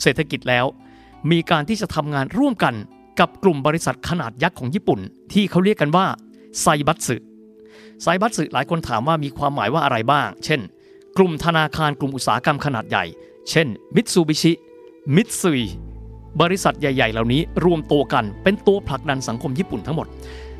[0.03, 0.67] เศรษฐกิจแล้ว
[1.31, 2.75] มีการที่จะทำงานร่วมกัน
[3.21, 5.01] กับกลุ่มบริษัทขนาดยักษ์ของญี่ปุ่น
[5.33, 6.07] ที่เขาเรียกกันว่า
[6.61, 7.17] ไซบัตสึ
[8.03, 10.61] ไซบัตสึหลายคนถามว่ามีความหมายว่าอะไรบ้าง เช่น
[11.17, 13.05] กลุ่มธนาคารกลุ่มอุตสาหกรรมขนาดใหญ่
[13.51, 14.53] เช่นมิตซูบิชิ
[15.17, 15.63] มิตซุย
[16.41, 20.07] บริษัทใหญ่ ๆ เหล่านี้รวมตัวกันเป็นตัวผลักดันสังคมญี่ปุ่นทั้งหมด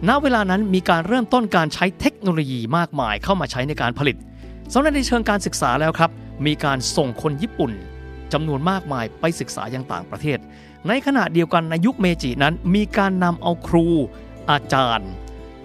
[0.09, 4.17] ณ เวลานั้นมีการเริ่มต้นการใช้เทคโนโลยีมากมายเข้ามาใช้ในการผลิต
[4.73, 6.11] สำหรับในเชิงการศึกษาแล้วครับ
[6.47, 7.73] มีการส่งคนญี่ปุ่น
[8.33, 10.39] จำนวนมากมายไปศึกษายังต่างประเทศ
[10.89, 13.87] ในขณะเดียวกันในยุคเมจินั้น มีการนำเอาครู
[14.51, 15.11] อาจารย์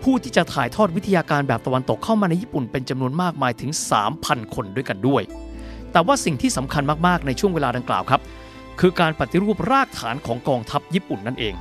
[0.03, 3.71] ผู้ที่จะถ่ายทอดวิทยาการแบบตะวันตกเข้ามาในญี่ปุ่นเป็นจำนวนมากมายถึง
[4.11, 5.23] 3,000 คนด้วยกันด้วย
[5.91, 8.21] แต่ว่าสิ่งที่สำคัญมากๆในช่วงเวลาดังกล่าวครับ
[8.79, 11.55] คือการปฏิรูปรากฐานของกองทัพญี่ปุ่นนั่นเอง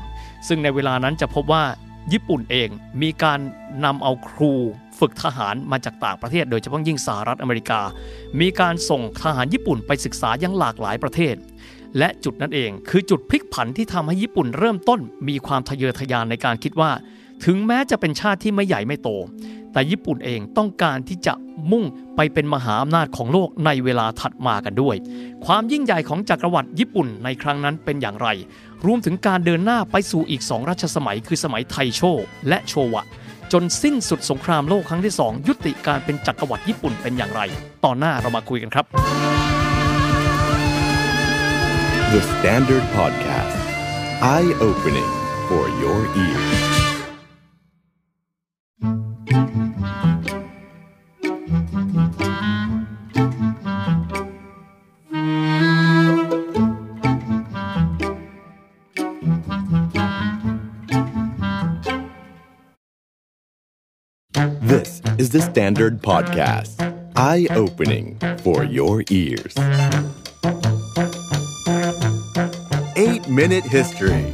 [0.49, 1.65] ซึ่งในเวลานั้นจะพบว่า
[2.13, 2.69] ญี่ปุ่นเอง
[3.03, 3.41] มีการ
[3.85, 4.53] นำเอาครู
[5.01, 7.81] ฝึกทหารมาจากต่างประเทศ โดยเฉพาะยิ่งสหรัฐอเมริกา
[8.41, 11.35] มีการส่งทหารญี่ปุ่นไปศึกษายังหลากหลายประเทศ
[11.99, 16.91] และจุดนั้นเองคือจุดพลิกผันที่ทำให้ญี่ปุ่นเริ่มต้น มีความทะเยอทะยานในการคิดว่า
[17.45, 19.09] ถึงแม้จะเป็นชาติที่ไม่ใหญ่ไม่โต
[19.73, 21.33] แต่ญี่ปุ่นเองต้องการที่จะ
[21.71, 21.85] มุ่ง
[22.17, 24.97] ไปเป็นมหาอำนาจของโลกในเวลาถัดมากันด้วย
[25.47, 28.29] ความยิ่งใหญ่ของจักรวรรดิญี่ปุ่นในครั้งนั้นเป็นอย่างไร
[28.87, 32.01] รวมถึงการเดินหน้าไปสู่อีกสองรัชสมัย คือสมัยไทโช
[32.49, 33.05] และโชวะ
[33.53, 37.41] จนสิ้นสุดสงครามโลกครั้งที่ 2 ยุติการเป็นจักรวรรดิญี่ปุ่นเป็นอย่างไร
[37.85, 38.85] ตอนหน้าเรามาคุยกันครับ
[42.15, 43.61] The Standard Podcast.
[44.21, 45.11] Eye opening
[45.49, 46.70] for your ears.
[65.31, 66.75] Is the Standard Podcast.
[67.17, 69.55] Eye opening for your ears.
[72.97, 74.25] 8 Minute History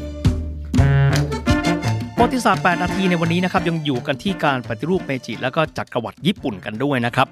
[2.17, 7.29] ประวัติศาสตร์ 8 นาทีในวันนี้นะครับยังอยู่กันที่การปฏิรูปเมจิ แล้วก็จักรวรรดิญี่ปุ่นกันด้วยนะครับ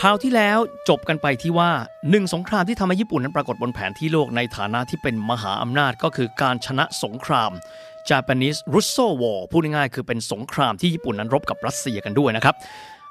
[0.00, 1.70] คราวที่แล้วจบกันไปที่ว่า
[2.10, 7.50] หนึ่งสงครามที่ทำให้ญี่ปุ่นนั้นปรากฏบนแผนที่โลกในฐานะที่เป็นมหาอำนาจก็คือการชนะสงคราม
[8.10, 12.56] Japanese Russo War พูดง่ายๆคือเป็นสงครามที่ญี่ปุ่นนั้นรบกับรัสเซียกันด้วยนะครับ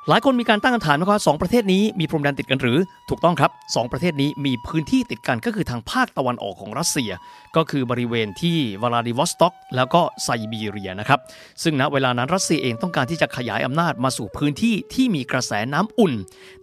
[0.10, 2.78] หลายคนมีการตั้งคำถามนะครับสองประเทศนี้มีพรมแดนติดกันหรือ
[3.10, 7.12] ถูกต้องครับสองประเทศนี้มีพื้นที่ติดกันก็คือทางภาคตะวันออกของรัสเซีย
[7.56, 11.20] ก็คือบริเวณที่วลาดิวอสต็อก แล้วก็ไซบีเรียนะครับ
[11.64, 16.14] ซึ่งณเวลานั้นรัสเซียเองต้องการที่จะขยายอำนาจมาสู่พื้นที่ที่มีกระแสน้ำอุ่น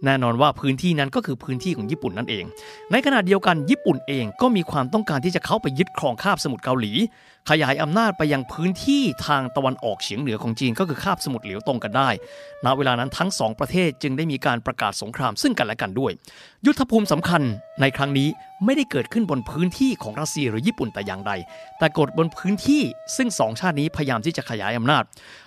[0.05, 2.45] แน่นอนว่าพื้นที่นั้นก็คือพื้นที่ของญี่ปุ่นนั่นเอง
[2.91, 6.91] ในขณะเดียวกันญี่ปุ่นเองก็มีความต้องการที่จะเข้าไปยึดครองคาบสมุทรเกาหลี
[7.51, 12.09] ขยายอำนาจไปยังพื้นที่ทางตะวันออกเฉียงเหนือของจีนก็คือคาบสมุทรเหลียวตงกันด้วย
[12.65, 16.11] ณ เวลานั้นทั้งสองประเทศจึงได้มีการประกาศสงครามซึ่งกันและกันด้วย
[16.65, 17.41] ยุทธภูมิสำคัญ
[17.81, 18.29] ในครั้งนี้
[18.65, 21.31] ไม่ได้เกิดขึ้นบนพื้นที่ของรัสเซียหรือญี่ปุ่นแต่อย่างใด
[21.79, 22.81] แต่เกิดบนพื้นที่
[23.15, 25.03] ซึ่งสองชาตินี้พยายามที่จะขยายอำนาจ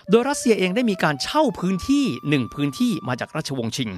[0.09, 3.89] โดยรัสเซียเองได้มีการเช่าพื้นที่หนึ่งพื้นที่มาจากราชวงศ์ชิง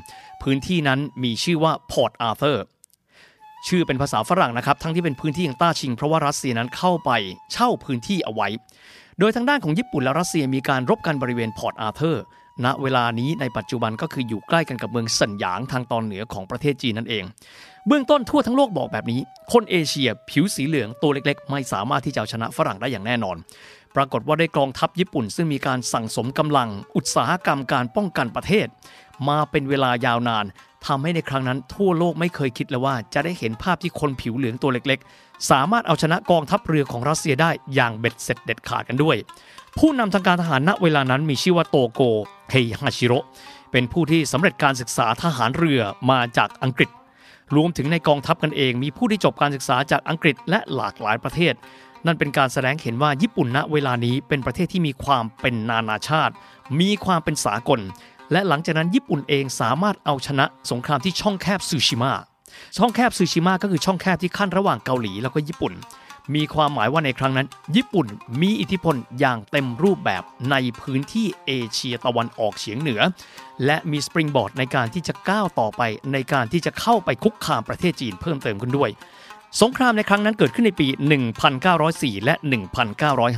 [0.44, 2.64] พื้นที่นั้นมีชื่อว่าพอร์ตอาร์เธอร์
[3.68, 7.12] ชื่อเป็นภาษาฝรั่งนะครับ ทั้งที่เป็นพื้นที่ของต้าชิง เพราะว่ารัสเซียนั้นเข้าไป
[7.52, 8.48] เช่าพื้นที่เอาไว้
[9.20, 12.24] โดยทางด้านของญี่ปุ่นและรัสเซียมีการรบกันบริเวณพอร์ตอาร์เธอร์
[12.66, 17.24] ณ เวลานี้ในปัจจุบันก็คืออยู่ใกล้กันกับเมืองสันหยางทางตอนเหนือของประเทศจีนนั่นเอง
[17.88, 19.20] เบื้องต้นทั่วทั้งโลกบอกแบบนี้
[19.52, 23.38] คนเอเชียผิวสีเหลืองตัวเล็กๆ ไม่สามารถที่จะชนะฝรั่งได้อย่างแน่นอน
[23.96, 28.68] ปรากฏว่าได้กองทัพญี่ปุ่น ซึ่งมีการสั่งสมกำลัง อุตสาหกรรมการป้องกันประเทศ
[29.30, 30.46] มาเป็นเวลายาวนาน
[30.88, 39.18] ทำให้ในครั้งนั้นทั่วโลกไม่เคยคิดเลยว่าจะได้เห็นภาพที่คนผิวเหลืองตัวเล็กๆ สามารถเอาชนะกองทัพเรือของรัสเซียได้อย่างเบ็ดเสร็จเด็ดขาดกันด้วย
[39.78, 42.02] ผู้นำทางการทหารณเวลานั้นมีชื่อว่าโตโก
[42.50, 43.14] เฮยฮาชิโร
[43.72, 45.82] เป็นผู้ที่สำเร็จการศึกษาทหารเรือ
[46.12, 46.90] มาจากอังกฤษ
[47.56, 51.54] รวมถึงในกองทัพกันเองมีผู้ที่จบการศึกษาจากอังกฤษและหลากหลายประเทศ
[52.06, 56.34] นั่นเป็นการแสดงเห็นว่าญี่ปุ่นณเวลานี้เป็นประเทศที่มีความเป็นนานาชาติ
[56.80, 57.80] มีความเป็นสากล
[58.34, 62.12] และหลังจากนั้นญี่ปุ่นเองสามารถเอาชนะสงครามที่ช่องแคบซูชิมะ
[62.78, 65.74] ช่องแคบซูชิมะก็คือช่องแคบที่ขั้นระหว่างเกาหลีแล้วก็ญี่ปุ่น
[66.36, 68.08] มีความหมายว่าในครั้งนั้น ญี่ปุ่น
[68.42, 73.02] มีอิทธิพลอย่างเต็มรูปแบบในพื้นที่เอเชียตะวันออกเฉียงเหนือ
[73.66, 75.82] และมีสปริงบอร์ดในการที่จะก้าวต่อไป
[76.14, 78.90] ในการที่จะเข้าไปคุกคามประเทศจีนเพิ่มเติมขึ้นด้วย
[79.62, 80.88] สงครามในครั้งนั้นเกิดขึ้นในปี
[81.56, 82.36] 1904 และ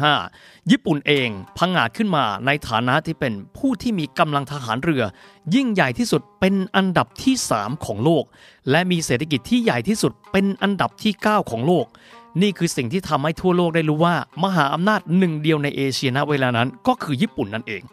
[0.04, 5.04] 1905 ญี่ปุ่นเองพังงาดขึ้นมาในฐานะที่เป็นผู้ที่มีกำลังทหารเรือ
[5.56, 8.24] ยิ่งใหญ่ที่สุดเป็นอันดับที่ 3 ของโลก
[8.70, 11.86] และมีเศรษฐกิจที่ใหญ่ที่สุดเป็นอันดับที่ 9 ของโลก
[12.42, 17.84] นี่คือสิ่งที่ทำให้ทั่วโลกได้รู้ว่า มหาอำนาจหนึ่งเดียวในเอเชียณเวลานั้นก็คือญี่ปุ่นนั่นเอง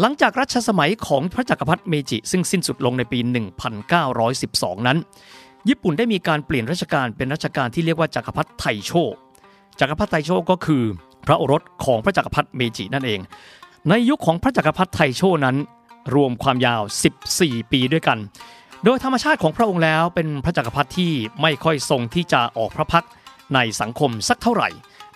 [0.00, 3.18] หลังจากรัชสมัยของพระจักรพรรดิเมจิซึ่งสิ้นสุดลงในปี
[4.02, 4.98] 1912 นั้น
[5.68, 8.90] ญี่ปุ่นได้มีการเปลี่ยนรัชกาลเป็นรัชกาลที่เรียกว่าจักรพรรดิไทโช
[9.80, 10.82] จักรพรรดิไทโชก็คือ
[11.26, 13.20] พระโอรสของพระจักรพรรดิเมจินั่นเอง
[13.88, 15.56] ในยุคของพระจักรพรรดิไทโชนั้น
[16.14, 16.82] รวมความยาว
[17.26, 18.18] 14 ปีด้วยกัน
[18.84, 21.12] โดยธรรมชาติของพระองค์แล้วเป็นพระจักรพรรดิที่
[21.42, 23.04] ไม่ค่อยทรงที่จะออกพระพักตร์
[23.54, 24.68] ในสังคมสักเท่าไหร่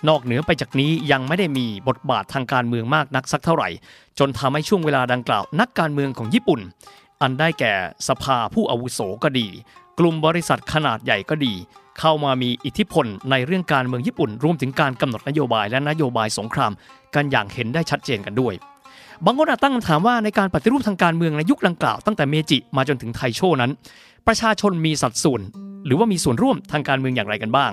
[0.07, 3.69] นอกเหนือไปจากนี้ยังไม่ได้มีบทบาททางการเมืองมากนักสักเท่าไหร่
[4.19, 6.59] จนทำให้ช่วงเวลาดังกล่าวนักการเมืองของญี่ปุ่น
[7.21, 7.73] อันได้แก่
[8.07, 9.47] สภาผู้อาวุโสก็ดี
[9.99, 11.53] กลุ่มบริษัทขนาดใหญ่ก็ดี
[11.99, 16.71] เข้ามามีอิทธิพลในเรื่องการเมืองญี่ปุ่น รวมถึงการกำหนดนโยบายและนโยบายสงคราม
[17.15, 18.53] กันอย่างเห็นได้ชัดเจนกันด้วย
[19.25, 23.71] บางคนอาจตั้งคำถามว่าในการปฏิรูปทางการเมืองในยุคดังกล่าวตั้งแต่เมจิมาจนถึงไทโชนั้น
[24.27, 25.41] ประชาชนมีสัดส่วน
[25.85, 27.71] หรือว่ามีส่วนร่วมทางการเมืองอย่างไรกันบ้าง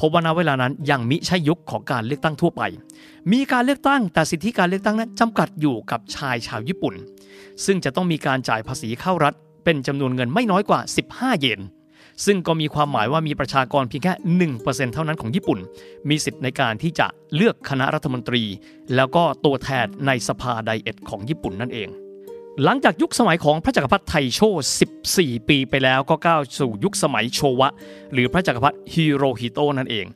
[0.00, 2.62] พบว่าณเวลานั้นยังมิใช่ยุคของการเลือกตั้งทั่วไป
[3.32, 6.94] มีการเลือกตั้งแต่สิทธิการเลือกตั้งนั้นจำกัดอยู่กับชายชาวญี่ปุ่น
[7.64, 9.34] ซึ่งจะต้องมีการจ่ายภาษีเข้ารัฐ
[9.64, 10.80] เป็นจำนวนเงินไม่น้อยกว่า
[11.10, 11.60] 15 เยน
[12.26, 14.14] ซึ่งก็มีความหมายว่ามีประชากรเพียงแค่
[14.54, 15.58] 1%เท่านั้นของญี่ปุ่น
[16.08, 18.42] มีสิทธิ์ในการที่จะเลือกคณะรัฐมนตรี
[18.94, 21.88] แล้วก็ตัวแทนในสภาไดเอทของญี่ปุ่นนั่นเอง
[22.64, 24.40] หลังจากยุคสมัยของพระจักรพรรดิไทโช
[24.96, 27.68] 14 ปีไปแล้วก็ก้าวสู่ยุคสมัยโชวะ
[28.12, 30.06] หรือพระจักรพรรดิฮิโรฮิโตนั่นเอง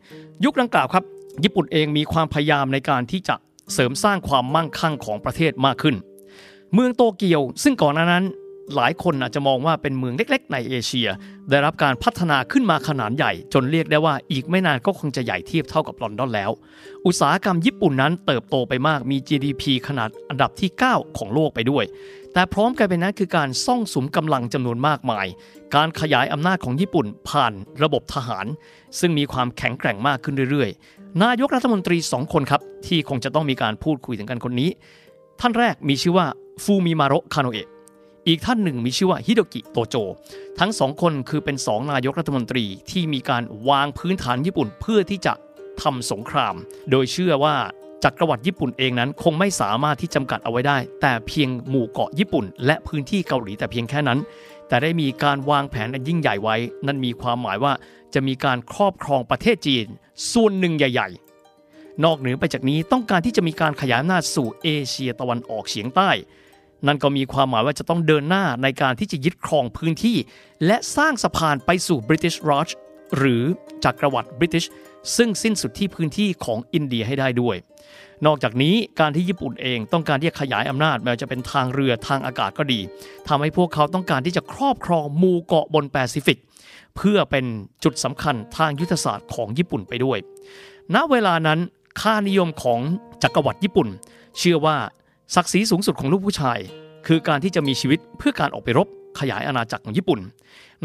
[0.44, 1.04] ยุคดังกล่าวครับ
[1.44, 3.34] ญี่ปุ่นเองมีความพยายามในการที่จะ
[3.72, 5.96] เสริมสร้างความมั่งคั่งของประเทศมากขึ้น
[6.74, 8.24] เมืองโตเกียวซึ่งก่อนหน้านั้น
[8.76, 11.08] หลายคนอาจจะมองว่าเป็นเมืองเล็ก ๆ ในเอเชีย
[11.50, 16.50] ได้รับการพัฒนาขึ้นมาขนาดใหญ่ จนเรียกได้ว่าอีกไม่นานก็คงจะใหญ่เทียบเท่ากับลอนดอนแล้ว
[17.06, 21.84] อุตสาหกรรมญี่ปุ่นนั้นเติบโตไปมากมี GDP ขนาดอันดับที่ 9 ของโลกไปด้วย
[22.32, 25.26] แต่พร้อมกันไปนั้นคือการซ่องสุมกำลังจำนวนมากมาย
[25.74, 27.52] การขยายอำนาจของญี่ปุ่นผ่าน
[27.82, 28.46] ระบบทหาร
[28.98, 34.70] ซึ่งมีความแข็งแกร่งมากขึ้นเรื่อยๆ นายกรัฐมนตรี 2 คนครับที่คงจะต้องมีการพูดคุยถึงกันคนนี้
[35.40, 36.26] ท่านแรกมีชื่อว่า
[36.64, 37.68] ฟูมิมาโรคาโนเอะ
[38.28, 39.96] อีกท่านหนึ่งมีชื่อว่าฮิโดกิโตโจ
[40.58, 45.32] ทั้งสองคนคือเป็นสองนายกรัฐมนตรีที่มีการวางพื้นฐานญี่ปุ่นเพื่อที่จะ
[45.82, 46.54] ทำสงคราม
[46.90, 47.54] โดยเชื่อว่า
[48.04, 54.18] จักรวรรดิญี่ปุ่นเองนั้นคงไม่สามารถที่จำกัดเอาไว้ได้ แต่เพียงหมู่เกาะญี่ปุ่น และพื้นที่เกาหลีแต่เพียงแค่นั้น
[54.68, 57.72] แต่ได้มีการวางแผนอันยิ่งใหญ่ไว้ นั่นมีความหมายว่า
[58.14, 59.86] จะมีการครอบครองประเทศจีน
[60.32, 61.08] ส่วนหนึ่งใหญ่
[61.56, 66.10] ๆ นอกเหนือไปจากนี้ต้องการที่จะมีการขยายอำนาจสู่เอเชียตะวันออกเฉียงใต้
[66.86, 70.16] นั่นก็มีความหมายว่าจะต้องเดินหน้าในการที่จะยึดครองพื้นที่
[70.66, 72.68] และสร้างสะพานไปสู่ British Raj
[73.16, 73.42] หรือ
[73.84, 74.64] จักรวรรดิบริติช
[75.16, 77.56] ซึ่งสิ้นสุดที่พื้นที่ของอินเดียให้ได้ด้วย
[78.26, 82.80] นอกจากนี้การที่ญี่ปุ่นเองต้องการที่จะขยายอำนาจแม้ว่าจะเป็นทางเรือทางอากาศก็ดี
[83.28, 86.38] ทำให้พวกเขาต้องการที่จะครอบครองหมู่เกาะบนแปซิฟิก
[86.96, 87.44] เพื่อเป็น
[87.84, 90.18] จุดสำคัญทางยุทธศาสตร์ของญี่ปุ่นไปด้วย
[90.94, 91.58] ณเวลานั้น
[92.00, 92.80] ค่านิยมของ
[93.22, 93.88] จักรวรรดิญี่ปุ่น
[94.38, 94.76] เชื่อว่า
[95.34, 96.58] ศักดิ์ศรีสูงสุดของลูกผู้ชาย
[97.06, 98.88] คือการที่จะมีชีวิตเพื่อการออกไปรบ
[99.18, 100.20] ขยายอาณาจักรของญี่ปุ่น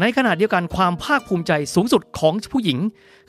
[0.00, 2.78] ในขณะเดียวกันความภาคภูมิใจสูงสุดของผู้หญิง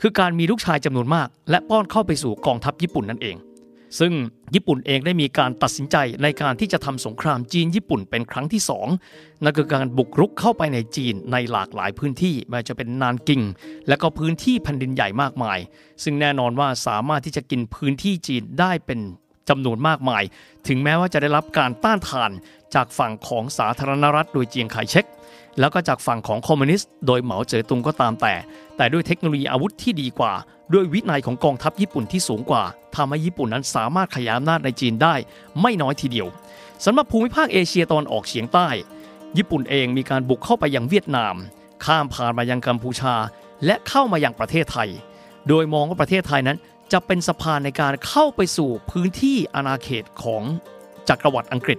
[0.02, 3.36] คือการมีลูกชายจำนวนมาก และป้อนเข้าไปสู่กองทัพญี่ปุ่นนั่นเอง
[3.98, 4.12] ซึ่ง
[4.54, 8.86] ญี่ปุ่นเองได้มีการตัดสินใจในการที่จะทำสงครามจีนญี่ปุ่นเป็นครั้งที่สอง
[9.44, 13.42] นั่นคือการบุกรุกเข้าไปในจีนในหลากหลายพื้นที่ไม่ว่าจะเป็นนานกิง
[13.88, 15.58] และก็พื้นที่แผ่นดินใหญ่มากมาย
[16.02, 19.00] ซึ่งแน่นอนว่าสามารถที่จะกินพื้นที่จีนได้เป็น
[19.48, 20.22] จำนวนมากมาย
[20.66, 22.30] ถึงแม้ว่าจะได้รับการต้านทาน
[22.74, 25.06] จากฝั่งของสาธารณรัฐโดยเจียงไคเชก
[25.60, 28.34] แล้วก็จากฝั่งของคอมมิวนิสต์โดยเหมาเจ๋อตุงก็ตามแต่
[28.76, 30.32] แต่ด้วยเทคโนโลยีอาวุธที่ดีกว่า
[30.72, 32.64] ด้วยวินัยของกองทัพญี่ปุ่นที่สูงกว่า
[32.96, 35.14] ทำให้ญี่ปุ่นนั้นสามารถขยายอำนาจในจีนได้
[35.60, 36.28] ไม่น้อยทีเดียว
[36.84, 38.68] สำหรับภูมิภาคเอเชียตอนออกเฉียงใต้
[39.36, 41.34] ญี่ปุ่นเองมีการบุกเข้าไปยังเวียดนาม
[41.84, 43.14] ข้ามผ่านมายังกัมพูชา
[43.66, 44.88] และเข้ามายังประเทศไทย
[45.48, 46.58] โดยมองว่าประเทศไทยนั้น
[46.92, 50.42] จะเป็นสะพานในการเข้าไปสู่พื้นที่อาณาเขตของ
[51.08, 51.78] จักรวรรดิอังกฤษ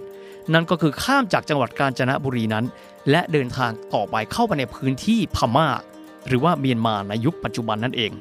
[0.52, 2.64] นั่นก็คือข้ามจากจังหวัดกาญจนบุรีนั้น
[3.10, 5.68] และเดินทางต่อไปเข้าไปในพื้นที่พม่า
[6.26, 8.12] หรือว่าเมียนมาในยุคปัจจุบันนั่นเอง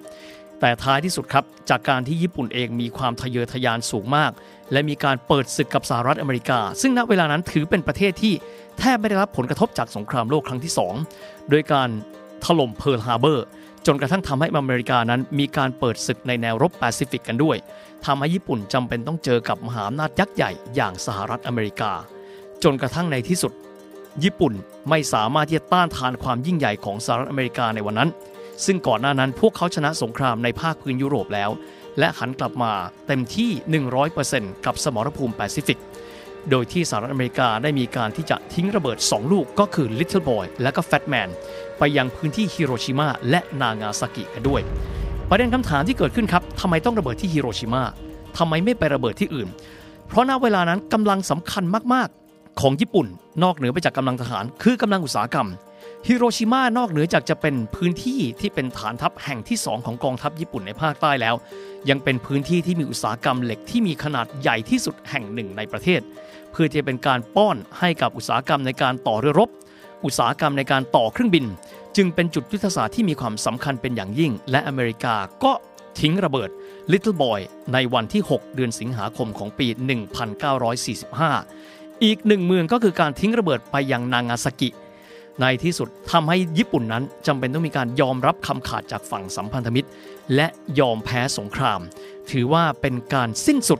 [0.59, 4.31] แต่ท้ายที่สุดครับจากการที่ญี่ปุ่นเองมีความทะเยอทะยานสูงมาก
[4.71, 8.33] และมีการเปิดศึกกับสหรัฐอเมริกา ซึ่งณเวลานั้นถือเป็นประเทศที่
[8.79, 10.73] แทบไม่ได้รับผลกระทบจากสงครามโลกครั้งที่
[11.11, 11.89] 2 โดยการ
[12.45, 13.45] ถล่มเพิร์ลฮาร์เบอร์
[13.85, 17.57] จนกระทั่งทำให้อเมริกานั้น มีการเปิดศึกในแนวรบแปซิฟิกกันด้วย
[18.05, 21.91] ทำให้ญี่ปุ่นจำเป็นต้องเจอกับมหาอำนาจยักษ์ใหญ่อย่างสหรัฐอเมริกา
[22.63, 23.53] จนกระทั่งในที่สุด
[24.23, 24.53] ญี่ปุ่น
[24.89, 28.09] ไม่สามารถที่จะต้านทานความยิ่งใหญ่ของสหรัฐอเมริกาในวันนั้น
[28.65, 31.49] ซึ่งก่อนหน้านั้นพวกเขาชนะสงครามในภาคพื้นยุโรปแล้ว
[31.99, 32.73] และหันกลับมา
[33.07, 33.49] เต็มที่
[34.07, 35.79] 100%กับสมรภูมิแปซิฟิก
[36.49, 41.29] โดยที่สหรัฐอเมริกาได้มีการที่จะทิ้งระเบิด 2 ลูกก็คือ Little Boy และก็ Fat Man
[41.79, 44.61] ไปยังพื้นที่ฮิโรชิมาและนางาซากิกันด้วย
[45.29, 47.83] ประเด็นคำถามที่เกิดขึ้นครับทำไมต้องระเบิดที่ฮิโรชิมา
[48.37, 49.47] ทำไมไม่ไประเบิดที่อื่น
[50.07, 51.63] เพราะณเวลานั้นกำลังสำคัญ
[51.93, 53.07] มากๆ ของญี่ปุ่น
[53.43, 55.47] นอกเหนือไปจากกำลังทหาร คือกำลังอุตสาหกรรม
[56.07, 61.35] ฮิโรชิมานอกเหนือจากจะเป็นพื้นที่ที่เป็นฐานทัพแห่งที่ 2 ของกองทัพญี่ปุ่นในภาคใต้แล้ว
[61.89, 66.01] ยังเป็นพื้นที่ที่มีอุตสาหกรรมเหล็กที่มีขนาดใหญ่ที่สุดแห่งหนึ่งในประเทศ
[66.51, 69.49] เพื่อที่จะเป็นการป้อนให้กับอุตสาหกรรมในการต่อเรือรบ
[70.05, 71.45] อุตสาหกรรมในการต่อเครื่องบิน
[71.97, 75.53] จึงเป็นจุดยุทธศาสตร์ที่มีความสำคัญเป็นอย่างยิ่ง และอเมริกาก็
[75.99, 76.49] ทิ้งระเบิด
[76.91, 77.39] Little Boy
[77.73, 79.67] ในวันที่ 6 เดือนสิงหาคมของปี
[80.85, 84.69] 1945 อีกหนึ่งเมืองก็คือการทิ้งระเบิดไปยังนางาซากิ
[85.41, 89.89] ในที่สุดทำให้ญี่ปุ่นนั้นจำเป็นต้องมีการยอมรับคำขาดจากฝั่งสัมพันธมิตร
[90.35, 90.47] และ
[90.79, 91.79] ยอมแพ้สงคราม
[92.31, 93.79] ถือว่าเป็นการสิ้นสุด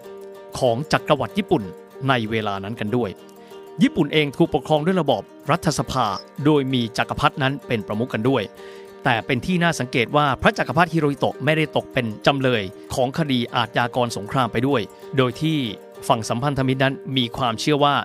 [0.60, 1.64] ของจักรวรรดิญี่ปุ่น
[2.10, 3.10] ในเวลานั้นกันด้วย
[3.82, 6.06] ญี่ปุ่นเองถูกปกครองด้วยระบอบรัฐสภา
[6.46, 8.44] โดยมีจักรพรรดินั้นเป็นประมุขกันด้วย
[9.04, 12.64] แต่เป็นที่น่าสังเกตว่าพระจักรพรรดิฮิโรฮิโตะไม่ได้ตกเป็นจำเลย
[12.94, 14.82] ของคดีอาทยากรสงครามไปด้วย
[15.18, 15.58] โดยที่
[16.08, 17.96] ฝั่งสัมพันธมิตรนั้นมีความเชื่อว่า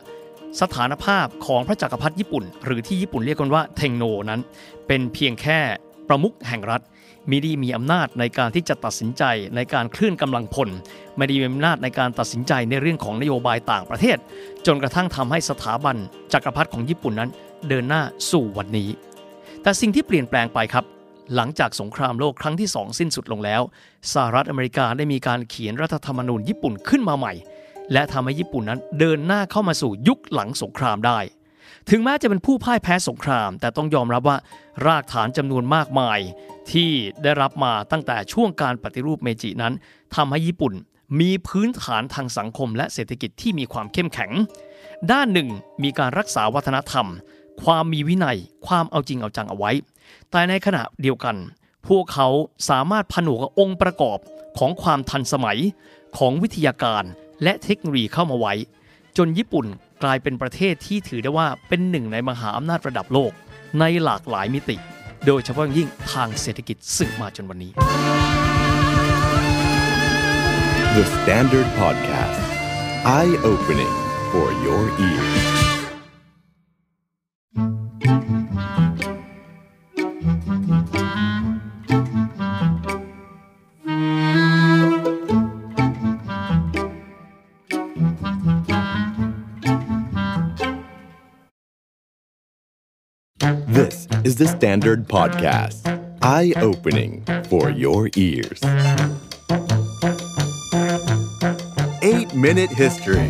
[0.60, 4.40] สถานภาพของพระจักรพรรดิญี่ปุ่น หรือที่ญี่ปุ่นเรียกกันว่าเทงโนนั้น
[4.86, 5.58] เป็นเพียงแค่
[6.08, 6.80] ประมุขแห่งรัฐ
[7.30, 9.22] มิได้มีอำนาจในการที่จะตัดสินใจ
[9.56, 10.68] ในการเคลื่อนกำลังพล
[11.16, 14.18] ไม่ได้มีอำนาจในการตัดสินใจในเรื่องของนโยบายต่างประเทศ
[14.66, 15.96] จนกระทั่งทำให้สถาบัน
[16.32, 17.30] จักรพรรดิของญี่ปุ่นนั้น
[17.68, 18.88] เดินหน้าสู่วันนี้
[19.62, 20.84] แต่สิ่งที่เปลี่ยนแปลงไปครับ
[21.34, 23.62] หลังจากสงครามโลกครั้งที่สองสิ้นสุดลงแล้ว
[24.12, 27.32] สหรัฐอเมริกาได้มีการเขียนรัฐธรรมนูญญี่ปุ่นขึ้นมาใหม่
[27.92, 31.18] และทำให้ญี่ปุ่นนั้นเดินหน้าเข้ามาสู่ยุคหลังสงครามได้
[31.90, 34.38] ถึงแม้จะเป็นผู้พ่ายแพ้สงคราม แต่ต้องยอมรับว่า
[34.86, 36.18] รากฐานจำนวนมากมาย
[36.72, 36.90] ที่
[37.22, 39.74] ได้รับมาตั้งแต่ช่วงการปฏิรูปเมจินั้น
[40.14, 40.74] ทำให้ญี่ปุ่น
[41.20, 44.30] มีพื้นฐานทางสังคมและเศรษฐกิจที่มีความเข้มแข็ง
[45.12, 45.48] ด้านหนึ่ง
[45.82, 47.06] มีการรักษาวัฒนธรรม
[47.62, 49.70] ความมีวินัย ความเอาจริงเอาจังเอาไว้
[50.30, 51.36] แต่ในขณะเดียวกัน
[51.88, 52.28] พวกเขา
[52.68, 54.18] สามารถผนวกองค์ประกอบ
[54.58, 55.58] ของความทันสมัย
[56.18, 57.04] ของวิทยาการ
[57.42, 58.54] และเทคโนโลยีเข้ามาไว้
[59.16, 59.66] จนญี่ปุ่น
[60.04, 63.32] กลายเป็นประเทศที่ถือได้ว่าเป็นหนึ่งในมหาอำนาจระดับโลก
[63.80, 64.76] ในหลากหลายมิติ
[65.26, 67.72] โดยเฉพาะยิ่งทางเศรษฐกิจซึ่งมาจนวันนี้
[70.96, 72.40] The Standard Podcast
[73.18, 73.94] Eye Opening
[74.32, 75.32] for Your Ears
[94.26, 95.78] is the Standard Podcast
[96.20, 97.12] Eye Opening
[97.50, 98.60] for Your Ears
[102.02, 103.28] 8 Minute History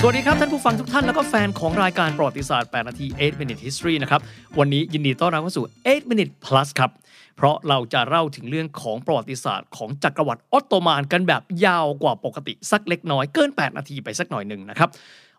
[0.00, 4.20] สวัสดีครับ ท่านผู้ฟังทุกท่าน แล้วก็แฟนของรายการประวัติศาสตร์ 8 นาที 8 minute history นะครับ
[4.58, 6.90] วันนี้ยินดีต้อนรับเข้าสู่ 8 minute plus ครับ
[7.36, 14.90] เพราะเราจะเล่าถึงเรื่องของประวัติศาสตร์ของจักรวรรดิออตโตมันกันแบบยาวกว่าปกติสักเล็กน้อยเกิน 8 นาทีไปสักหน่อยหนึ่งนะครับ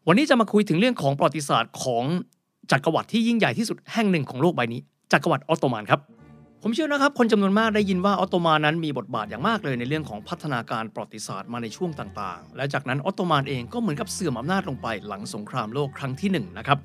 [0.08, 2.04] วันนี้จะมาคุยถึงเรื่องของประวัติศาสตร์ของ
[2.72, 6.00] จักรวรรดิที่ยิ่งใหญ่ที่สุดแห่งหนึ่งของโลกใบนี้จักรวรรดิออตโตมันครับ
[6.64, 16.78] ผมเชื่อนะครับ คนจำนวนมากได้ยินว่าออตโตมันนั้นมีบทบาทอย่างมากเลยในเรื่องของพัฒนาการประวัติศาสตร์มาในช่วงต่างๆ และจากนั้นออตโตมันเองก็เหมือนกับเสื่อมอำนาจลงไปหลังสงครามโลกครั้งที่หนึ่งนะครับ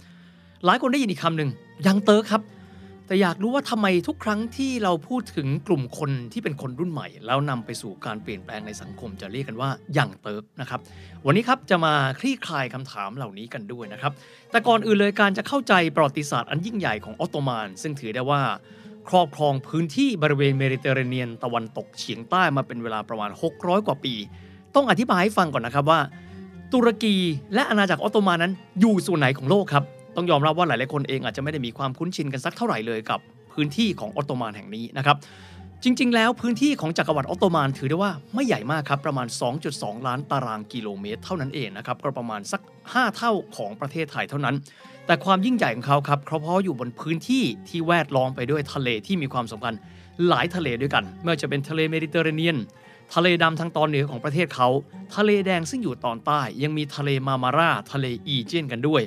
[0.64, 1.50] หลายคนได้ยินอีกคำหนึ่ง
[1.86, 2.40] ยังเตอร์ครับ
[3.06, 10.80] แต่อยากรู้ว่าทำไมทุกครั้งที่เราพูดถึงกลุ่มคนที่เป็นคนรุ่นใหม่ แล้วนำไปสู่การเปลี่ยนแปลงในสังคมจะเรียกกันว่าอยังเติร์กนะครับ
[11.26, 14.12] วันนี้ครับจะมาคลี่คลายคำถามเหล่านี้กันด้วยนะครับ
[14.50, 18.42] แต่ก่อนอื่นเลยการจะเข้าใจประวัติศาสตร์อันยิ่งใหญ่ของออตโตมัน ซึ่งถือได้ว่า
[19.08, 24.14] ครอบครองพื้นที่บริเวณเมดิเตอร์เรเนียนตะวันตกเฉียงใต้มาเป็นเวลาประมาณ 600 กว่าปี
[24.74, 26.00] ต้องอธิบายให้ฟังก่อนนะครับว่า
[26.72, 27.16] ตุรกี
[27.54, 29.84] และอาณาจักรออตโตมันนั้นอยู่ส่วนไหนของโลกครับ
[30.16, 33.20] ต้องยอมรับว่าหลายๆคนเองอาจจะไม่ได้มีความคุ้นชินกันสักเท่าไหร่เลยกับ
[33.52, 35.16] พื้นที่ของออตโตมันแห่งนี้นะครับ
[35.84, 39.26] จริง ๆ แล้วพื้นที่ของจักรวรรดิออตโตมันถือได้ว่าไม่ใหญ่มากครับ ประมาณ
[39.66, 44.54] 2.2 ล้านตารางกิโลเมตร เท่านั้นเองนะครับก็ประมาณสัก 5 เท่าของประเทศไทยเท่านั้น
[45.06, 49.74] แต่ความยิ่งใหญ่ของเขาครับเพราะเพราะอยู่บนพื้นที่ที่แวดล้อมไปด้วยทะเลที่มีความสำคัญ
[50.28, 52.58] หลายทะเลด้วยกัน ไม่ว่าจะเป็นทะเลเมดิเตอร์เรเนียน
[53.14, 54.68] ทะเลดำทางตอนเหนือของประเทศเขา
[55.16, 59.02] ทะเลแดงซึ่งอยู่ตอนใต้ ยังมีทะเลมามาราทะเลอีเจียนกันด้วย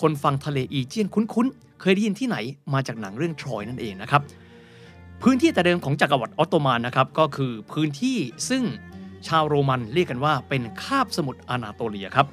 [0.00, 2.36] คนฟังทะเลอีเจียนคุ้นๆ เคยได้ยินที่ไหน
[2.74, 4.22] มาจากหนังเรื่องทรอยนั่นเองนะครับ
[5.22, 8.18] พื้นที่แต่เดิมของจักรวรรดิออตโตมันนะครับก็คือพื้นที่
[8.48, 8.62] ซึ่ง
[9.28, 12.26] ชาวโรมันเรียกกันว่าเป็นคาบสมุทรอานาโตเลียครับ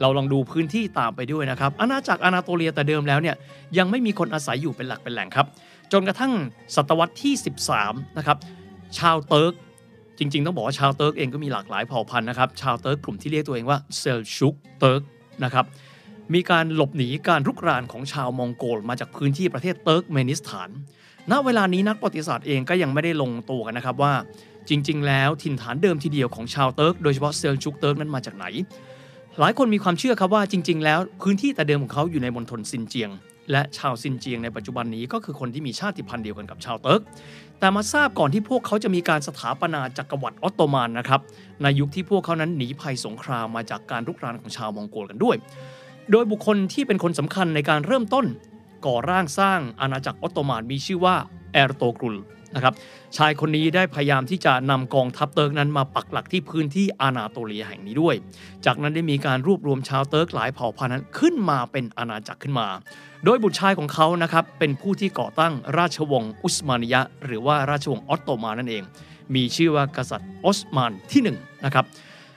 [0.00, 3.36] เราลองดูพื้นที่ตามไปด้วยนะครับ อาณาจักรอานาโตเลียแต่เดิมแล้วเนี่ย
[3.78, 5.46] ยังไม่มีคนอาศัยอยู่เป็นหลักเป็นแหล่งครับ
[5.92, 6.32] จนกระทั่ง
[6.74, 7.34] ศตวรรษที่
[7.76, 8.36] 13 นะครับ
[8.98, 9.52] ชาวเติร์ก
[10.18, 15.02] จริง ๆ ต้องบอกว่าชาวเติร์กเองก็มีหลากหลายเผ่าพันธุ์นะครับ ชาวเติร์กกลุ่มที่เรียกตัวเองว่าเซลชุกเติร์ก
[15.44, 15.64] นะครับ
[16.34, 20.68] มีการหลบหนีการรุกรานของชาวมองโกลมาจากพื้นที่ประเทศเติร์กเมนิสถาน
[21.30, 24.14] ณ เวลานี้นักประวัติศาสตร์เองก็ยังไม่ได้ลงตัวกันนะครับว่า
[24.68, 28.46] จริง ๆ แล้วถิ่นฐานเดิมทีเดียวของชาวเติร์กโดยเฉพาะเซลชุกเติร์กนั้นมาจากไหน
[29.40, 33.10] หลายคนมีความเชื่อครับว่าจริง ๆ แล้วพื้นที่แต่เดิมของเขาอยู่ในมณฑลซินเจียง
[33.52, 37.00] และชาวซินเจียงในปัจจุบันนี้ก็คือคนที่มีชาติพันธุ์เดียวกันกับชาวเติร์ก
[37.58, 41.20] แต่มาทราบก่อนที่พวกเขาจะมีการสถาปนาจักรวรรดิออตโตมันนะครับ
[41.62, 45.36] ในยุคที่พวกเขานั้นหนีภัยสงครามมาจากการรุกรานของชาวมองโกลกันด้วย
[46.10, 48.26] โดยบุคคลที่เป็นคนสำคัญในการเริ่มต้น
[48.86, 51.16] ก่อร่างสร้างอาณาจักรออตโตมันมีชื่อว่า
[51.52, 52.16] แอร์โตกรุล
[52.54, 52.74] นะครับ
[53.16, 58.14] ชายคนนี้ได้พยายามที่จะนำกองทัพเติร์กนั้นมาปักหลักที่พื้นที่อานาโตเลียแห่งนี้ด้วย
[58.66, 62.68] จากนั้นได้มีการรวบรวมชาวเติร์กหลายเผ่าพันธุ์นั้นขึ้นมาเป็นอาณาจักรขึ้นมา
[63.24, 68.82] โดยบุตรชายของเขานะครับเป็นผู้ที่ก่อตั้งราชวงศ์อุสมานิยะ หรือว่าราชวงศ์ออตโตมันนั่นเอง
[69.34, 71.84] มีชื่อว่ากษัตริย์ออสมานที่หนึ่งนะครับ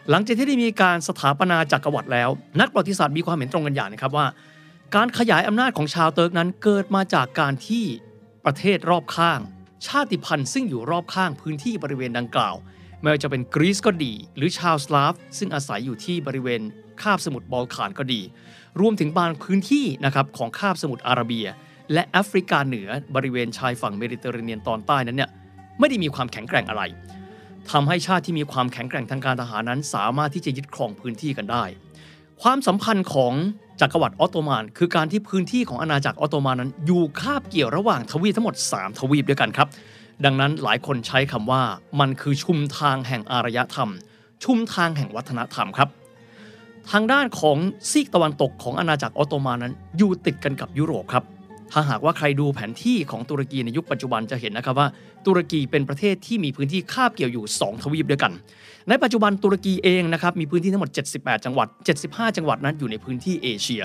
[0.10, 2.30] หลังจากที่ได้มีการสถาปนาจักรวรรดิแล้ว
[2.60, 4.27] นักประวัติศาสตร์มีความเห็นตรงกันอย่างนะครับว่า
[4.95, 7.86] การขยายอำนาจของชาวเติร์กนั้นเกิดมาจากการที่
[8.45, 9.40] ประเทศรอบข้าง
[9.88, 12.56] ชาติพันธุ์ซึ่งอยู่รอบข้างพื้นที่บริเวณดังกล่าว
[13.02, 16.61] ไม่ว่าจะเป็นกรีซก็ดี หรือชาวสลาฟ ซึ่งอาศัยอยู่ที่บริเวณ
[17.02, 18.22] คาบสมุทรบอลข่านก็ดี
[18.80, 21.48] รวมถึงบางพื้นที่นะครับของคาบสมุทรอาระเบีย
[21.94, 25.30] และแอฟริกาเหนือบริเวณชายฝั่งเมดิเตอร์เรเนียนตอนใต้นั้นเนี่ย
[25.80, 26.84] ไม่ได้มีความแข็งแกร่งอะไร
[27.72, 31.64] ทำให้ชาติที่มีความแข็งแกร่งทางการทหารนั้น สามารถที่จะยึดครองพื้นที่กันได้
[32.42, 33.34] ความสัมพันธ์ของ
[33.82, 39.68] จักรวรรดิออตโตมัน คือการที่พื้นที่ของอาณาจักรออตโตมันนั้น อยู่คาบเกี่ยวระหว่างทวีปทั้งหมด 3 ทวีปด้วยกันครับ
[40.26, 41.62] ดังนั้นหลายคนใช้คำว่า
[42.00, 43.92] มันคือชุมทางแห่งอารยธรรม
[44.44, 45.90] ชุมทางแห่งวัฒนธรรมครับ
[46.92, 47.58] ทางด้านของ
[47.92, 51.24] ซีกตะวันตกของอาณาจักรออตโตมันนั้น อยู่ติดกันกับยุโรปครับ
[51.78, 54.88] ถ้าหากว่าใครดูแผนที่ของตุรกีในยุคปัจจุบันจะเห็นนะครับว่า
[55.26, 58.32] ตุรกีเป็นประเทศที่มีพื้นที่คาบเกี่ยวอยู่ 2 ทวีปด้วยกัน
[58.90, 61.68] ในปัจจุบันตุรกีเองนะครับมีพื้นที่ทั้งหมด 78 จังหวัด
[62.02, 63.82] 75 จังหวัดนั้นอยู่ในพื้นที่เอเชีย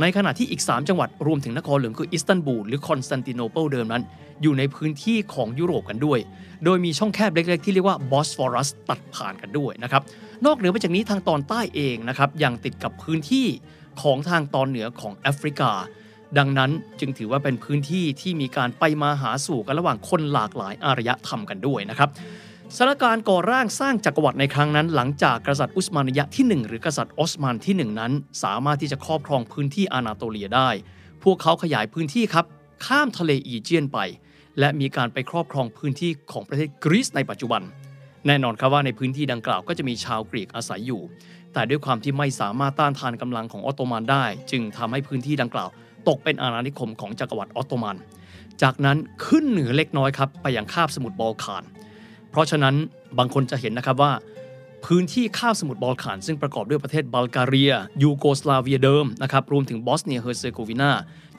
[0.00, 4.02] ในขณะที่อีก 3 จังหวัดรวมถึงนครหลวงคืออิสตันบูลหรือคอนสแตนติโนเปิลเดิมนั้น
[4.42, 6.18] อยู่ในพื้นที่ของยุโรปกันด้วย
[6.64, 10.02] โดยมีช่องแคบเล็กๆ ที่เรียกว่าบอสฟอรัสตัดผ่านกันด้วยนะครับ
[10.46, 13.46] นอกเหนือไปจากนี้ทางตอนใต้เองนะครับยังติดกับพื้นที่
[14.02, 15.72] ของทางตอนเหนือของแอฟริกา
[16.38, 22.08] ดังนั้นจึงถือว่าเป็นพื้นที่ที่มีการไปมาหาสู่กันระหว่างคนหลากหลายอารยธรรมกันด้วยนะครับ
[22.76, 30.68] สถานการณ์ก่อร่างสร้างจักรวรรดิในครั้งนั้น หลังจากกษัตริย์อุสมานยะที่ 1 หรือกษัตริย์ออสมานที่ 1 นั้น สามารถที่จะครอบครองพื้นที่อานาโตเลียได้
[31.24, 32.44] พวกเขาขยายพื้นที่ครับ
[32.86, 33.98] ข้ามทะเลอีเจียนไป
[34.58, 37.62] และมีการไปครอบครองพื้นที่ของประเทศกรีซในปัจจุบัน
[38.26, 41.02] แน่นอนครับว่าในพื้นที่ดังกล่าวก็จะมีชาวกรีกอาศัยอยู่
[41.52, 45.68] แต่ด้วยความที่ไม่สามารถต้านทานกำลังของออตโตมันได้ จึงทำให้พื้นที่ดังกล่าว
[46.08, 47.96] ตกเป็นอาณานิคมของจักรวรรดิออตโตมัน
[48.62, 51.64] จากนั้นขึ้นเหนือเล็กน้อยครับไปยังคาบสมุทรบอลข่าน
[52.30, 52.74] เพราะฉะนั้น
[53.18, 54.12] บางคนจะเห็นนะครับว่า
[54.84, 57.72] พื้นที่คาบสมุทรบอลข่าน ซึ่งประกอบด้วยประเทศบัลแกเรีย
[58.02, 60.90] ยูโกสลาเวียเดิมนะครับรวมถึงบอสเนียเฮอร์เซโกวีนา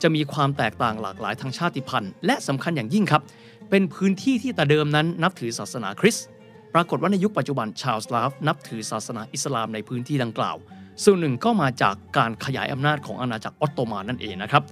[0.02, 3.22] จะมีความแตกต่างหลากหลายทางชาติพันธุ์ และสำคัญอย่างยิ่งครับ
[3.70, 6.26] เป็นพื้นที่ที่แต่เดิมนั้นนับถือศาสนาคริสต์
[6.74, 10.56] ปรากฏว่าในยุคปัจจุบันชาวสลาฟนับถือศาสนาอิสลามในพื้นที่ดังกล่าว
[11.04, 14.64] ส่วนหนึ่งก็มาจากการขยายอำนาจของอาณาจักรออตโตมันนั่นเองนะครับ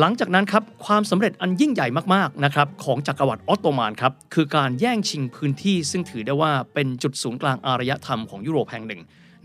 [0.00, 9.00] หลังจากนั้นครับความสำเร็จอันยิ่งใหญ่มากๆนะครับของจักรวรรดิออตโตมันครับคือการแย่งชิงพื้นที่ซึ่งถือได้ว่าเป็นจุดศูนย์กลางอารยธรรมของยุโรปแห่งหนึ่ง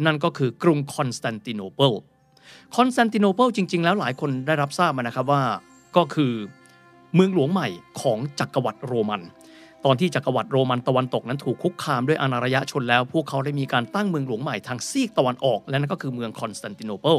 [0.05, 1.91] นั่นก็คือกรุงคอนสแตนติโนเปิล
[2.75, 5.43] คอนสแตนติโนเปิลจริง ๆ แล้วหลายคนได้รับทราบมานะครับว่า
[5.97, 6.31] ก็คือ
[7.15, 7.67] เมืองหลวงใหม่
[8.01, 9.21] ของจักรวรรดิโรมัน
[9.85, 17.17] ตอนที่จักรวรรดิโรมันตะวันตกนั้นถูกคุกคามด้วยอนารยชนแล้ว พวกเขาได้มีการตั้งเมืองหลวงใหม่ทางซีกตะวันออก และนั่นก็คือเมืองคอนสแตนติโนเปิล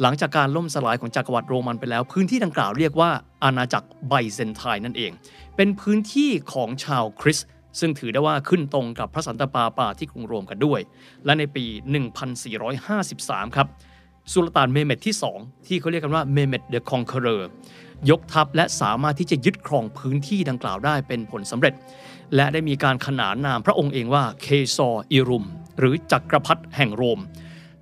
[0.00, 3.10] หลังจากการล่มสลายของจักรวรรดิโรมันไปแล้ว พื้นที่ดังกล่าวเรียกว่า
[3.44, 5.12] อาณาจักรไบเซนไทน์นั่นเอง
[5.56, 7.38] เป็นพื้นที่ของชาวคริสต์
[7.80, 10.80] ซึ่งถือได้ว่าขึ้นตรงกับพระสันตะปาปาที่กรุงโรมกันด้วย
[11.24, 11.64] และในปี
[12.60, 13.66] 1453 ครับ
[14.32, 17.48] สุลต่านเมห์เมดที่ 2 ที่เขาเรียกกันว่าเมห์เมด the Conqueror
[18.10, 21.74] ยกทัพและสามารถที่จะยึดครองพื้นที่ดังกล่าวได้เป็นผลสำเร็จ
[22.36, 25.44] และได้มีการขนานนามพระองค์เองว่า Kayser-i Rum
[25.78, 27.20] หรือจักรพรรดิแห่งโรม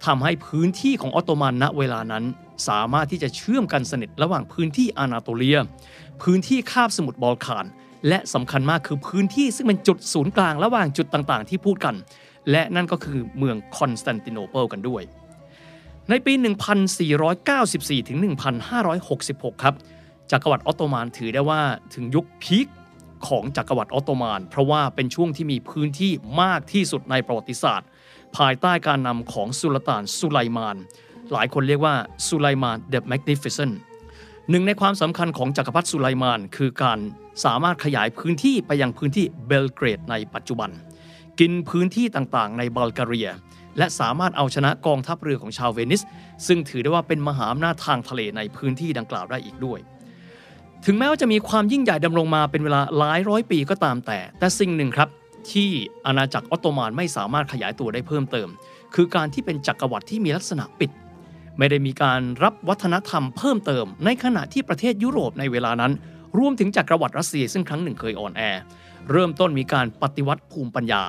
[0.07, 2.24] ทำให้พื้นที่ของออตโตมันณเวลานั้น
[2.69, 5.59] สามารถที่จะเชื่อมกันสนิทระหว่างพื้นที่อานาโตเลีย
[6.23, 7.66] พื้นที่คาบสมุทรบอลข่าน
[8.09, 11.95] และสำคัญมากคือพื้นที่ซึ่งเป็นจุดศูนย์กลางระหว่างจุดต่างๆ ที่พูดกัน
[12.51, 15.03] และนั่นก็คือเมืองคอนสแตนติโนเปิลกันด้วย
[16.11, 16.32] ในปี
[17.40, 18.19] 1494ถึง
[18.90, 19.74] 1566 ครับ
[20.32, 21.60] จักรวรรดิออตโตมันถือได้ว่า
[21.94, 22.66] ถึงยุคพีค
[23.28, 27.88] ของจักรวรรดิออตโตมัน เพราะว่าเป็นช่วงที่มีพื้นที่มากที่สุดในประวัติศาสตร์
[28.36, 30.76] ภายใต้การนำของสุลต่านสุไลมาน
[31.32, 31.94] หลายคนเรียกว่า
[32.26, 33.74] สุไลมาน the Magnificent
[34.50, 36.98] หนึ่งในความสำคัญของจักรพรรดิสุไลมาน คือการ
[37.44, 40.70] สามารถขยายพื้นที่ไปยังพื้นที่เบลเกรดในปัจจุบัน
[41.40, 43.30] กินพื้นที่ต่างๆ ในบัลแกเรีย
[43.78, 46.02] และสามารถเอาชนะกองทัพเรือของชาวเวนิส
[46.46, 49.78] ซึ่งถือได้ว่าเป็นมหาอำนาจทางทะเลในพื้นที่ดังกล่าวได้อีกด้วย
[50.84, 55.09] ถึงแม้ว่าจะมีความยิ่งใหญ่ดำรงมาเป็นเวลาหลายร้อยปีก็ตามแต่ แต่สิ่งหนึ่งครับ
[55.50, 55.70] ที่
[56.06, 58.48] อาณาจักรออตโตมันไม่สามารถขยายตัวได้เพิ่มเติม
[58.94, 60.90] คือการที่เป็นจักรวรรดิที่มีลักษณะปิด
[61.59, 65.92] ไม่ได้มีการรับวัฒนธรรมเพิ่มเติม ในขณะที่ประเทศยุโรปในเวลานั้น
[66.38, 68.42] รวมถึงจักรวรรดิรัสเซียซึ่งครั้งหนึ่งเคยอ่อนแอ
[69.10, 71.05] เริ่มต้นมีการปฏิวัติภูมิปัญญา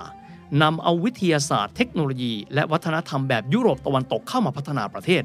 [0.64, 5.24] นำเอาวิทยาศาสตร์เทคโนโลยี และวัฒนธรรมแบบยุโรปตะวันตกเข้ามาพัฒนาประเทศ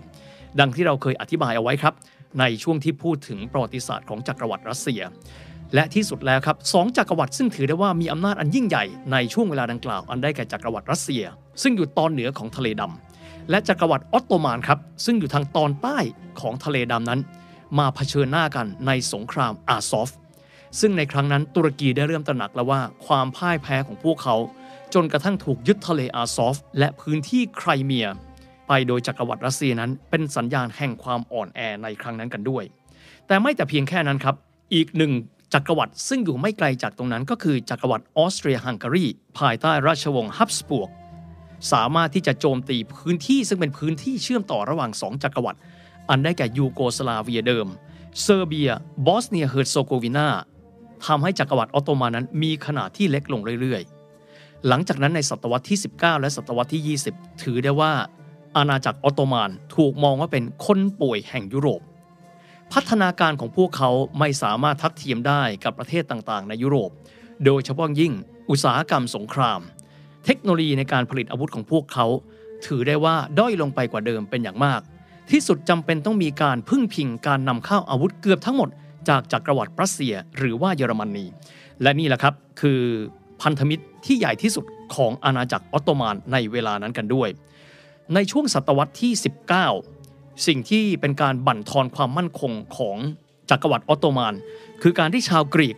[0.60, 1.94] ดังที่เราเคยอธิบายเอาไว้ครับ
[2.40, 5.02] ในช่วงที่พูดถึงประวัติศาสตร์ของจักรวรรดิรัสเซีย
[5.74, 11.24] และที่สุดแล้วครับสองจักรวรรดิซึ่งถือได้ว่ามีอำนาจอันยิ่งใหญ่ในช่วงเวลาดังกล่าวอันได้แก่จักรวรรดิรัสเซีย
[11.62, 15.98] ซึ่งอยู่ตอนเหนือของทะเลดำและจักรวรรดิออตโตมันครับซึ่งอยู่ทางตอนใต้
[16.40, 17.20] ของทะเลดำนั้น
[17.78, 20.10] มาเผชิญหน้ากันในสงครามอาซอฟ
[20.80, 24.36] ซึ่งในครั้งนั้นตุรกีได้เริ่มตระหนักแล้วว่าความพ่ายแพ้ของพวกเขา
[24.94, 28.06] จนกระทั่งถูกยึดทะเลอาซอฟ และพื้นที่ไครเมีย
[28.68, 32.64] ไปโดยจักรวรรดิรัสเซียนั้น เป็นสัญญาณแห่งความอ่อนแอในครั้งนั้นกันด้วย
[33.26, 34.34] แต่ไม่แต่เพียงแค่นั้นครับ
[34.74, 35.12] อีกหนึ่ง
[35.54, 39.04] จักรวรรดิซึ่งอยู่ไม่ไกลจากตรงนั้นก็คือจักรวรรดิออสเตรียฮังการี
[39.38, 40.90] ภายใต้ราชวงศ์ฮับสบวก
[41.72, 45.58] สามารถที่จะโจมตีพื้นที่ซึ่งเป็นพื้นที่เชื่อมต่อระหว่างสองจักรวรรดิ
[46.08, 47.66] อันได้แก่ยูโกสลาเวียเดิม
[48.20, 48.70] เซอร์เบีย
[49.06, 50.28] บอสเนียเฮอร์เซโกวีนา
[51.06, 57.92] ทำให้จักรวรรดิออตโตมันนั้นมีขนาดที่เล็กลงเรื่อยๆ หลังจากนั้นในศตวรรษที่ 19 และศตวรรษที่ 20 ถือได้ว่า
[58.56, 61.80] อาณาจักรออตโตมันถูกมองว่าเป็นคนป่วยแห่งยุโรป
[62.72, 66.90] พัฒนาการของพวกเขาไม่สามารถทัดเทียมได้กับประเทศต่างๆ ในยุโรป
[67.44, 68.12] โดยเฉพาะยิ่ง
[68.50, 69.60] อุตสาหกรรมสงคราม
[70.24, 72.06] เทคโนโลยีในการผลิตอาวุธของพวกเขา
[72.66, 74.80] ถือได้ว่าด้อยลงไปกว่าเดิมเป็นอย่างมาก
[75.30, 78.68] ที่สุดจำเป็นต้องมีการพึ่งพิงการนำเข้าอาวุธเกือบทั้งหมด
[79.08, 81.26] จากจักรวรรดิรัสเซียหรือว่าเยอรมนี
[81.82, 82.80] และนี่แหละครับคือ
[83.42, 84.64] พันธมิตรที่ใหญ่ที่สุด
[84.94, 87.28] ของอาณาจักรออตโตมันในเวลานั้นกันด้วย
[88.14, 89.12] ในช่วงศตวรรษที่
[89.80, 92.96] 19 สิ่งที่เป็นการบั่นทอนความมั่นคงของ
[93.50, 94.34] จักรวรรดิออตโตมัน
[94.82, 95.76] คือการที่ชาวกรีก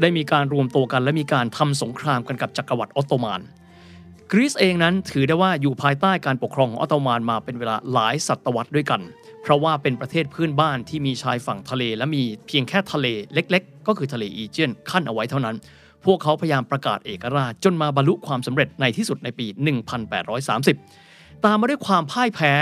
[0.00, 3.40] ได้มีการรวมตัวกันและมีการทำสงครามกันกับจักรวรรดิออตโตมัน
[4.32, 9.00] กรีซเองนั้นถือได้ว่าอยู่ภายใต้การปกครองของออตโตมันมาเป็นเวลาหลายศตวรรษด้วยกัน
[9.42, 15.56] เพราะว่าเป็นประเทศเพื่อนบ้านที่มีชายฝั่งทะเล และมีเพียงแค่ทะเลเล็ก ๆ ก็คือทะเลอีเจียนคั่นเอาไว้เท่านั้น
[16.04, 19.46] พวกเขาพยายามประกาศเอกราชจนมาบรรลุความสำเร็จในที่สุดในปี
[20.26, 21.03] 1830
[21.44, 22.52] ตามมาด้วยความพ่ายแพ้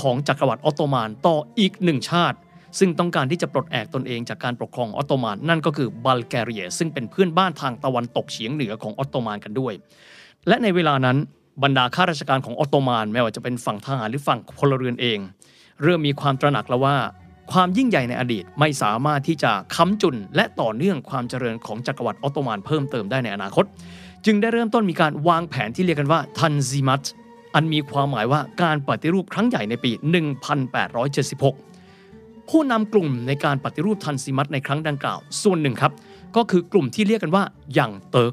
[0.00, 2.38] ของจักรวรรดิออตโตมันต่ออีกหนึ่งชาติ
[2.78, 9.72] ซึ่งต้องการที่จะปลดแอกตนเองจากการปกครองออตโตมันนั่นก็คือบัลแกเรีย ซึ่งเป็นเพื่อนบ้านทางตะวันตกเฉียงเหนือของออตโตมันกันด้วย
[10.48, 11.16] และในเวลานั้น
[11.62, 15.18] บรรดาข้าราชการของออตโตมันไม่ว่าจะเป็นฝั่งทหารหรือฝั่งพลเรือนเอง
[15.82, 16.96] เริ่มมีความตระหนักแล้วว่า
[17.52, 23.64] ความยิ่งใหญ่ในอดีตไม่สามารถที่จะค้ำจุน และต่อเนื่องความเจริญของจักรวรรดิออตโตมันเพิ่มเติมได้ในอนาคต
[24.26, 27.02] จึงได้เริ่มต้นมีการวางแผนที่เรียกกันว่าทันซิมัต
[27.54, 29.90] อันมีความหมายว่าการปฏิรูปครั้งใหญ่ในปี
[31.60, 35.92] 1876 ผู้นำกลุ่มในการปฏิรูปทันซิมัตในครั้งดังกล่าว ส่วนหนึ่งครับ
[36.36, 37.44] ก็คือกลุ่มที่เรียกกันว่า
[37.78, 38.32] ยังเติร์ก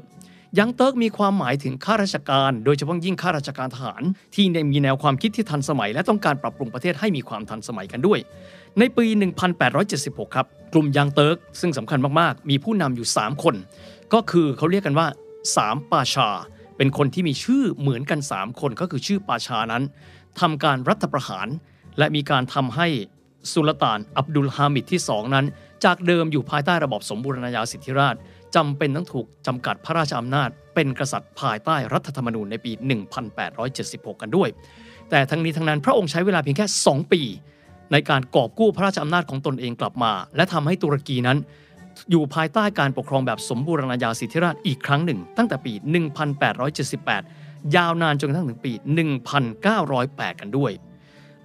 [0.58, 4.02] ยังเติร์กมีความหมายถึงข้าราชการ โดยเฉพาะยิ่งข้าราชการทหาร
[4.34, 8.18] ที่มีแนวความคิดที่ทันสมัย และต้องการปรับปรุงประเทศให้มีความทันสมัยกันด้วย
[8.78, 9.06] ในปี
[9.70, 13.54] 1876 ครับ กลุ่มยังเติร์กซึ่งสำคัญมากๆ มีผู้นำอยู่ 3 คน
[14.12, 15.06] ก็คือเขาเรียกกันว่า
[15.48, 16.28] 3 ปาชา
[16.76, 19.82] เป็นคนที่มีชื่อเหมือนกัน 3 คนก็คือชื่อปาชานั้น
[20.40, 21.48] ทำการรัฐประหาร
[21.98, 22.88] และมีการทำให้
[23.52, 25.46] สุลต่านอับดุลฮามิดที่ 2 นั้น
[25.84, 28.16] จากเดิมอยู่ภายใต้ระบอบสมบูรณาญาสิทธิราช
[28.56, 32.72] จำเป็นต้องถูกจำกัดพระราชอำนาจ เป็นกษัตริย์ภายใต้รัฐธรรมนูญในปี
[33.26, 34.48] 1876 กันด้วย
[35.10, 37.22] แต่ทั้งนี้ทั้งนั้นพระองค์ใช้เวลาเพียงแค่ 2 ปี
[37.92, 41.38] ในการกอบกู้พระราชอำนาจของตนเองกลับมา และทำให้ตุรกีนั้น
[42.10, 45.72] อยู่ภายใต้การปกครองแบบสมบูรณาญาสิทธิราชอีกครั้งหนึ่ง ตั้งแต่ปี
[46.94, 48.72] 1878 ยาวนานจนกระทั่งถึงปี
[49.76, 50.72] 1908 กันด้วย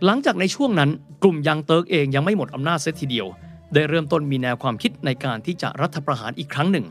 [0.06, 0.90] หลังจากในช่วงนั้น
[1.24, 3.28] กลุ่มยังเติร์กเองยังไม่หมดอำนาจเสียทีเดียว
[3.74, 6.86] ได้เริ่มต้นมีแนวความคิดในการที่จะรัฐประหารอีกครั้งหนึ่ง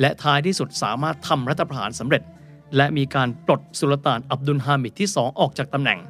[0.00, 2.22] และท้ายที่สุดสามารถทำรัฐประหารสำเร็จ
[2.76, 6.00] และมีการปลดสุลต่านอับดุลฮามิดที่ 2 ออกจากตำแหน่ง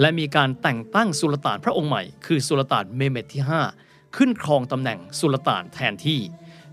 [0.00, 3.42] และมีการแต่งตั้งสุลต่านพระองค์ใหม่ คือสุลต่านเมห์เมดที่
[3.78, 6.20] 5 ขึ้นครองตำแหน่งสุลต่านแทนที่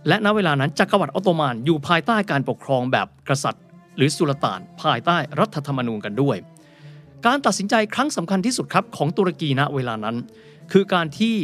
[0.08, 3.64] และณเวลานั้นจักรวรรดิออตโตมันอยู่ภายใต้การปกครองแบบกษัตริย์
[3.98, 6.38] หรือสุลต่าน ภายใต้รัฐธรรมนูญกันด้วย
[7.26, 10.16] การตัดสินใจครั้งสำคัญที่สุดครับของตุรกีณเวลานั้น
[10.72, 11.36] คือการที่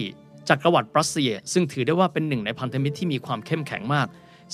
[0.50, 4.08] จักรวรรดิปรัสเซีย ซึ่งถือได้ว่าเป็นหนึ่งในพันธมิตรที่มีความเข้มแข็งมาก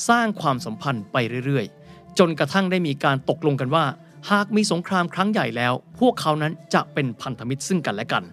[0.09, 3.85] สร้างความสัมพันธ์ไปเรื่อยๆ จนกระทั่งได้มีการตกลงกันว่า
[4.31, 8.23] หากมีสงครามครั้งใหญ่แล้ว พวกเขานั้นจะเป็นพันธมิตรซึ่งกันและกัน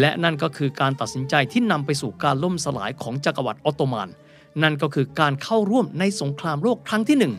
[0.00, 4.08] และนั่นก็คือการตัดสินใจที่นำไปสู่การล่มสลายของจักรวรรดิออตโตมัน
[4.62, 7.34] นั่นก็คือการเข้าร่วมในสงครามโลกครั้งที่หนึ่ง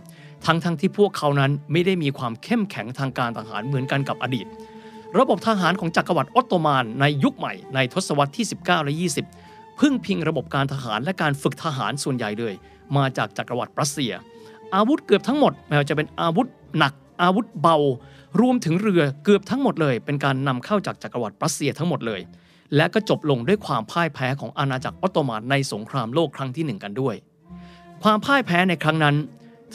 [0.45, 4.47] ทั้งๆที่พวกเขานั้นไม่ได้มีความเข้มแข็งทางการทหารเหมือนกันกับอดีต
[5.19, 8.93] ระบบทหารของจักรวรรดิออตโตมันในยุคใหม่ในทศวรรษที่ 19 และ
[9.35, 12.53] 20 พึ่งพิงระบบการทหารและการฝึกทหารส่วนใหญ่เลย
[12.97, 14.13] มาจากจักรวรรดิรัสเซีย
[14.75, 17.77] อาวุธเกือบทั้งหมดไม่ว่าจะเป็นอาวุธหนักอาวุธเบา
[18.41, 22.21] รวมถึงเรือเกือบทั้งหมดเลย เป็นการนำเข้าจากจักรวรรดิรัสเซียทั้งหมดเลย
[22.75, 27.15] และก็จบลงด้วยความพ่ายแพ้ของอาณาจักรออตโตมันในสงครามโลกครั้งที่หนึ่งกันด้วย
[28.03, 29.15] ความพ่ายแพ้ในครั้งนั้น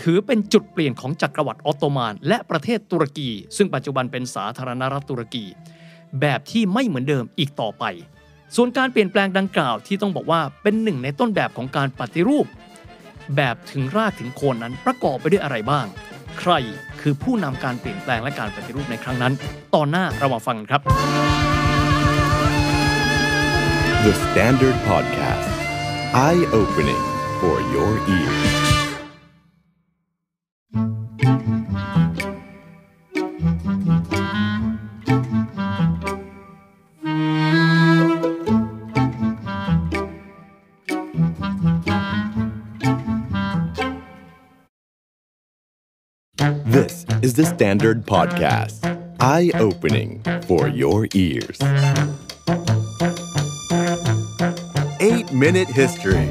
[0.03, 5.45] ถือเป็นจุดเปลี่ยนของจักรวรรดิออตโตมันและประเทศตุรกี ซึ่งปัจจุบันเป็นสาธารณรัฐตุรกี
[6.21, 7.85] แบบที่ไม่เหมือนเดิมอีกต่อไป
[8.57, 12.47] ส่วนการเปลี่ยนแปลงดังกล่าวที่ต้องบอกว่าเป็นหนึ่งในต้นแบบของการปฏิรูป
[13.37, 15.87] แบบถึงรากถึงโคนนั้นประกอบไปด้วยอะไรบ้าง
[16.39, 16.53] ใคร
[17.01, 19.33] คือผู้นำการเปลี่ยนแปลงและการปฏิรูปในครั้งนั้น
[19.75, 20.83] ตอนหน้าเรามาฟังกันครับ
[24.05, 25.49] The Standard Podcast
[26.13, 27.01] Eye Opening
[27.41, 28.75] for your ears
[46.67, 48.85] This is the Standard Podcast.
[49.19, 51.59] Eye opening for your ears.
[55.43, 56.27] Minute History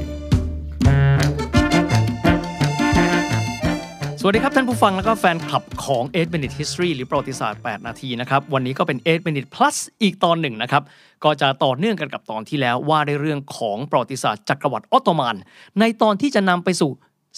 [4.19, 10.83] สวัสดีครับท่านผู้ฟังแล้วก็แฟนคลับของ 8 Minute History หรือประวัติศาสตร์ 8 นาทีนะครับ วันนี้ก็เป็น 8 Minute Plus อีกตอนหนึ่งนะครับ
[11.23, 15.35] ก็จะต่อเนื่องกันกับตอนที่แล้วว่าในเรื่องของประวัติศาสตร์จักรวรรดิออตโตมัน
[15.79, 16.91] ในตอนที่จะนำไปสู่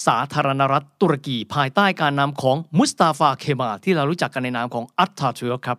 [0.07, 5.77] สาธารณรัฐตุรกีภายใต้การนำของมุสตาฟาเคมาล ที่เรารู้จักกันในนามของอตาเติร์กครับ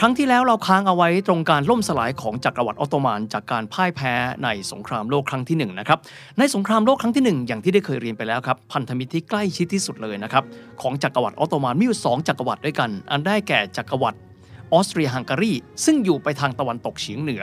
[0.00, 4.12] ครั้งที่แล้วเราค้างเอาไว้ตรงการล่มสลายของจักรวรรดิออตโตมัน จากการพ่ายแพ้
[4.44, 5.98] ในสงครามโลกครั้งที่หนึ่งนะครับ
[6.38, 10.44] ในสงครามโลกครั้งที่หนึ่งอย่างที่ได้เคยเรียนไปแล้วครับพันธมิตรที่ใกล้ชิดที่สุดเลยนะครับ
[10.82, 14.18] ของจักรวรรดิออตโตมันมีอยู่สองจักรวรรดิด้วยกัน อันได้แก่จักรวรรดิ
[14.72, 15.52] ออสเตรียฮังการี
[15.84, 17.42] ซึ่งอยู่ไปทางตะวันตกเฉียงเหนือ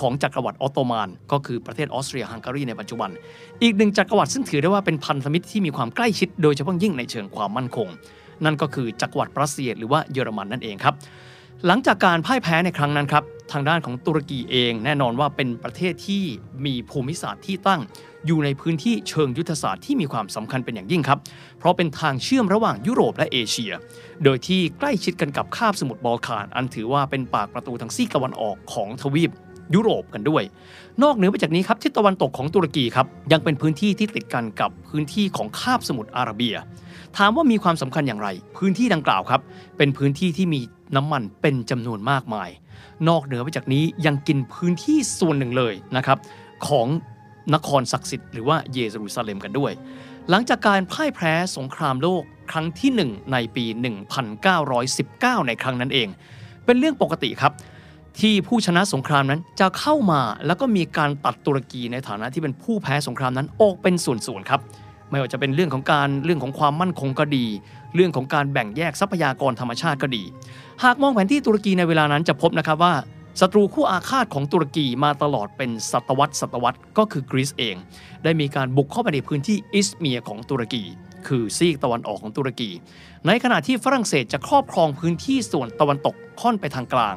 [0.00, 3.10] ของจักรวรรดิออตโตมัน ก็คือประเทศออสเตรียฮังการีในปัจจุบัน
[3.62, 7.88] อีกหนึ่งจักรวรรดิซึ่งถือได้ว่าเป็นพันธมิตรที่มีความใกล้ชิดโดยเฉพาะยิ่งในเชิงความมั่นคง
[8.44, 10.94] นั่นก็คือจักรวรรดิรัสเซียหรือว่าเยอรมันนั่นเองครับ
[11.64, 16.22] หลังจากการพ่ายแพ้ในครั้งนั้นครับทางด้านของตุรกีเอง แน่นอนว่าเป็นประเทศที่
[16.66, 17.80] มีภูมิศาสตร์ที่ตั้ง
[18.26, 21.18] อยู่ในพื้นที่เชิงยุทธศาสตร์ที่มีความสำคัญเป็นอย่างยิ่งครับ
[21.58, 23.72] เพราะเป็นทางเชื่อมระหว่างยุโรปและเอเชีย
[24.24, 29.30] โดยที่ใกล้ชิดกันกับคาบสมุทรบอลข่าน อันถือว่าเป็นปากประตูทางซีกตะวันออกของทวีป
[29.74, 30.42] ยุโรปกันด้วย
[31.02, 36.56] นอกเหนือไปจากนี้ครับทิศตะวันตกของตุรกีครับยังเป็นพื้นที่ที่ติดกันกับพื้นที่ของคาบสมุทรอาระเบีย
[37.16, 39.40] ถามว่ามีความสำคัญอย่างไร พื้นที่ดังกล่าวครับ
[39.76, 40.60] เป็นพื้นที่ที่มี
[40.96, 42.50] น้ำมันเป็นจำนวนมากมาย
[43.08, 46.18] นอกเหนือไปจากนี้ยังกินพื้นที่ส่วนหนึ่งเลยนะครับ
[46.68, 46.86] ของ
[47.54, 49.72] นครศักดิ์สิทธิ์หรือว่าเยรูซาเล็มกันด้วย
[50.30, 53.64] หลังจากการพ่ายแพ้สงครามโลกครั้งที่ 1 ในปี
[54.56, 56.08] 1919 ในครั้งนั้นเอง
[56.64, 57.52] เป็นเรื่องปกติครับ
[58.20, 64.60] ที่ผู้ชนะสงครามนั้นจะเข้ามาแล้วก็มีการตัดตุรกีในฐานะที่เป็นผู้แพ้สงครามนั้นออกเป็นส่วนๆครับ
[65.10, 67.46] ไม่ว่าจะเป็นเรื่องของการเรื่องของความมั่นคงก็ดี
[67.94, 70.22] เรื่องของการแบ่งแยกทรัพยากรธรรมชาติก็ดี
[70.84, 72.94] หากมองแผนที่ตุรกีในเวลานั้นจะพบนะครับว่า
[73.40, 77.76] ศัตรูคู่อาฆาตของตุรกีมาตลอดเป็นศตวรรษศตวรรษก็คือกรีซเอง
[78.24, 80.84] ได้มีการบุกเข้าไปในพื้นที่อิสเมียของตุรกี
[81.26, 82.70] คือซีกตะวันออกของตุรกี
[83.26, 87.16] ในขณะที่ฝรั่งเศสจะครอบครองพื้นที่ส่วนตะวันตกค่อนไปทางกลาง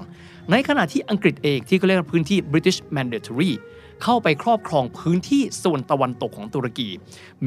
[0.52, 3.52] ในขณะที่อังกฤษเองที่เขาเรียกพื้นที่ British Mandatory
[4.03, 6.89] เข้าไปครอบครองพื้นที่ส่วนตะวันตกของตุรกี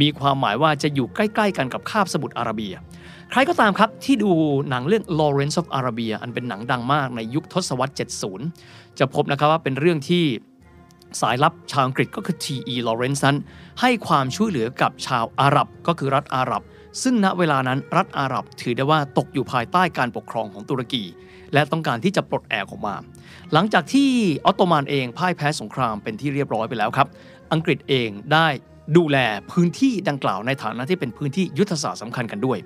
[0.00, 2.74] มีความหมายว่าจะอยู่ใกล้ๆกันกับคาบสมุทรอาระเบีย
[3.30, 4.30] ใครก็ตามครับที่ดู
[4.68, 7.94] หนังเรื่อง Lawrence of Arabia อันเป็นหนังดังมากในยุคทศวรรษ
[8.48, 10.24] 70 จะพบนะครับว่าเป็นเรื่องที่
[11.20, 12.74] สายลับชาวอังกฤษก็คือ T.E.
[12.86, 13.36] Lawrence นั้น
[13.80, 16.62] ให้ความช่วยเหลือกับชาวอาหรับก็คือรัฐอาหรับ
[17.02, 21.04] ซึ่งณเวลานั้นรัฐอาหรับถือได้ว่าตกอยู่ภายใต้การปกครองของตุรกี
[21.54, 22.94] และต้องการที่จะปลดแอกออกมา
[23.52, 24.08] หลังจากที่
[24.44, 27.08] ออตโตมันเองพ่ายแพ้สงครามเป็นที่เรียบร้อยไปแล้วครับ
[27.52, 28.46] อังกฤษเองได้
[28.96, 29.18] ดูแล
[29.52, 32.58] พื้นที่ดังกล่าวในฐานะที่เป็นพื้นที่ยุทธศาสตร์สำคัญกันด้วย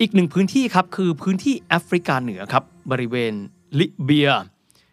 [0.00, 3.32] อีกหนึ่งพื้นที่ครับคือพื้นที่แอฟริกาเหนือครับบริเวณ
[3.78, 4.30] ลิเบีย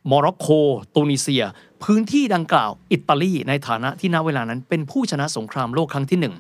[0.08, 0.48] โมร็อกโก
[0.96, 1.44] ตูนิเซีย
[1.84, 6.36] พื้นที่ดังกล่าว อิตาลีในฐานะที่ณเวลานั้นเป็นผู้ชนะสงครามโลกครั้งที่หนึ่ง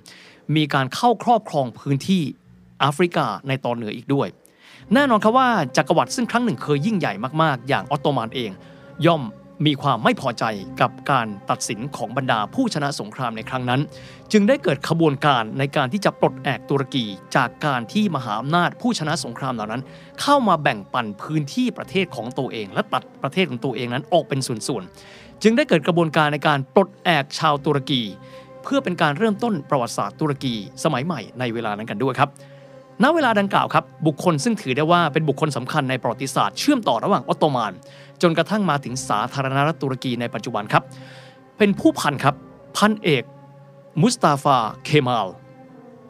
[0.56, 2.24] มีการเข้าครอบครองพื้นที่
[2.80, 4.28] แอฟริกาในตอนเหนืออีกด้วย
[4.94, 8.52] แน่นอนครับว่าจักรวรรดิซึ่งครั้งหนึ่งเคยยิ่งใหญ่มากๆ อย่างออตโตมันเอง
[9.06, 9.22] ย่อม
[9.66, 10.44] มีความไม่พอใจ
[10.82, 13.82] กับการตัดสินของบรรดาผู้ชนะสงครามในครั้งนั้น
[14.32, 17.06] จึงได้เกิดขบวนการในการที่จะปลดแอกตุรกี
[17.36, 19.82] จากการที่มหาอำนาจผู้ชนะสงครามเหล่านั้น
[20.22, 28.02] เข้ามาแบ่งปันพื้นที่ประเทศของตัวเอง และตัดประเทศของตัวเองนั้นออกเป็นส่วนๆจึงได้เกิดกระบวนการในการปลดแอกชาวตุรกี
[28.64, 30.54] เพื่อเป็นการเริ่มต้นประวัติศาสตร์ตุรกี
[30.84, 32.30] สมัยใหม่ในเวลานั้นกันด้วยครับ
[33.04, 37.74] ณเวลาดังกล่าวครับ บุคคลซึ่งถือได้ว่าเป็นบุคคลสำคัญในประวัติศาสตร์เชื่อมต่อระหว่างออตโตมัน
[38.22, 40.84] จนกระทั่งมาถึงสาธารณรัฐตุรกีในปัจจุบันครับ
[41.58, 42.36] เป็นผู้พันครับ
[42.78, 43.24] พันเอก
[44.02, 45.28] มุสตาฟา เคมาล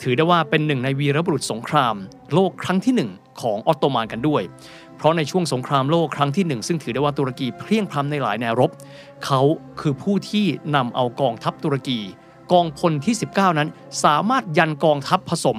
[0.02, 1.96] ถือได้ว่าเป็นหนึ่งในวีรบุรุษสงคราม
[2.34, 3.10] โลกครั้งที่หนึ่ง
[3.42, 4.42] ของออตโตมันกันด้วย
[4.96, 8.72] เพราะในช่วงสงครามโลกครั้งที่หนึ่งซึ่งถือได้ว่าตุรกีเพลี่ยงพล้ำในหลายแนวรบ
[9.26, 9.42] เขา
[9.80, 10.46] คือผู้ที่
[10.76, 12.00] นำเอากองทัพตุรกี
[12.52, 13.70] กองพลที่ 19 นั้น
[14.04, 15.58] สามารถยันกองทัพผสม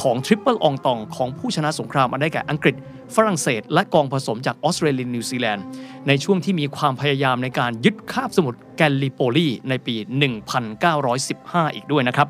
[0.00, 2.74] ของ Triple Entente ของผู้ชนะสงครามอันได้แก่อังกฤษ
[3.14, 5.64] ฝรั่งเศส และกองผสมจากออสเตรเลียนิวซีแลนด์
[6.08, 9.94] ในช่วงที่มีความพยายามในการยึดคาบสมุทรแกลลิโปลีในปี
[10.90, 12.28] 1915 อีกด้วยนะครับ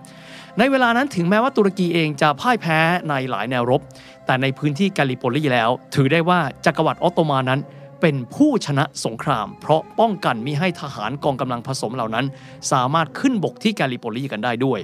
[0.58, 2.78] ในเวลานั้นถึงแม้ว่าตุรกีเองจะพ่ายแพ้
[3.08, 3.80] ในหลายแนวรบ
[4.26, 7.60] แต่ในพื้นที่แกลลิโปลีแล้ว ถือได้ว่าจักรวรรดิออตโตมันนั้น
[8.00, 12.26] เป็นผู้ชนะสงคราม เพราะป้องกันมิให้ทหารกองกำลังผสมเหล่านั้น
[12.72, 14.78] สามารถขึ้นบกที่แกลลิโปลีกันได้ด้วย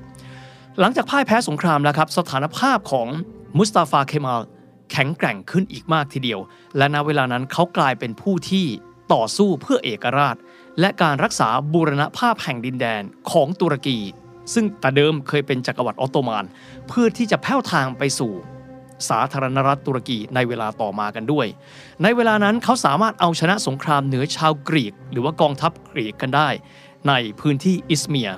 [0.81, 3.09] หลังจากพ่ายแพ้สงครามแล้วครับสถานภาพของ
[3.57, 4.40] มุสตาฟาเคมาล
[4.93, 6.40] แข็งแกร่งขึ้นอีกมากทีเดียว
[6.77, 8.66] และณเวลานั้นเขากลายเป็นผู้ที่
[9.12, 10.36] ต่อสู้เพื่อเอกราช
[10.81, 13.98] และการรักษาบูรณภาพแห่งดินแดนของตุรกี
[14.55, 16.44] ซึ่งแต่เดิมเคยเป็นจักรวรรดิออตโตมัน
[16.89, 18.32] เพื่อที่จะแผ่วทางไปสู่
[19.09, 21.47] สาธารณรัฐตุรกีในเวลาต่อมากันด้วย
[22.03, 26.48] ในเวลานั้นเขาสามารถเอาชนะสงครามเหนือชาวกรีก หรือว่ากองทัพกรีกกันได้
[27.09, 28.31] ในพื้นที่อิสเมีย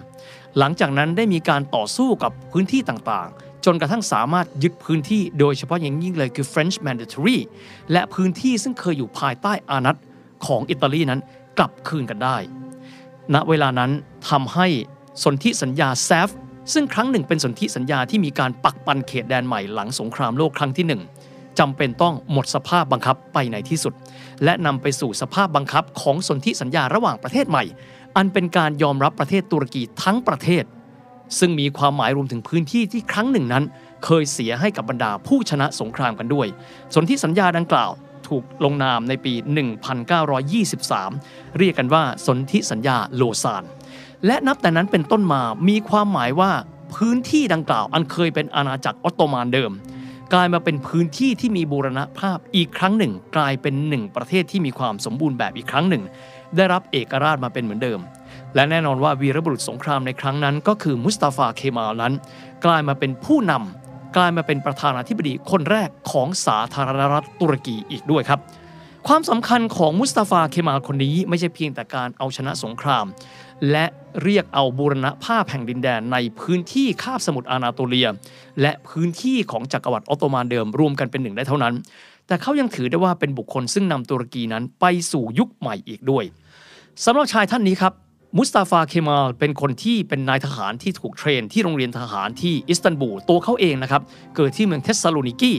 [0.58, 7.38] หลังจากนั้นได้มีการต่อสู้กับพื้นที่ต่างๆ จนกระทั่งสามารถยึดพื้นที่โดยเฉพาะอย่างยิ่งเลยคือ French Mandatory
[7.92, 9.96] และพื้นที่ซึ่งเคยอยู่ภายใต้อานัต
[10.46, 11.20] ของอิตาลีนั้น
[11.58, 12.36] กลับคืนกันได้
[13.34, 13.90] ณ เวลานั้น
[14.30, 14.66] ทำให้
[15.24, 16.28] สนธิสัญญาแซฟ
[16.72, 21.02] ซึ่งครั้งหนึ่งเป็นสนธิสัญญาที่มีการปักปันเขตแดนใหม่หลังสงครามโลกครั้งที่หนึ่ง
[21.58, 23.92] จำเป็นต้องหมดสภาพบังคับไปในที่สุด
[24.44, 27.64] และนำไปสู่สภาพบังคับของสนธิสัญญาระหว่างประเทศใหม่
[28.18, 30.64] อันเป็นการยอมรับประเทศตุรกีทั้งประเทศ
[31.38, 33.64] ซึ่งมีความหมายรวมถึงพื้นที่ที่ครั้งหนึ่งนั้น
[34.04, 36.46] เคยเสียให้กับบรรดาผู้ชนะสงครามกันด้วย
[36.94, 37.90] สนธิสัญญาดังกล่าว
[38.28, 39.32] ถูกลงนามในปี
[41.00, 43.64] 1923 เรียกกันว่าสนธิสัญญาโลซาน
[44.26, 46.52] และนับแต่นั้นเป็นต้นมามีความหมายว่า
[46.94, 49.72] พื้นที่ดังกล่าว อันเคยเป็นอาณาจักรออตโตมันเดิม
[50.32, 56.02] กลายมาเป็นพื้นที่ที่มีบูรณภาพอีกครั้งหนึ่ง กลายเป็นหนึ่งประเทศที่มีความสมบูรณ์แบบอีกครั้งหนึ่ง
[56.56, 58.00] ได้รับเอกราชมาเป็นเหมือนเดิม
[58.54, 62.12] และแน่นอนว่าวีรบุรุษสงครามในครั้งนั้น ก็คือมุสตาฟาเคมาลนั้น
[62.64, 68.40] กลายมาเป็นผู้นำกลายมาเป็นประธานาธิบดีคนแรกของสาธารณรัฐตุรกีอีกด้วยครับ
[69.08, 73.06] ความสำคัญของมุสตาฟาเคมาลคนนี้ไม่ใช่เพียงแต่การเอาชนะสงคราม
[73.70, 73.84] และ
[74.22, 78.08] เรียกเอาบูรณะภาพแห่งดินแดนในพื้นที่คาบสมุทรอานาโตเลีย
[78.60, 81.74] และพื้นที่ของจักรวรรดิออตโตมันเดิมรวมกันเป็นหนึ่งได้เท่านั้น
[82.28, 86.24] แต่เขายังถือได้ว่าเป็นบุคคลซึ่งนำตุรกีนั้นไปสู่ยุคใหม่อีกด้วย
[87.04, 87.92] สำหรับชายท่านนี้ครับ
[88.36, 94.02] มุสตาฟาเคมาลเป็นคนที่เป็นนายทหารที่ถูก train ที่โรงเรียนทหารที่อิสตันบูลตัวเขาเองนะครับ
[94.36, 95.54] เกิดที่เมืองเทสซาโลนิกี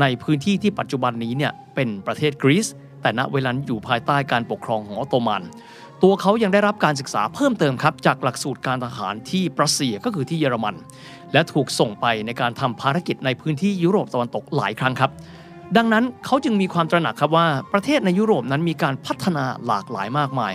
[0.00, 2.66] ในพื้นที่ที่ปัจจุบันนี้เนี่ยเป็นประเทศกรีซ
[3.02, 5.42] แต่ณเวลานั้นอยู่ภายใต้การปกครองของออตโตมัน
[6.02, 10.74] ตัวเขายังได้รับการศึกษาเพิ่มเติมครับ จากหลักสูตรการทหารที่ปรัสเซียก็คือที่เยอรมัน
[11.32, 15.10] และถูกส่งไปในการทำภารกิจในพื้นที่ยุโรปตะวันตกหลายครั้งครับ
[15.76, 20.52] ดังนั้นเขาจึงมีความตระหนักครับว่าประเทศในยุโรปนั้นมีการพัฒนาหลากหลายมากมาย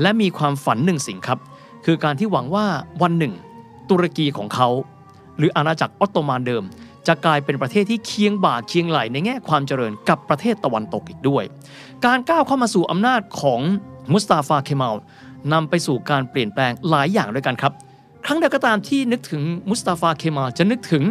[0.00, 1.38] และมีความฝันหนึ่งสิ่งครับ
[1.84, 2.66] คือการที่หวังว่า
[3.02, 3.34] วันหนึ่ง
[3.90, 4.68] ตุรกีของเขา
[5.38, 6.64] หรืออาณาจักรออตโตมันเดิม
[7.06, 11.44] จะกลายเป็นประเทศที่เคียงบ่าเคียงไหลในแง่ความเจริญกับประเทศตะวันตกอีกด้วย
[12.06, 13.60] การก้าวเข้ามาสู่อำนาจของ
[14.12, 14.96] มุสตาฟาเคมาล
[15.52, 17.72] นำไปสู่การเปลี่ยนแปลงหลายอย่างด้วยกันครับ
[18.24, 21.02] ครั้งใดก็ตามที่นึกถึงมุสตาฟาเคมาลจะนึกถึง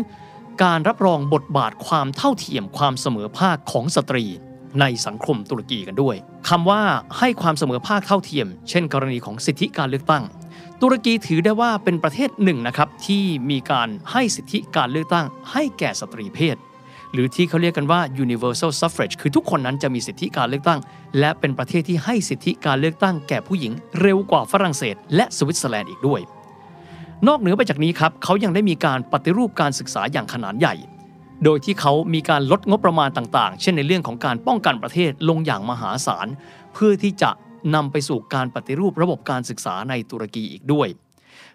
[0.66, 4.26] การรับรองบทบาทความเท่าเทียมความเสมอภาคของสตรี
[4.80, 6.16] ในสังคมตุรกีกันด้วย
[6.50, 6.82] คำว่า
[7.18, 10.24] ให้ความเสมอภาคเท่าเทียม เช่น กรณีของสิทธิการเลือกตั้ง
[10.82, 16.58] ตุรกีถือได้ว่าเป็นประเทศหนึ่งนะครับที่มีการให้สิทธิการเลือกตั้ง ให้แก่สตรีเพศ
[17.14, 20.80] หรือที่เขาเรียกกันว่า universal suffrage คือทุกคนนั้นจะมีสิทธิการเลือกตั้ง
[21.20, 26.22] และเป็นประเทศที่ให้สิทธิการเลือกตั้ง แก่ผู้หญิงเร็วกว่าฝรั่งเศส และสวิตเซอร์แลนด์อีกด้วย
[27.28, 30.76] นอกเหนือไปจากนี้ครับเขายังได้มีการปฏิรูปการศึกษาอย่างขนาดใหญ่
[31.44, 36.28] โดยที่เขามีการลดงบประมาณต่างๆ เช่นในเรื่องของการป้องกันประเทศลงอย่างมหาศาล
[36.74, 37.30] เพื่อที่จะ
[37.76, 40.88] นำไปสู่การปฏิรูประบบการศึกษาในตุรกีอีกด้วย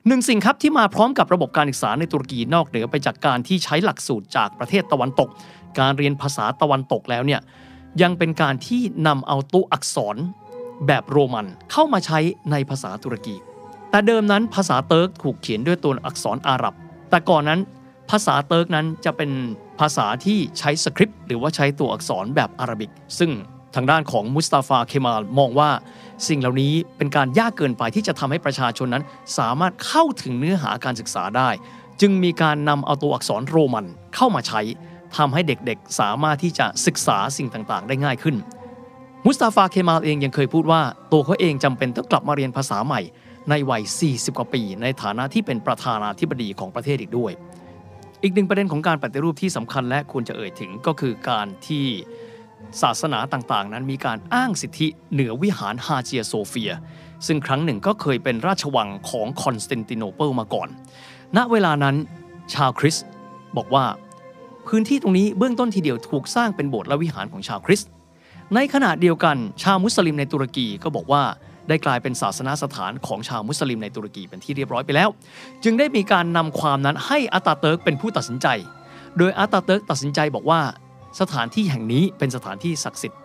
[0.06, 5.28] หนึ่งสิ่งครับที่มาพร้อมกับระบบการศึกษาในตุรกีนอกเหนือไปจากการที่ใช้หลักสูตรจากประเทศตะวันตก
[5.78, 7.40] การเรียนภาษาตะวันตกแล้วเนี่ย
[8.02, 10.16] ยังเป็นการที่นำเอาตัวอักษร
[10.86, 12.18] แบบโรมันเข้ามาใช้
[12.50, 13.36] ในภาษาตุรกี
[13.94, 16.74] แต่เดิมนั้นภาษาเติร์กถูกเขียนด้วยตัวอักษรอาหรับ
[17.10, 17.60] แต่ก่อนนั้น
[18.10, 19.30] ภาษาเติร์กนั้นจะเป็น
[19.80, 23.30] ภาษาที่ใช้สคริปต์หรือว่าใช้ตัวอักษรแบบอาหรับิก ซึ่ง
[23.74, 25.70] ทางด้านของมุสตาฟาเคมาลมองว่า
[26.28, 29.04] สิ่งเหล่านี้เป็นการยากเกินไปที่จะทำให้ประชาชนนั้น
[29.38, 31.50] สามารถเข้าถึงเนื้อหาการศึกษาได้
[32.00, 34.60] จึงมีการนำเอาตัวอักษรโรมันเข้ามาใช้
[35.16, 38.36] ทำให้เด็กๆ สามารถที่จะศึกษาสิ่งต่างๆ ได้ง่ายขึ้น
[39.26, 43.00] มุสตาฟาเคมาลเองยังเคยพูดว่า ตัวเขาเองจำเป็นต้องกลับมาเรียนภาษาใหม่
[43.50, 47.32] ในวัย 40 กว่าปี ในฐานะที่เป็นประธานาธิบดีของประเทศอีกด้วย
[48.22, 51.86] อีกหนึ่งประเด็นของการปฏิรูปที่สำคัญและควรจะเอ่ยถึงก็คือการที่
[52.82, 56.72] ศาสนาต่างๆ นั้นมีการอ้างสิทธิเหนือวิหารฮาเจียโซเฟีย
[57.26, 60.68] ซึ่งครั้งหนึ่งก็เคยเป็นราชวังของคอนสแตนติโนเปิลมาก่อน
[61.36, 61.96] ณเวลานั้น
[62.54, 63.06] ชาวคริสต์
[63.56, 63.84] บอกว่า
[64.68, 67.90] พื้นที่ตรงนี้เบื้องต้นทีเดียวถูกสร้างเป็นโบสถ์และวิหารของชาวคริสต์
[68.54, 71.22] ในขณะเดียวกันชาวมุสลิมในตุรกีก็บอกว่า
[71.68, 75.08] ได้กลายเป็นศาสนาสถานของชาวมุสลิมในตุรกีเป็นที่เรียบร้อยไปแล้ว
[75.64, 78.46] จึงได้มีการนำความนั้นให้อาตาเติร์กเป็นผู้ตัดสินใจ
[79.18, 80.60] โดยอาตาเติร์กตัดสินใจบอกว่า
[81.20, 83.20] สถานที่แห่งนี้เป็นสถานที่ศักดิ์สิทธิ์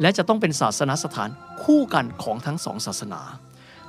[0.00, 1.28] และจะต้องเป็นศาสนาสถาน
[1.62, 3.20] คู่กันของทั้งสองศาสนา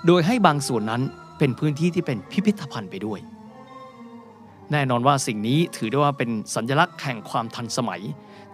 [0.06, 1.02] โดยให้บางส่วนนั้น
[1.38, 3.20] เป็นพื้นที่ที่เป็นพิพิธภัณฑ์ไปด้วย
[4.72, 8.02] แน่นอนว่าสิ่งนี้ถือได้ว่าเป็นสัญลักษณ์แห่งความทันสมัย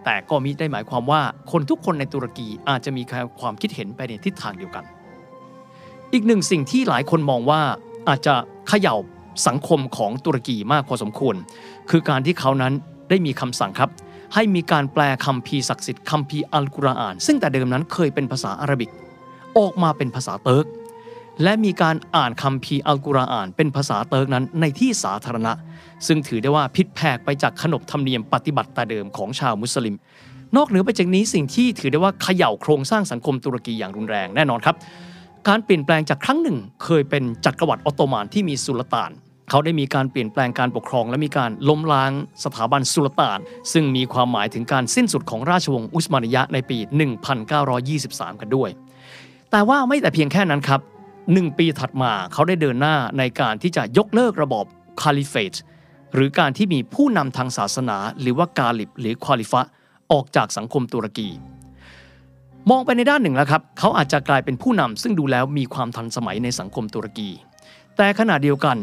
[0.04, 1.20] แต่ก็มิได้หมายความว่า
[1.52, 3.02] คนทุกคนในตุรกีอาจจะมี
[3.40, 4.84] ความคิดเห็นไปในทิศทางเดียวกัน
[6.16, 7.60] อีกหนึ่งสิ่งที่หลายคนมองว่า
[8.08, 8.34] อาจจะ
[8.68, 8.96] เขย่า
[9.46, 11.34] สังคมของตุรกีมากพอสมควร
[11.90, 12.72] คือการที่เขานั้น
[13.08, 13.90] ได้มีคำสั่งครับ
[14.34, 18.90] ให้มีการแปลคัมภีร์ศักดิ์สิทธิ์คัมภีร์อัลกุรอาน ซึ่งแต่เดิมนั้นเคยเป็นภาษา Arabic
[19.58, 20.66] ออกมาเป็นภาษาเติร์ก
[21.42, 25.52] และมีการอ่านคัมภีร์อัลกุรอาน เป็นภาษาเติร์กนั้นในที่สาธารณะ
[26.06, 29.94] ซึ่งถือได้ว่าผิดแผกไปจากขนบธรรมเนียมปฏิบัติแต่เดิมของชาวมุสลิม
[30.56, 34.76] นอกเหนือไปจากนี้สิ่งที่ถือได้ว่าเขย่าโครงสร้างสังคมตุรกีอย่างรุนแรงแน่นอนครับ
[35.48, 39.10] การเปลี่ยนแปลงจากครั้งหนึ่ง เคยเป็นจักรวรรดิออตโตมันที่มีสุลต่าน
[39.50, 42.12] เขาได้มีการเปลี่ยนแปลงการปกครอง และมีการล้มล้าง
[42.44, 43.38] สถาบันสุลต่าน
[43.72, 46.78] ซึ่งมีความหมายถึงการสิ้นสุดของราชวงศ์อุสมานิยะในปี
[47.60, 48.70] 1923 กันด้วย
[49.50, 50.80] แต่ว่าไม่แต่เพียงแค่นั้นครับ
[51.32, 54.64] หนึ่งปีถัดมาเขาได้เดินหน้าในการที่จะยกเลิกระบอบ
[55.02, 55.54] caliphate
[56.14, 59.62] หรือการที่มีผู้นำทางศาสนา หรือว่ากาหลิบหรือคอลีฟะฮ์
[60.12, 61.30] ออกจากสังคมตุรกี
[62.70, 67.30] มองไปในด้านหนึ่งแล้วครับ เขาอาจจะกลายเป็นผู้นำซึ่งดูแล้วมีความทันสมัยในสังคมตุรกี
[67.96, 68.76] แต่ขณะเดียวกัน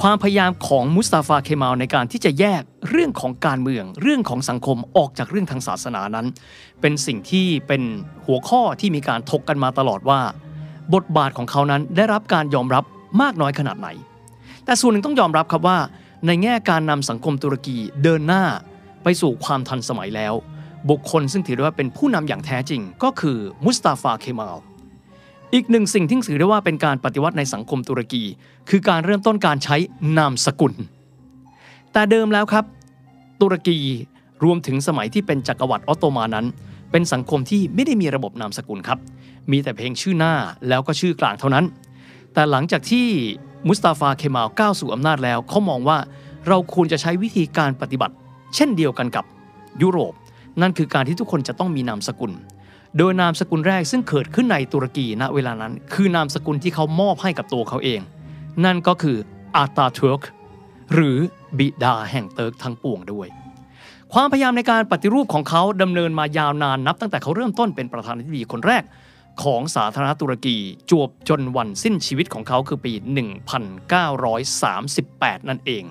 [0.00, 6.26] ความพยายามของมุสตาฟาเคมาลในการที่จะแยกเรื่องของการเมือง เรื่องของสังคมออกจากเรื่องทางศาสนานั้น
[6.80, 7.82] เป็นสิ่งที่เป็น
[8.26, 10.20] หัวข้อที่มีการถกกันมาตลอดว่า
[10.94, 12.84] บทบาทของเขานั้นได้รับการยอมรับ
[13.22, 13.88] มากน้อยขนาดไหน
[14.64, 15.78] แต่ส่วนหนึ่งต้องยอมรับครับว่า
[16.26, 18.44] ในแง่การนำสังคมตุรกีเดินหน้า
[19.02, 20.34] ไปสู่ความทันสมัยแล้ว
[20.90, 24.56] บุคคลซึ่งถือได้ว่าเป็นผู้นำอย่างแท้จริง ก็คือมุสตาฟาเคมาล
[25.54, 28.22] อีกหนึ่งสิ่งที่ถือได้ว่าเป็นการปฏิวัติในสังคมตุรกี
[28.68, 29.76] คือการเริ่มต้นการใช้
[30.18, 30.72] นามสกุล
[31.92, 32.64] แต่เดิมแล้วครับ
[33.40, 33.78] ตุรกี
[34.44, 36.46] รวมถึงสมัยที่เป็นจักรวรรดิออตโตมันนั้น
[36.90, 38.98] เป็นสังคมที่ไม่ได้มีระบบนามสกุลครับ
[39.50, 40.34] มีแต่เพียงชื่อหน้า
[40.68, 41.64] แล้วก็ชื่อกลางเท่านั้น
[42.32, 43.06] แต่หลังจากที่
[43.66, 45.98] มุสตาฟาเคมาลก้าวสู่อำนาจแล้วเขามองว่า
[46.48, 48.14] เราควรจะใช้วิธีการปฏิบัติ
[48.54, 49.24] เช่นเดียวกันกับ
[49.82, 50.14] ยุโรป
[50.60, 52.32] นั่นคือการที่ทุกคนจะต้องมีนามสกุล
[52.98, 58.00] โดยนามสกุลแรกซึ่งเกิดขึ้นในตุรกีณเวลานั้น คือนามสกุลที่เขามอบให้กับตัวเขาเอง
[58.64, 59.16] นั่นก็คือ
[59.56, 60.22] อาตาเทิร์ก
[60.94, 61.18] หรือ
[61.58, 63.28] บิดาแห่งเติร์กทั้งปวงด้วย
[64.12, 68.82] ความพยายามในการปฏิรูปของเขาดำเนินมายาวนานนับตั้งแต่เขาเริ่มต้นเป็นประธานาธิบดีคนแรก
[69.42, 70.56] ของสาธารณรัฐตุรกี
[70.90, 72.92] จวบจนวันสิ้นชีวิตของเขาคือปี
[74.60, 75.84] 1938 นั่นเอง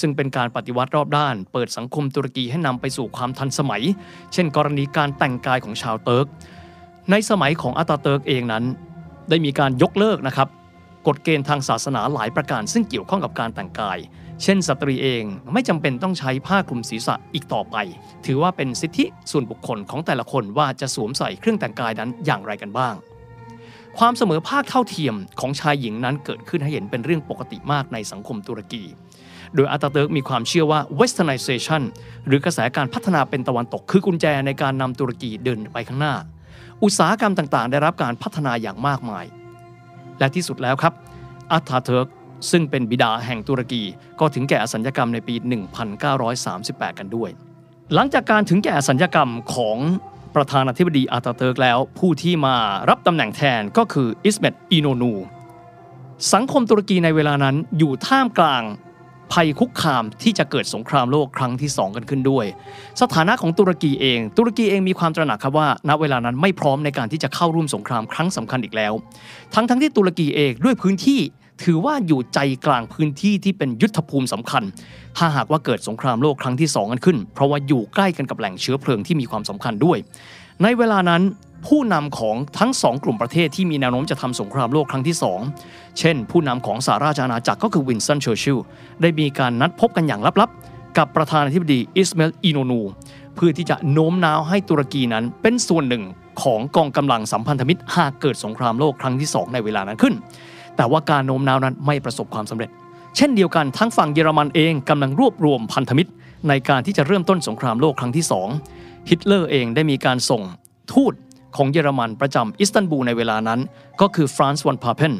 [0.00, 3.82] ซึ่งเป็นการปฏิวัติรอบด้าน เปิดสังคมตุรกีให้นำไปสู่ความทันสมัย
[4.32, 6.26] เช่น กรณีการแต่งกายของชาวเติร์ก
[7.10, 8.64] ในสมัยของอาตาเติร์กเองนั้น
[9.28, 10.48] ได้มีการยกเลิกนะครับ
[11.06, 13.98] กฎเกณฑ์ทางศาสนาหลายประการ ซึ่งเกี่ยวข้องกับการแต่งกาย
[14.42, 17.76] เช่น สตรีเองไม่จำเป็นต้องใช้ผ้าคลุมศีรษะอีกต่อไป
[18.26, 22.94] ถือว่าเป็นสิทธิส่วนบุคคลของแต่ละคนว่าจะสวมใส่เครื่องแต่งกายนั้นอย่างไรกันบ้าง
[23.98, 28.84] ความเสมอภาคเท่าเทียมของชายหญิงนั้นเกิดขึ้นให้เห็นเป็นเรื่องปกติมากในสังคมตุรกี
[29.56, 31.82] โดยอาตาเติร์กมีความเชื่อว่า westernization
[32.26, 36.14] หรือกระแสการพัฒนาเป็นตะวันตกคือกุญแจในการนำตุรกีเดินไปข้างหน้า
[36.82, 39.24] อุตสาหกรรมต่างๆ ได้รับการพัฒนาอย่างมากมาย
[40.18, 40.92] และที่สุดแล้วครับ
[41.52, 42.08] อาตเติร์ก
[42.50, 43.82] ซึ่งเป็นบิดาแห่งตุรกี
[44.20, 45.34] ก็ถึงแก่อสัญญกรรมในปี
[46.36, 47.30] 1938 กันด้วย
[47.94, 49.78] หลังจากการถึงแก่อสัญญกรรมของ
[50.34, 52.56] ประธานาธิบดีอาตาเติร์กแล้ว ผู้ที่มา
[52.88, 55.14] รับตำแหน่งแทนก็คืออิสเมตอีโนนู
[56.32, 58.62] สังคมตุรกีในเวลานั้นอยู่ท่ามกลาง
[59.32, 62.46] ภัยคุกคามที่จะเกิดสงครามโลกครั้งที่ 2 กันขึ้นด้วย
[63.00, 68.92] สถานะของตุรกีเอง ตุรกีเองมีความตระหนักครับว่า ณเวลานั้นไม่พร้อมในการที่จะเข้าร่วมสงครามครั้งสำคัญอีกแล้ว
[69.54, 71.20] ทั้งทั้งที่ตุรกีเองด้วยพื้นที่
[71.64, 74.62] ถือว่าอยู่ใจกลางพื้นที่ที่เป็นยุทธภูมิสำคัญ
[75.16, 79.98] ถ้าหากว่าเกิดสงครามโลกครั้งที่ 2 กันขึ้น เพราะว่าอยู่ใกล้กันกับแหล่งเชื้อเพลิงที่มีความสำคัญด้วย
[80.62, 81.22] ในเวลานั้น
[81.66, 85.16] ผู้นำของทั้งสองกลุ่มประเทศที่มีแนวโน้มจะทำสงครามโลกครั้งที่
[85.56, 88.64] 2 เช่น ผู้นำของสหราชอาณาจักรก็คือวินสตันเชอร์ชิลล์
[89.02, 92.80] ได้มีการนัดพบกันอย่างลับๆ กับประธานาธิบดีอิสมาอิลอีโนนู
[93.34, 96.04] เพื่อที่จะโน้มน้าวให้ตุรกีนั้นเป็นส่วนหนึ่ง
[96.42, 100.14] ของกองกำลังสัมพันธมิตรหากเกิดสงครามโลกครั้งที่ 2 ในเวลานั้นขึ้น
[100.76, 102.70] แต่ว่าการโน้มน้าวนั้นไม่ประสบความสำเร็จ
[103.16, 106.10] เช่นเดียวกันทั้งฝั่งเยอรมันเองกำลังรวบรวมพันธมิตร
[106.48, 110.42] ในการที่จะเริ่มต้นสงครามโลกครั้งที่ 2 ฮิตเลอร์เองได้มีการส่ง
[110.92, 111.14] ทูต
[111.56, 113.60] ของเยอรมันประจำอิสตันบูลในเวลานั้น
[114.00, 115.14] ก็คือฟรานซ์ฟอนพาเพน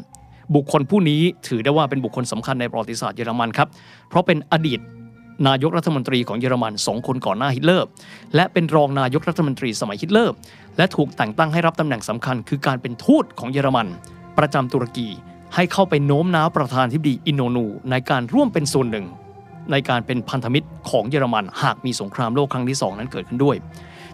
[0.55, 3.67] บุคคลผู้นี้ถือได้ว่าเป็นบุคคลสำคัญในประวัติศาสตร์เยอรมันครับ
[4.09, 4.79] เพราะเป็นอดีต
[5.47, 7.87] นายกรัฐมนตรีของเยอรมันสองคนก่อนหน้าฮิตเลอร์
[8.35, 10.33] และเป็นรองนายกรัฐมนตรีสมัยฮิตเลอร์
[10.77, 13.87] และถูกแต่งตั้งให้รับตำแหน่งสำคัญ คือการเป็นทูตของเยอรมัน
[14.37, 15.07] ประจำตุรกี
[15.55, 19.05] ให้เข้าไปโน้มน้าวประธานาธิบดีอินโนนู ในการร่วมเป็นส่วนหนึ่ง
[19.71, 23.55] ในการเป็นพันธมิตรของเยอรมัน หากมีสงครามโลกครั้งที่สองนั้นเกิดขึ้นด้วย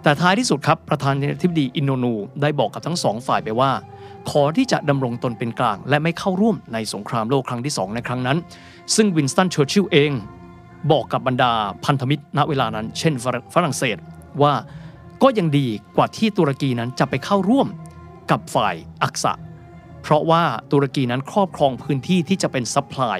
[0.04, 3.72] แต่ท้ายที่สุดครับประธานาธิบดีอินโนนูได้บอกกับทั้งสองฝ่ายไปว่า
[4.30, 8.38] ขอที่จะดำรงตนเป็นกลาง และไม่เข้าร่วมในสงครามโลกครั้งที่ 2 ในครั้งนั้น
[8.96, 10.12] ซึ่งวินสตันเชอร์ชิลล์เอง
[10.92, 11.52] บอกกับบรรดา
[11.86, 13.14] พันธมิตรณเวลานั้น เช่น
[13.54, 13.98] ฝรั่งเศส
[14.42, 14.54] ว่า
[15.24, 15.68] ก็ยังดี
[15.98, 17.68] กว่าที่ตุรกีนั้นจะไปเข้าร่วม
[18.32, 19.34] กับฝ่ายอักษะ
[20.02, 23.20] เพราะว่าตุรกีนั้นครอบครองพื้นที่ที่จะเป็น supply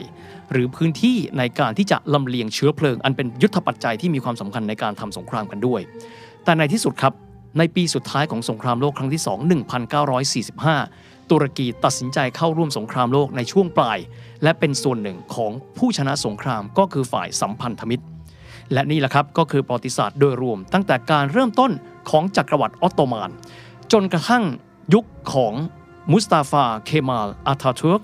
[0.52, 5.82] หรือพื้นที่ในการที่จะลำเลียงเชื้อเพลิง อันเป็นยุทธปัจจัยที่มีความสำคัญในการทำสงครามกันด้วย
[6.44, 7.14] แต่ในที่สุดครับ
[7.58, 9.40] ในปีสุดท้ายของสงครามโลกครั้งที่ 2
[10.20, 14.00] 1945ตตุรกีตัดสินใจเข้าร่วมสงครามโลกในช่วงปลาย
[14.44, 18.04] และเป็นส่วนหนึ่งของผู้ชนะสงครามก็คือฝ่ายสัมพันธมิตร
[18.74, 21.72] และนี่แหละครับก็คือประวัติศาสตร์โดยรวม ตั้งแต่การเริ่มต้น
[22.10, 23.32] ของจักรวรรดิออตโตมัน
[23.92, 24.44] จนกระทั่ง
[24.94, 25.54] ยุคของ
[26.12, 28.02] มุสตาฟา เคมาล อาทาทุร์ก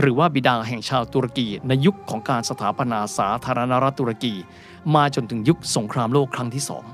[0.00, 4.34] หรือว่าบิดาแห่งชาวตุรกี ในยุคของการสถาปนาสาธารณรัฐตุรกี
[4.94, 6.84] มาจนถึงยุคสงครามโลกครั้งที่สอง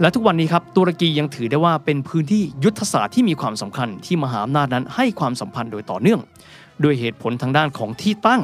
[0.00, 6.20] และทุกวันนี้ครับตุรกียังถือได้ว่าเป็นพื้นที่ยุทธศาสตร์ที่มีความสำคัญที่มหาอำนาจนั้นให้ความสัมพันธ์โดยต่อเนื่อง
[6.84, 8.42] ด้วยเหตุผลทางด้านของที่ตั้ง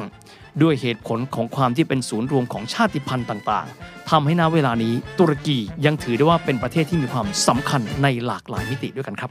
[0.63, 9.29] ด้วยเหตุผลของความที่เป็นศูนย์รวมของชาติพันธุ์ต่างๆทำให้ณเวลานี้ตุรกียังถือได้ว่าเป็นประเทศที่มีความสำคัญในหลากหลายมิติด้วยกันครับ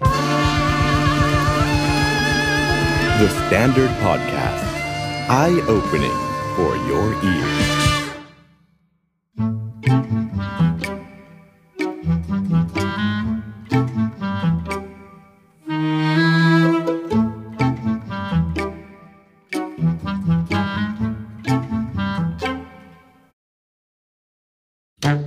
[3.18, 4.64] The Standard Podcast.
[5.28, 6.10] Eye Opening
[6.56, 7.92] for Your Ears.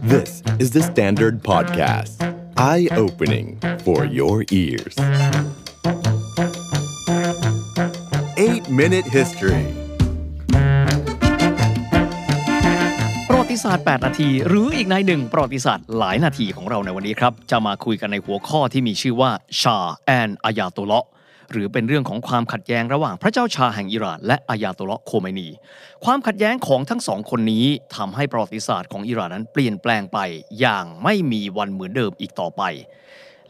[0.01, 2.17] This is the Standard Podcast.
[2.57, 4.95] Eye Opening for Your Ears
[8.69, 9.63] Minute History
[13.29, 19.31] ประวัติศาสตร์ 8 นาที หรืออีกในหนึ่งประวัติศาสตร์หลายนาทีของเราในวันนี้ครับ จะมาคุยกันในหัวข้อที่มีชื่อว่า
[19.61, 21.07] ชาแอนอายาโตเลาะ
[21.51, 25.47] หรือเป็นเรื่องของความขัดแย้งระหว่างพระเจ้าชาแห่งอิหร่านและอายาโตเลาะโคเมนี
[26.05, 27.65] ความขัดแย้งของทั้งสองคนนี้
[27.95, 30.19] ทำให้ประวัติศาสตร์ของอิหร่านนั้นเปลี่ยนแปลงไป
[30.59, 32.63] อย่างไม่มีวันเหมือนเดิมอีกต่อไป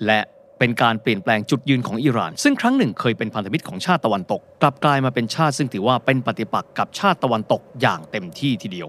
[0.06, 0.20] และ
[0.60, 8.88] เป็นการเปลี่ยนแปลงจุดยืนของอิหร่าน ซึ่งครั้งหนึ่งเคยเป็นพันธมิตรของชาติตะวันตก กลับกลายมาเป็นชาติซึ่งถือว่าเป็นปฏิปักษ์กับชาติตะวันตกอย่างเต็มที่ทีเดียว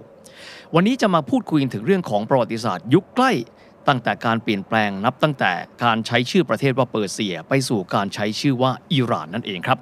[0.75, 3.33] วันนี้จะมาพูดคุยถึงเรื่องของประวัติศาสตร์ยุคใกล้
[3.89, 5.53] ตั้งแต่การเปลี่ยนแปลงนับตั้งแต่
[5.85, 9.79] การใช้ชื่อประเทศว่าเปอร์เซีย ไปสู่การใช้ชื่อว่าอิหร่านนั่นเองครับ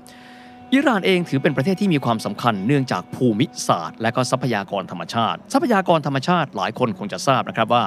[0.75, 7.85] อิหร่านเองถือเป็นประเทศที่มีความสำคัญเนื่องจากภูมิศาสตร์ และก็ทรัพยากรธรรมชาติ ทรัพยากรธรรมชาติหลายคนคงจะทราบนะครับว่า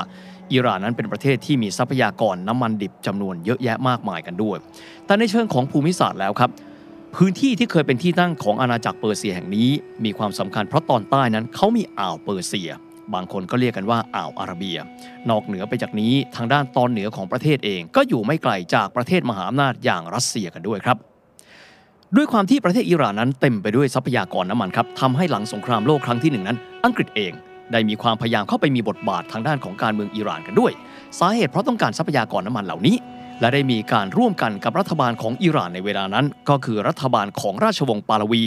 [0.52, 4.58] อิหร่านนั้นเป็นประเทศที่มีทรัพยากรน้ำมันดิบจำนวนเยอะแยะมากมายกันด้วย
[5.06, 6.52] แต่ในเชิงของภูมิศาสตร์แล้วครับ
[7.16, 9.70] พื้นที่ที่เคยเป็นที่ตั้งของอาณาจักรเปอร์เซียแห่งนี้
[10.04, 12.72] มีความสำคัญเพราะตอนใต้นั้นเขามีอ่าวเปอร์เซีย
[13.14, 14.78] บางคนก็เรียกกันว่าอ่าวอาระเบีย
[15.30, 20.98] นอกเหนือไปจากนี้ทางด้านตอนเหนือของประเทศเอง ก็อยู่ไม่ไกลจากประเทศมหาอำนาจอย่างรัสเซียกันด้วยครับ
[22.16, 27.34] ด้วยความที่ประเทศอิหร่านนั้นเต็มไปด้วยทรัพยากรน้ำมันครับทำให้หลังสงครามโลกครั้งที่หนึ่งนั้น อังกฤษเอง
[27.72, 30.72] ได้มีความพยายามเข้าไปมีบทบาททางด้านของการเมืองอิหร่านกันด้วย
[31.20, 32.98] สาเหตุเพราะต้องการทรัพยากรน้ำมันเหล่านี้
[33.42, 38.44] และได้มีการร่วมกันกับรัฐบาลของอิหร่านในเวลานั้น ก็คือรัฐบาลของราชวงศ์ปาลวี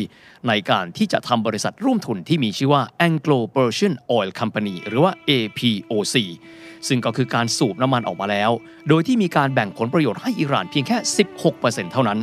[0.49, 6.17] ในการที่จะทำบริษัทร่วมทุนที่มีชื่อว่า Anglo-Persian Oil Company หรือว่า APOC
[6.89, 8.51] ซึ่งก็คือการสูบน้ำมันออกมาแล้ว
[8.89, 10.99] โดยที่มีการแบ่งผลประโยชน์ให้อิหร่านเพียงแค่
[11.45, 12.19] 16%เท่านั้น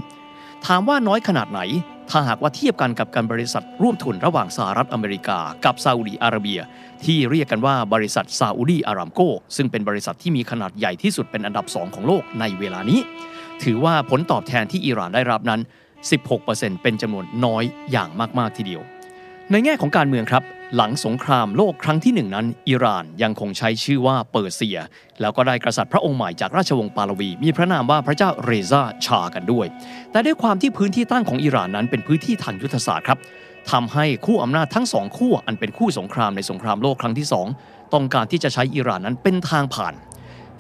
[0.66, 1.62] ถามว่าน้อยขนาดไหน
[2.10, 6.60] ถ้าหากว่าเทียบกันกับการบริษัทร่วมทุนระหว่างสหรัฐอเมริกา กับซาอุดีอาระเบีย
[7.06, 9.22] ที่เรียกกันว่าบริษัทซาอุดีอารามโก
[9.56, 13.00] ซึ่งเป็นบริษัทที่มีขนาดใหญ่ที่สุดเป็นอันดับ 2 ของโลกในเวลานี้
[13.64, 15.62] ถือว่าผลตอบแทนที่อิหร่านได้รับนั้น
[16.22, 18.10] 16%เป็นจำนวนน้อยอย่าง
[18.40, 18.82] มากๆทีเดียว
[19.52, 20.44] ในแง่ของการเมืองครับ
[20.76, 24.80] หลังสงครามโลกครั้งที่หนึ่งนั้น อิหร่านยังคงใช้ชื่อว่าเปอร์เซีย
[25.22, 29.68] แล้วก็ได้กษัตริย์พระองค์ใหม่จากราชวงศ์ปาลวี มีพระนามว่าพระเจ้าเรซาชากันด้วย
[30.12, 33.20] แต่ด้วยความที่พื้นที่ตั้งของอิหร่านนั้นเป็นพื้นที่ทางยุทธศาสตร์ครับ
[33.72, 37.48] ทำให้คู่อำนาจทั้งสองขั้วอันเป็นคู่สงครามในสงครามโลกครั้งที่สอง
[37.94, 39.94] ต้องการที่จะใช้อิหร่านนั้นเป็นทางผ่าน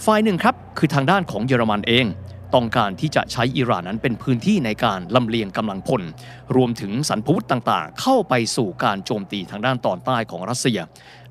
[0.06, 2.06] ฝ่ายหนึ่งครับคือทางด้านของเยอรมันเอง
[2.56, 6.02] ต้องการที่จะใช้อิหร่านนั้นเป็นพื้นที่ในการลำเลียงกำลังพล
[6.56, 10.80] รวมถึงสันพวุธต่างๆ เข้าไปสู่การโจมตีทางด้านตอนใต้ของรัสเซีย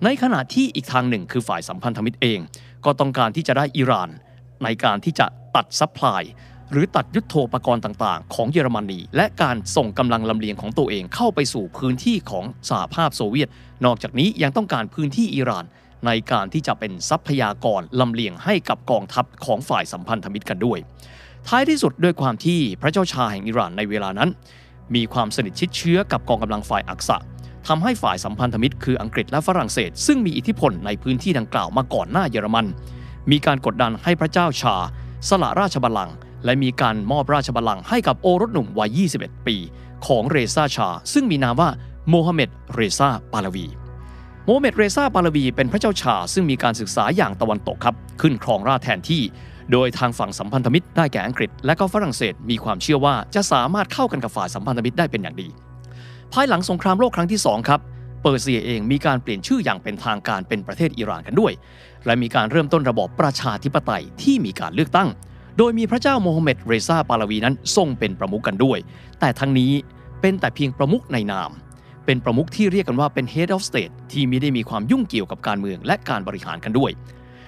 [0.04, 2.40] ในขณะที่อีกทางหนึ่งคือฝ่ายสัมพันธมิตรเอง
[2.84, 4.08] ก็ต้องการที่จะได้อิหร่าน
[4.64, 5.26] ในการที่จะ
[5.56, 6.22] ตัด supply
[6.72, 13.48] หรือตัดยุทโธปกรณ์ต่างๆ ของเยอรมนี และการส่งกำลังลำเลียงของตัวเองเข้าไปสู่พื้นที่ของสหภาพโซเวียต
[13.84, 15.64] นอกจากนี้ยังต้องการพื้นที่อิหร่าน
[16.06, 20.78] ในการที่จะเป็นทรัพยากรลำเลียงให้กับกองทัพของฝ่ายสัมพันธมิตรกันด้วย
[21.48, 24.30] ท้ายที่สุดด้วยความที่พระเจ้าชาแห่งอิหร่านในเวลานั้น
[24.94, 27.16] มีความสนิทชิดเชื้อกับกองกำลังฝ่ายอักษะ
[27.68, 32.66] ทำให้ฝ่ายสัมพันธมิตรคืออังกฤษและฝรั่งเศส ซึ่งมีอิทธิพลในพื้นที่ดังกล่าวมาก่อนหน้าเยอรมัน
[33.30, 34.76] มีการกดดันให้พระเจ้าชา
[35.28, 39.56] สละราชบัลลังก์และมีการมอบราชบัลลังก์ให้กับโอรสหนุ่มวัย 21 ปี
[40.06, 41.70] ของเรซาชา ซึ่งมีนามว่า
[42.08, 43.85] โมฮัมเหม็ดเรซาปาลวี
[44.48, 49.22] โมฮัมเหม็ดเรซาปาลวีเป็นพระเจ้าชา ซึ่งมีการศึกษาอย่างตะวันตกครับ ขึ้นครองราชแทนที่
[49.72, 55.48] โดยทางฝั่งสัมพันธมิตรได้แก่อังกฤษ และก็ฝรั่งเศสมีความเชื่อว่าจะสามารถเข้ากันกับฝ่ายสัมพันธมิตรได้เป็นอย่างดี
[56.32, 57.80] ภายหลังสงครามโลกครั้งที่2ครับ
[58.22, 61.52] เปอร์เซียเองมีการเปลี่ยนชื่ออย่างเป็นทางการเป็นประเทศอิหร่านกันด้วย
[62.06, 65.08] และมีการเริ่มต้นระบอบประชาธิปไตยที่มีการเลือกตั้ง
[65.58, 68.78] โดยมีพระเจ้าโมฮัมเหม็ดเรซาปาลวีนั้นทรงเป็นประมุขกันด้วย
[69.20, 69.72] แต่ทั้งนี้
[70.20, 71.50] เป็นแต่เพียงประมุขในนาม
[72.06, 76.90] เป็นประมุขที่เรียกกันว่าเป็น head of state ที่ไม่ได้มีความยุ่งเกี่ยวกับการเมืองและการบริหารกันด้วย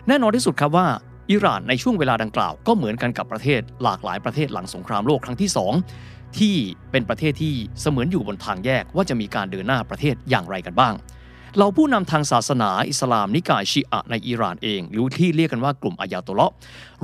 [0.09, 0.87] แน่นอนที่สุดครับว่า
[1.31, 5.51] อิหร่านในช่วงเวลาดังกล่าวก็เหมือนกันกับประเทศหลากหลายประเทศหลังสงครามโลกครั้งที่
[5.95, 6.57] 2 ที่
[6.91, 10.95] เป็นประเทศที่เสมือนอยู่บนทางแยกว่าจะมีการเดินหน้าประเทศอย่างไรกันบ้าง
[11.59, 16.53] เราผู้นำทางศาสนาอิสลามนิกายชีอะในอิหร่านเอง หรือที่เรียกกันว่ากลุ่มอายาตุลเลาะ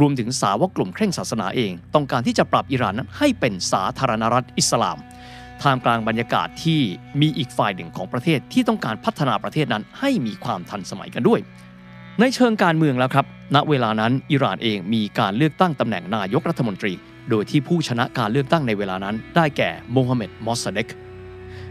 [0.00, 4.98] รวมถึงสาวกกลุ่มเคร่งศาสนาเอง ต้องการที่จะปรับอิหร่านนั้นให้เป็นสาธารณรัฐอิสลาม
[5.62, 6.80] ท่ามกลางบรรยากาศที่
[7.20, 11.40] มีอีกฝ่ายหนึ่งของประเทศที่ต้องการพัฒนาประเทศนั้นให้มีความทันสมัยกันด้วย
[12.20, 16.92] ในเชิงการเมืองแล้วครับ ณ เวลานั้นอิหร่านเองมีการเลือกตั้งตำแหน่งนายกรัฐมนตรี
[17.30, 20.88] โดยที่ผู้ชนะการเลือกตั้งในเวลานั้น ได้แก่โมฮัมเหม็ด มอสซาเดก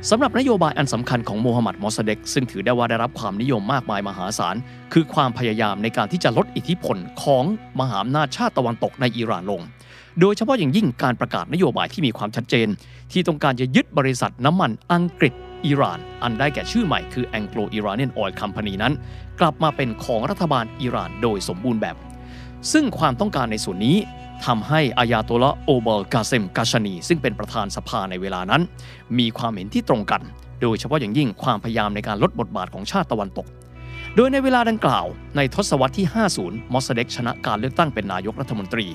[0.09, 4.55] สำหรับนโยบายอันสำคัญของโมฮัมหมัด มอสเดกซึ่งถือได้ว่าได้รับความนิยมมากมายมหาศาล
[4.93, 7.43] คือความพยายามในการที่จะลดอิทธิพลของ
[7.79, 9.61] มหาอำนาจชาติตะวันตกในอิหร่านลง
[10.19, 12.67] โดยเฉพาะอย่างยิ่งการประกาศนโยบายที่มีความชัดเจน
[13.11, 15.33] ที่ต้องการจะยึดบริษัทน้ำมันอังกฤษ
[15.65, 18.93] อิหร่าน อันได้แก่ชื่อใหม่คือ Anglo Iranian Oil Company นั้น
[19.39, 21.95] กลับมาเป็นของรัฐบาลอิหร่านโดยสมบูรณ์แบบ
[22.71, 23.97] ซึ่งความต้องการในส่วนนี้
[24.45, 28.61] ทำให้อายาโตละโอบอลกาเซมกาชานี ซึ่งเป็นประธานสภาในเวลานั้น
[29.19, 30.21] มีความเห็นที่ตรงกัน
[30.61, 33.47] โดยเฉพาะอย่างยิ่งความพยายามในการลดบทบาทของชาติตะวันตก
[34.15, 36.07] โดยในเวลาดังกล่าว ในทศวรรษที่
[36.39, 38.87] 50 มอสเด็กชนะการเลือกตั้งเป็นนายกรัฐมนตรี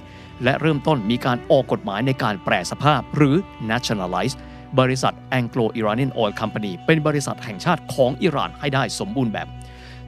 [0.45, 3.37] และเริ่มต้นมีการออกกฎหมายในการแปรสภาพหรือ
[3.71, 4.35] nationalize
[4.81, 9.49] บริษัท Anglo Iranian Oil Company เป็นบริษัทแห่งชาติของอิหร่านให้ได้สมบูรณ์แบบ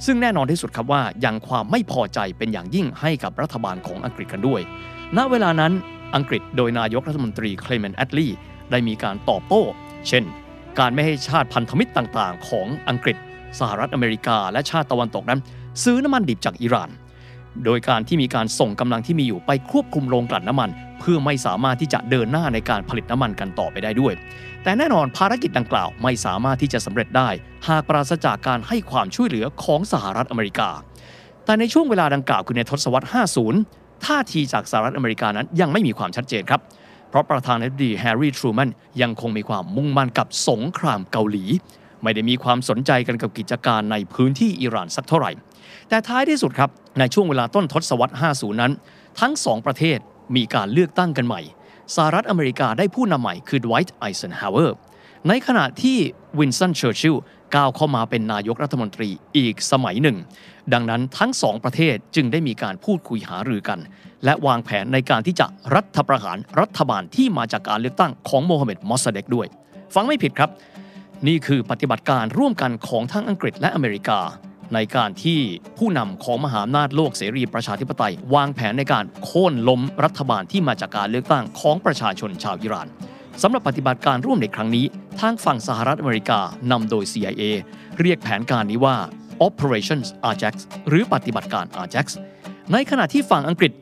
[0.06, 4.60] ซึ่งแน่นอนที่สุดครับว่ายังความไม่พอใจเป็นอย่างยิ่งให้กับรัฐบาลของอังกฤษกันด้วย
[5.16, 5.72] ณ เวลานั้น
[6.16, 8.36] อังกฤษโดยนายกรัฐมนตรีเคลเมนต์แอตต์ลี
[8.70, 9.62] ได้มีการตอบโต้
[10.08, 10.24] เช่น
[10.78, 13.16] การไม่ให้ชาติพันธมิตรต่างๆ ของอังกฤษ
[13.60, 15.40] สหรัฐอเมริกา และชาติตะวันตกนั้น
[15.84, 16.90] ซื้อน้ำมันดิบจากอิหร่าน
[17.64, 20.70] โดยการที่มีการส่งกำลังที่มีอยู่ไปควบคุมโรงกลั่นน้ำมัน
[21.00, 24.12] เพื่อไม่สามารถที่จะเดินหน้าในการผลิตน้ำมันกันต่อไปได้ด้วย
[24.62, 27.28] แต่แน่นอนภารกิจดังกล่าวไม่สามารถที่จะสำเร็จได้
[27.68, 30.70] หากปราศจากการให้ความช่วยเหลือของสหรัฐอเมริกา
[31.44, 33.08] แต่ในช่วงเวลาดังกล่าวคือในทศวรรษ
[33.56, 36.60] 50 ท่าทีจากสหรัฐอเมริกานั้นยังไม่มีความชัดเจนครับ
[37.10, 38.70] เพราะประธานาธิบดีแฮร์รี่ทรูแมน
[39.02, 41.44] ยังคงมีความมุ่งมั่นกับสงครามเกาหลี
[42.02, 45.30] ไม่ได้มีความสนใจกันกับกิจการในพื้นที่อิหร่านสักเท่าไหร่
[45.90, 48.72] แต่ท้ายที่สุดครับในช่วงเวลาต้นทศวรรษ 50 นั้น
[49.20, 49.98] ทั้งสองประเทศ
[50.36, 51.40] มีการเลือกตั้งกันใหม่
[51.94, 54.76] สหรัฐอเมริกาได้ผู้นำใหม่คือดไวท์ไอเซนฮาวเวอร์
[55.28, 55.98] ในขณะที่
[56.38, 57.16] วินสตันเชอร์ชิล
[57.54, 60.16] ก้าวเข้ามาเป็นนายกรัฐมนตรีอีกสมัยหนึ่ง
[60.72, 63.78] ดังนั้นทั้งสองประเทศจึงได้มีการพูดคุยหารือกัน
[64.24, 69.46] และวางแผนในการที่จะรัฐประหารรัฐบาลที่มาจากการเลือกตั้งของโมฮัมเหม็ดมอสซาเดกด้วย
[69.94, 70.50] ฟังไม่ผิดครับ
[71.26, 74.20] นี่คือปฏิบัติการร่วมกันของทั้งอังกฤษและอเมริกา
[74.74, 75.40] ในการที่
[75.78, 82.86] ผู้นำของมหาอำนาจโลกเสรีประชาธิปไตย วางแผนในการโค่นล้มรัฐบาลที่มาจากการเลือกตั้งของประชาชนชาวอิหร่าน
[83.42, 84.86] สำหรับปฏิบัติการร่วมในครั้งนี้
[85.20, 86.40] ทางฝั่งสหรัฐอเมริกา
[86.70, 87.42] นำโดย CIA
[88.00, 88.96] เรียกแผนการนี้ว่า
[89.46, 90.54] Operations Ajax
[90.88, 92.06] หรือปฏิบัติการ Ajax
[92.72, 93.72] ในขณะที่ฝั่งอังกฤษ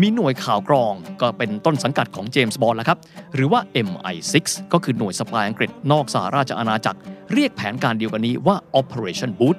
[0.00, 2.98] มีหน่วยข่าวกรองก็เป็นต้นสังกัดของเจมส์บอลแล้วครับ
[3.34, 4.34] หรือว่า MI6
[4.72, 6.98] ก็คือหน่วยสปายอังกฤษนอกสหราชอาณาจักร
[7.32, 9.56] เรียกแผนการเดียวกันนี้ว่า Operation Boot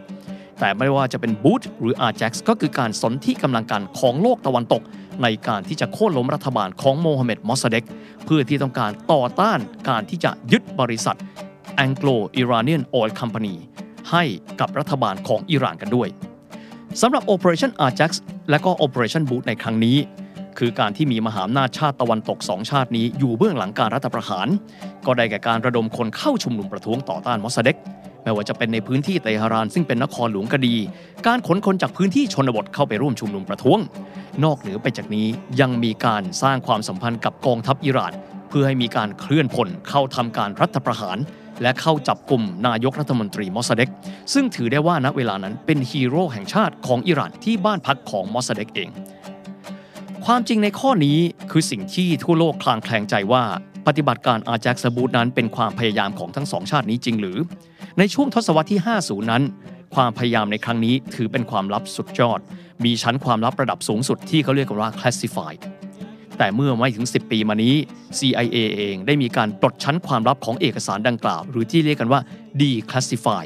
[0.59, 4.81] แต่ไม่ว่าจะเป็น Boot หรือ Ajax ก็คือการสนที่กำลังการของโลกตะวันตก
[5.23, 7.83] ในการที่จะโค่นล้มรัฐบาลของโมฮัมเหม็ดมอสซาเดก
[8.25, 9.59] เพื่อที่ต้องการต่อต้าน
[9.89, 11.17] การที่จะยึดบริษัท
[11.83, 13.55] Anglo Iranian Oil Company
[14.11, 14.23] ให้
[14.59, 16.07] กับรัฐบาลของอิหร่านกันด้วย
[17.01, 18.11] สำหรับ Operation Ajax
[18.49, 19.97] และก็ Operation Boot ในครั้งนี้
[20.57, 24.47] คือการที่มีมหาอำนาจชาติตะวันตกสองชาตินี้อยู่เบื้องหลังการรัฐประหาร
[25.05, 27.75] ก็ได้แก่การระดมคนเข้าชุมนุมประท้วงต่อต้านมอสซาเดก
[28.27, 30.75] ไม่ว่าจะเป็นในพื้นที่เตหะรานซึ่งเป็นนครหลวงก็ดี
[31.27, 33.79] การขนคนจากพื้นที่ชนบทเข้าไปร่วมชุมนุมประท้วง
[34.43, 35.27] นอกเหนือไปจากนี้
[35.61, 38.13] ยังมีการสร้างความสัมพันธ์กับกองทัพอิหร่าน
[38.49, 41.17] เพื่อให้มีการเคลื่อนพลเข้าทำการรัฐประหาร
[41.61, 43.89] และเข้าจับกลุ่มนายกรัฐมนตรีมอสเด็ก
[44.33, 48.89] ซึ่งถือได้ว่าณเวลานั้นเป็นฮีโร่แห่งชาติของอิหร่านที่บ้านพักของมอสเด็กเอง
[50.25, 51.17] ความจริงในข้อนี้
[51.51, 53.43] คือสิ่งที่ทั่วโลกคลางแคลงใจว่า
[53.87, 57.37] ปฏิบัติการอาแจ็กสบูตนั้นเป็นความพยายามของทั้งสองชาตินี้จริงหรือ
[57.99, 59.43] ในช่วงทศวรรษที่ 50 นั้น
[59.95, 62.39] ความพยายามในครั้งนี้ถือเป็นความลับสุดยอด
[62.85, 65.61] มีชั้นความลับระดับสูงสุดที่เขาเรียกกันว่า classified
[66.37, 67.75] แต่เมื่อไม่ถึง 10 ปีมานี้
[68.17, 72.21] CIA เองได้มีการปลดชั้นความลับของเอกสารดังกล่าว หรือที่เรียกกันว่า
[72.61, 73.45] declassify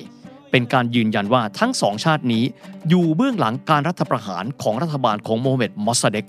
[0.51, 2.43] เป็นการยืนยันว่าทั้งสองชาตินี้
[2.89, 6.25] อยู่เบื้องหลังการรัฐประหารของรัฐบาลของโมฮัมเหม็ดมอสซาเดก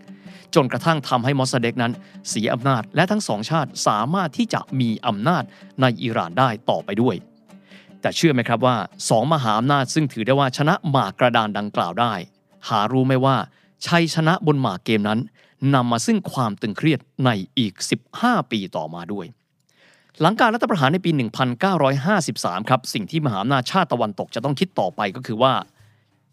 [0.55, 1.93] จนกระทั่งทำให้มอสซาเดกนั้น
[2.29, 5.43] เสียอำนาจและทั้งสองชาติสามารถที่จะมีอำนาจ
[5.81, 7.17] ในอิหร่านได้ต่อไปด้วย
[8.03, 8.77] แต่เชื่อไหมครับว่า
[9.09, 12.13] สองมหาอำนาจซึ่งถือได้ว่าชนะหมากกระดานดังกล่าวได้
[12.69, 13.37] หารู้ไหมว่า
[13.87, 15.21] ชัยชนะบนหมากเกมนั้น
[15.75, 17.75] นำมาซึ่งความตึงเครียดในอีก
[18.13, 19.27] 15 ปีต่อมาด้วย
[20.21, 21.11] หลังการรัฐประหารในปี
[21.91, 25.55] 1953 ครับ สิ่งที่มหาอำนาจชาติตะวันตกจะต้องคิดต่อไปก็คือว่า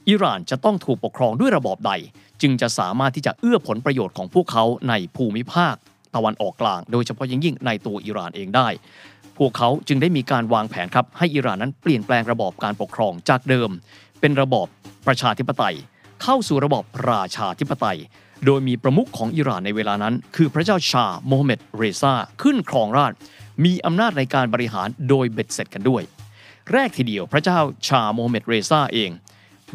[0.09, 1.91] อิหร่านจะต้องถูกปกครองด้วยระบอบใด
[2.41, 5.75] จึงจะสามารถที่จะเอื้อผลประโยชน์ของพวกเขาในภูมิภาค
[6.15, 8.67] ตะวันออกกลาง โดยเฉพาะยิ่งในตัวอิหร่านเองได้
[9.39, 13.69] พวกเขาจึงได้มีการวางแผนครับให้อิหร่านนั้นเปลี่ยนแปลงระบอบการปกครองจากเดิม
[14.19, 14.67] เป็นระบอบ
[15.07, 15.75] ประชาธิปไตย
[16.23, 17.99] เข้าสู่ระบอบราชาธิปไตย
[18.45, 23.13] โดยมีประมุขของอิหร่านในเวลานั้น คือพระเจ้าชาโมฮัมเหม็ดเรซาขึ้นครองราช
[23.65, 26.03] มีอำนาจในการบริหารโดยเบ็ดเสร็จกันด้วย
[26.71, 29.11] แรกทีเดียวพระเจ้าชาโมฮัมเหม็ดเรซาเอง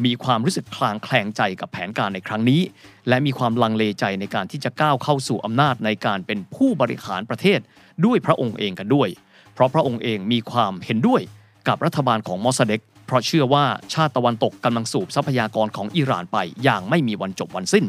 [0.05, 2.61] มีความรู้สึกคลางแคลงใจกับแผนการในครั้งนี้
[3.07, 7.59] และมีความลังเลใจในการที่จะก้าวเข้าสู่อำนาจในการเป็นผู้บริหารประเทศ
[8.05, 9.09] ด้วยพระองค์เองกันด้วย
[9.55, 11.21] เพราะพระองค์เองมีความเห็นด้วย
[11.67, 17.85] กับรัฐบาลของมอสเด็กเพราะเชื่อว่าชาติตะวันตกกำลังสูบทรัพยากรของอิหร่านไปอย่างไม่มีวันจบวันสิ้น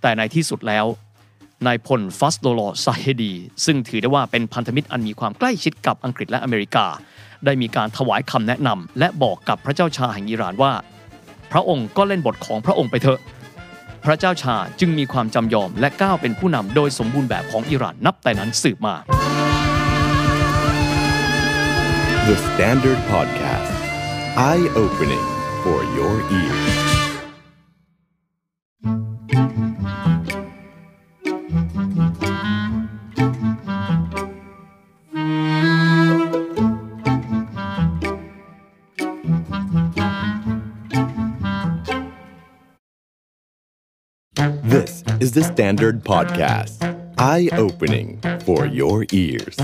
[0.00, 0.86] แต่ในที่สุดแล้ว
[1.66, 3.34] นายพลฟัสโดโลซาเฮดี
[3.64, 6.86] ซึ่งถือได้ว่าเป็นพันธมิตรอันมีความใกล้ชิดกับอังกฤษและอเมริกา
[7.44, 10.72] ได้มีการถวายคำแนะนำและบอกกับพระเจ้าชาแห่งอิหร่านว่า
[11.52, 13.20] พระองค์ก็เล่นบทของพระองค์ไปเถอะ
[14.04, 18.94] พระเจ้าชาจึงมีความจำยอมและก้าวเป็นผู้นำโดยสมบูรณ์แบบของอิหร่านนับแต่นั้นสืบมา
[22.28, 23.72] The Standard Podcast.
[24.36, 25.24] Eye opening
[25.64, 27.08] for your ears.
[44.64, 46.84] This is the Standard Podcast.
[47.16, 49.56] Eye opening for your ears.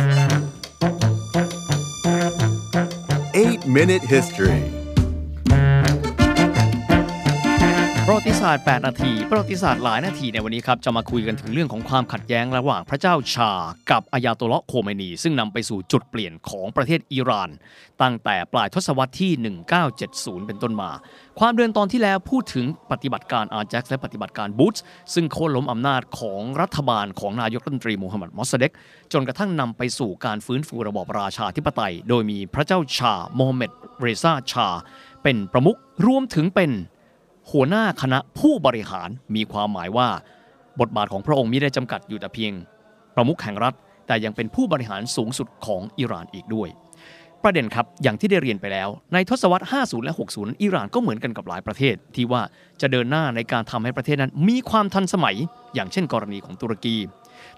[3.64, 4.83] 8 Minute History
[8.08, 13.52] ประวัติศาสตร์ 8 นาที ประวัติศาสตร์หลายนาทีในวันนี้ครับ จะมาคุยกันถึงเรื่องของความขัดแย้งระหว่างพระเจ้าชา
[13.90, 17.50] กับอายาโตลาะโคเมนี ซึ่งนำไปสู่จุดเปลี่ยนของประเทศอิหร่าน
[18.02, 19.32] ตั้งแต่ปลายทศวรรษที่
[19.90, 20.90] 1970 เป็นต้นมา
[21.38, 24.82] ความเดือนตอนที่แล้วพูดถึงปฏิบัติการอาร์แจ็คและปฏิบัติการบูตส์
[25.14, 28.72] ซึ่งโค่นล้มอำนาจของรัฐบาลของนายกรัฐมนตรีมูฮัมหมัดมอสเด็ก
[29.12, 33.70] จนกระทั่งนำไปสู่การฟื้นฟูระบอบราชาธิปไตย โดยมีพระเจ้าชาโมฮัมเหม็ด
[34.00, 34.68] เรซาชา
[35.22, 36.72] เป็นประมุขรวมถึงเป็น
[37.50, 40.08] หัวหน้าคณะผู้บริหารมีความหมายว่า
[40.80, 42.52] บทบาทของพระองค์มิได้จำกัดอยู่แต่เพียง
[43.14, 43.74] ประมุขแห่งรัฐ
[44.06, 46.68] แต่ยังเป็นผู้บริหารสูงสุดของอิหร่านอีกด้วย
[47.42, 52.42] ประเด็นครับอย่างที่ได้เรียนไปแล้ว ในทศวรรษ 50 และ 60 อิหร่านก็เหมือนกันกับหลายประเทศ ที่ว่า
[52.80, 55.36] จะเดินหน้าในการทำให้ประเทศนั้น มีความทันสมัย
[55.74, 56.96] อย่างเช่น กรณีของตุรกี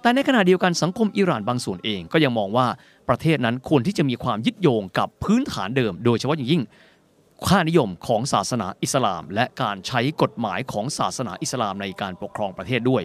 [0.03, 2.67] แต่ในขณะเดียวกันสังคมอิหร่านบางส่วนเองก็ยังมองว่า
[3.09, 6.63] ประเทศนั้นควรที่จะมีความยึดโยงกับพื้นฐานเดิม โดยเฉพาะอย่างยิ่ง
[7.45, 13.03] ค่านิยมของศาสนาอิสลาม และการใช้กฎหมายของศาสนาอิสลามในการปกครองประเทศด้วย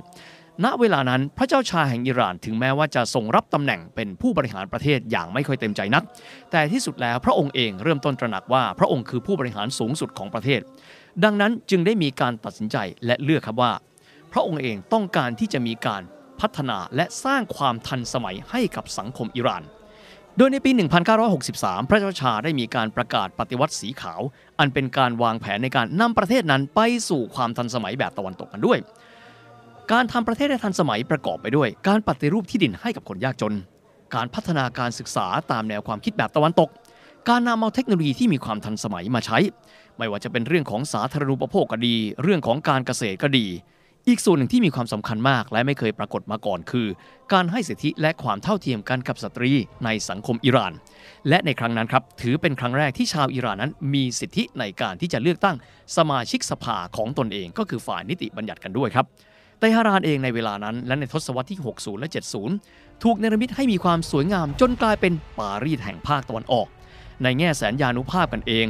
[0.64, 6.04] ณ เวลานั้นพระเจ้าชาแห่งอิหร่านถึงแม้ว่าจะทรงรับตำแหน่งเป็นผู้บริหารประเทศอย่างไม่ค่อยเต็มใจนัก
[6.52, 10.62] แต่ที่สุดแล้วพระองค์เองเริ่มต้นตระหนักว่าพระองค์คือผู้บริหารสูงสุดของประเทศ
[11.24, 13.72] ดังนั้นจึงได้มีการตัดสินใจและเลือกครับว่า
[14.32, 16.02] พระองค์เองต้องการที่จะมีการ
[16.40, 19.64] พัฒนาและสร้างความทันสมัยให้กับสังคมอิหร่าน
[20.38, 20.72] โดยในปี
[21.30, 24.22] 1963 พระเจ้าชาได้มีการประกาศปฏิวัติสีขาว
[24.60, 26.80] อันเป็นการวางแผนในการนำประเทศนั้นไป
[27.10, 28.78] สู่ความทันสมัยแบบตะวันตกกันด้วย
[29.92, 33.56] การทำประเทศให้ทันสมัยประกอบไปด้วย การปฏิรูปที่ดินให้กับคนยากจน
[34.16, 36.70] การพัฒนาการศึกษาตามแนวความคิดแบบตะวันตก
[37.30, 39.38] การนำเอาเทคโนโลยีที่มีความทันสมัยมาใช้
[39.98, 43.46] ไม่ว่าจะเป็นเรื่องของสาธารณูปโภคก็ดี เรื่องของการเกษตรก็ดี
[44.08, 46.88] อีกส่วนหนึ่งที่มีความสำคัญมากและไม่เคยปรากฏมาก่อนคือ
[47.34, 49.52] การให้สิทธิและความเท่าเทียมกันกับสตรี
[49.86, 50.74] ในสังคมอิหร่าน
[51.30, 55.56] และในครั้งนั้นครับถือเป็นครั้งแรกที่ชาวอิหร่านนั้น มีสิทธิในการที่จะเลือกตั้ง
[55.98, 59.06] สมาชิกสภาของตนเอง ก็คือฝ่ายนิติบัญญัติกันด้วยครับ
[59.60, 62.10] แต่ฮารานเองในเวลานั้น และในทศวรรษที่ 60 และ
[62.56, 66.68] 70 ถูกเนรมิตให้มีความสวยงามจนกลายเป็นปารีสแห่งภาคตะวันออก
[67.24, 68.68] ในแง่แสนยานุภาพกันเอง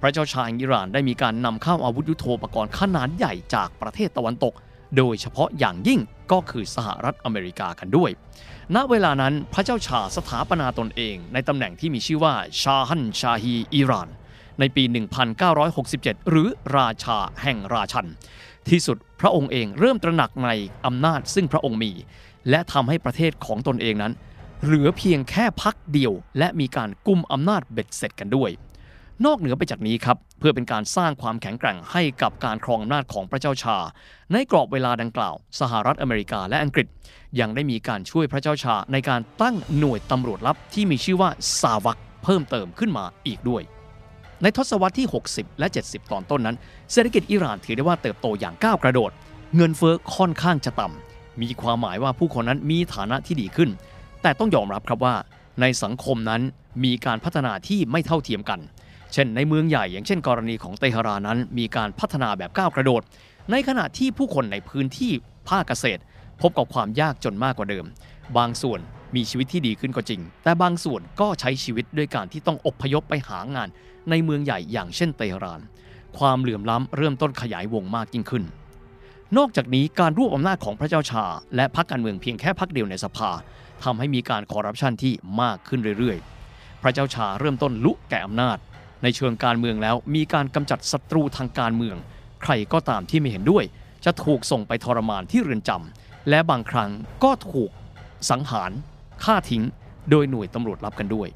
[0.00, 4.54] พระเจ้าชายอิหร่านได้มีการนำเข้าอาวุธยุโทโธปกรณ์ขนาดใหญ่จากประเทศตะวันตก
[4.96, 6.00] โดยเฉพาะอย่างยิ่ง
[6.32, 8.10] ก็คือสหรัฐอเมริกากันด้วย
[8.74, 14.08] ณ เวลานั้นพระเจ้าชาสถาปนาตนเองในตำแหน่งที่มีชื่อว่าชาฮันชาฮีอิหร่าน
[14.60, 14.84] ในปี
[15.56, 18.06] 1967 หรือราชาแห่งราชัน
[18.68, 20.50] ที่สุดพระองค์เองเริ่มตระหนักใน
[20.86, 21.92] อำนาจซึ่งพระองค์มี
[22.50, 24.12] และทำให้ประเทศของตนเองนั้น
[24.64, 28.50] เหลือเพียงแค่พักเดียว และมีการกุมอำนาจเบ็ดเสร็จกันด้วย
[29.24, 33.76] นอกเหนือไปจากนี้ครับ เพื่อเป็นการสร้างความแข็งแกร่งให้กับการครองอำนาจของพระเจ้าชา
[34.32, 36.86] ในกรอบเวลาดังกล่าว สหรัฐอเมริกาและอังกฤษ
[37.40, 41.30] ยังได้มีการช่วยพระเจ้าชาในการตั้งหน่วยตำรวจลับที่มีชื่อว่า
[41.60, 43.62] ซาวักเพิ่มเติมขึ้นมาอีกด้วย
[44.42, 46.56] ในทศวรรษที่ 60 และ 70 ตอนต้นนั้น
[46.92, 49.10] เศรษฐกิจอิหร่านถือได้ว่าเติบโตอย่างก้าวกระโดด
[49.56, 53.70] เงินเฟ้อค่อนข้างจะต่ำมีความหมายว่าผู้คนนั้นมีฐานะที่ดีขึ้น
[54.22, 55.14] แต่ต้องยอมรับครับว่า
[55.60, 56.42] ในสังคมนั้น
[56.84, 58.60] มีการพัฒนาที่ไม่เท่าเทียมกัน
[59.14, 63.02] เช่นในเมืองใหญ่อย่างเช่นกรณีของเตหรานั้น มีการพัฒนาแบบก้าวกระโดด
[63.50, 65.12] ในขณะที่ผู้คนในพื้นที่
[65.48, 66.00] ภาคเกษตร
[66.40, 67.84] พบกับความยากจนมากกว่าเดิม
[68.36, 68.80] บางส่วน
[69.14, 73.68] มีชีวิตที่ดีขึ้นก็จริง แต่บางส่วนก็ใช้ชีวิตด้วยการที่ต้องอพยพไปหางาน
[74.10, 75.60] ในเมืองใหญ่อย่างเช่นเตหราน
[76.18, 78.44] ความเหลื่อมล้ำเริ่มต้นขยายวงมากยิ่งขึ้น
[79.36, 81.24] นอกจากนี้การรวบอำนาจของพระเจ้าชา
[81.56, 83.30] และพรรคการเมืองเพียงแค่พรรคเดียวในสภา
[83.84, 88.58] ทำให้มีการคอร์รัปชันที่มากขึ้นเรื่อยๆ พระเจ้าชาเริ่มต้นลุกแก่อำนาจ
[89.04, 91.96] ในเชิงการเมืองแล้ว มีการกำจัดศัตรูทางการเมือง
[92.42, 93.64] ใครก็ตามที่ไม่เห็นด้วย
[94.04, 96.90] จะถูกส่งไปทรมานที่เรือนจำและบางครั้ง
[97.24, 97.70] ก็ถูก
[98.30, 98.70] สังหาร
[99.24, 99.62] ฆ่าทิ้ง
[100.10, 101.28] โดยหน่วยตำรวจรับกันด้วย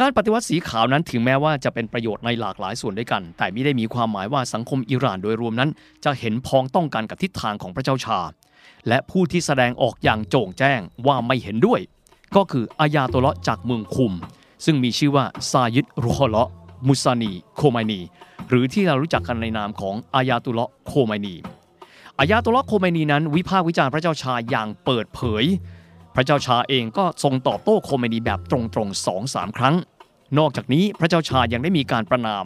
[0.00, 5.70] การปฏิวัติสีขาวนั้นถึงแม้ว่าจะเป็นประโยชน์ในหลากหลายส่วนด้วยกัน แต่ไม่ได้มีความหมายว่าสังคมอิหร่านโดยรวมนั้น
[6.04, 8.20] จะเห็นพ้องต้องกันกับทิศทางของพระเจ้าชา
[8.88, 11.80] และผู้ที่แสดงออกอย่างโจ่งแจ้งว่าไม่เห็นด้วย
[12.36, 14.12] ก็คืออายาโตเลาะจากเมืองคุม
[14.64, 16.50] ซึ่งมีชื่อว่าซายิดรุฮอเลาะ
[16.86, 18.00] มุซานีโคไมนี
[18.48, 21.34] หรือที่เรารู้จักกันในนามของอายาตุเลาะโคไมนี
[22.18, 25.44] อายาตุเลาะโคไมนีนั้น วิพากษ์วิจารณ์พระเจ้าชาอย่างเปิดเผย
[26.14, 29.74] พระเจ้าชาเองก็ทรงตอบโต้โคไมนีแบบตรงๆสองสามครั้ง
[30.38, 32.44] นอกจากนี้พระเจ้าชายังได้มีการประนาม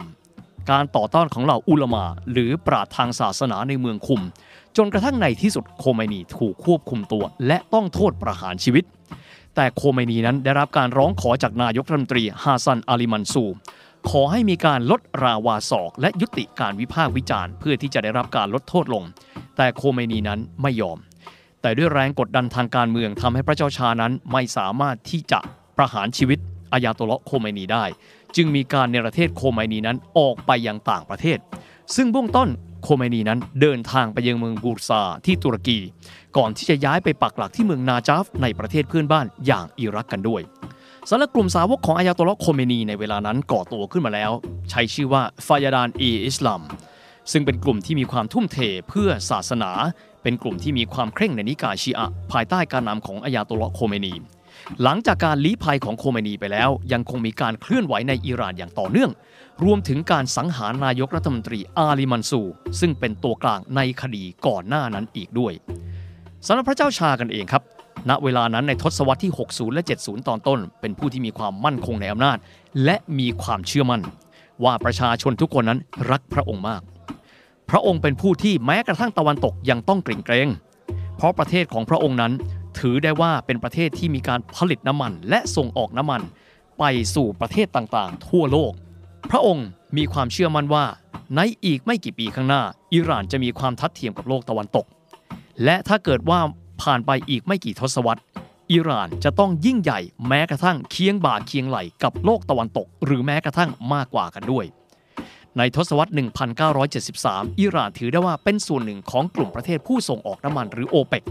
[0.71, 4.21] การต่อต้านของเหล่าอุลมา หรือปราดทางศาสนาในเมืองคุม
[4.77, 8.83] จนกระทั่งในที่สุดโคไมนีถูกควบคุมตัว และต้องโทษประหารชีวิต
[9.55, 13.43] แต่โคไมนีนั้นได้รับการร้องขอจากนายกรัฐมนตรีฮาซันอาลีมันซู
[14.09, 19.03] ขอให้มีการลดราวาศอก และยุติการวิพากษ์วิจารณ์ เพื่อที่จะได้รับการลดโทษลง
[19.57, 20.97] แต่โคเมนีนั้นไม่ยอม
[21.61, 25.39] แต่ด้วยแรงกดดันทางการเมืองทำให้พระเจ้าชานั้นไม่สามารถที่จะ
[25.77, 26.39] ประหารชีวิต
[26.73, 27.85] อายาโตเลาะโคเมนีได้
[28.35, 31.37] จึงมีการเนประเทศโคเมนีนั้นออกไปยังต่างประเทศ
[31.95, 32.49] ซึ่งเบื้องต้น
[32.83, 35.79] โคเมนีนั้นเดินทางไปยังเมืองบูรซาที่ตุรกี
[36.37, 40.41] ก่อนที่จะย้ายไปปักหลักที่เมืองนาจาฟในประเทศเพื่อนบ้านอย่างอิรักกันด้วย
[41.13, 44.31] สำหรับกลุ่มสาวกของอายาโตลาะโคเมนีในเวลานั้นก่อตัวขึ้นมาแล้ว
[44.69, 46.61] ใช้ชื่อว่าฟายดานอีอิสลาม
[47.31, 48.57] ซึ่งเป็นกลุ่มที่มีความทุ่มเท
[48.89, 49.71] เพื่อศาสนา
[50.23, 54.13] เป็นกลุ่มที่มีความเคร่งในนิกายชีอะภายใต้การนำของอายาโตลาะโคเมนี
[54.83, 59.11] หลังจากการลี้ภัยของโคเมนีไปแล้ว ยังคงมีการเคลื่อนไหวในอิหร่านอย่างต่อเนื่อง
[59.63, 62.41] รวมถึงการสังหารนายกรัฐมนตรีอาลีมันซู
[62.79, 65.53] ซึ่งเป็นตัวกลางในคดีก่อนหน้านั้นอีกด้วย
[66.47, 67.63] สำหรับพระเจ้าชากันเองครับ
[68.09, 72.37] ณเวลานั้นในทศวรรษที่ 60 และ 70 ตอนต้น เป็นผู้ที่มีความมั่นคงในอำนาจ
[72.85, 74.01] และมีความเชื่อมั่น
[74.63, 75.79] ว่าประชาชนทุกคนนั้น
[76.11, 76.81] รักพระองค์มาก
[77.69, 80.47] พระองค์เป็นผู้ที่แม้กระทั่งตะวันตกยังต้องเกรงเกรง
[81.15, 82.33] เพราะประเทศของพระองค์นั้น
[82.79, 86.21] ถือได้ว่าเป็นประเทศที่มีการผลิตน้ำมัน และส่งออกน้ำมัน
[86.79, 86.83] ไป
[87.15, 88.71] สู่ประเทศต่างๆ ทั่วโลก
[89.31, 89.67] พระองค์
[89.97, 90.85] มีความเชื่อมั่นว่า
[91.35, 92.61] ในอีกไม่กี่ปีข้างหน้า
[92.93, 94.85] อิหร่านจะมีความทัดเทียมกับโลกตะวันตก
[95.63, 96.39] และถ้าเกิดว่า
[96.81, 98.21] ผ่านไปอีกไม่กี่ทศวรรษ
[98.71, 104.65] อิหร่านจะต้องยิ่งใหญ่แม้กระทั่งเคียงบ่าเคียงไหลกับโลกตะวันตก หรือแม้กระทั่งมากกว่ากันด้วย
[105.57, 106.11] ในทศวรรษ
[106.85, 111.23] 1973 อิหร่านถือได้ว่าเป็นส่วนหนึ่งของกลุ่มประเทศผู้ส่งออกน้ำมันหรือโอเปก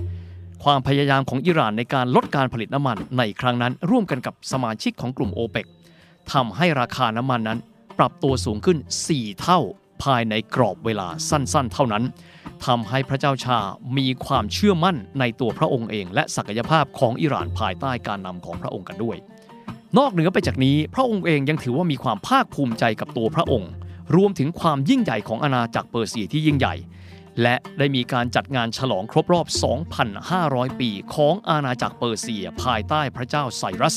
[0.64, 5.66] ความพยายามของอิหร่านในการลดการผลิตน้ำมันในครั้งนั้นร่วมกันกับสมาชิกของกลุ่มโอเปก
[6.32, 7.58] ทำให้ราคาน้ำมันนั้น
[7.98, 8.78] ปรับตัวสูงขึ้น
[9.10, 9.60] 4 เท่า
[10.04, 12.04] ภายในกรอบเวลาสั้นๆ เท่านั้น
[12.66, 13.58] ทำให้พระเจ้าชา
[13.98, 19.16] มีความเชื่อมั่นในตัวพระองค์เอง และศักยภาพของอิหร่านภายใต้การนำของพระองค์กันด้วย
[19.98, 23.70] นอกเหนือไปจากนี้ พระองค์เองยังถือว่ามีความภาคภูมิใจกับตัวพระองค์
[24.16, 26.74] รวมถึงความยิ่งใหญ่ของอาณาจักรเปอร์เซียที่ยิ่งใหญ่
[27.42, 29.46] และได้มีการจัดงานฉลองครบรอบ
[30.12, 33.96] 2,500 ปี ของอาณาจักรเปอร์เซีย ภายใต้พระเจ้าไซรัส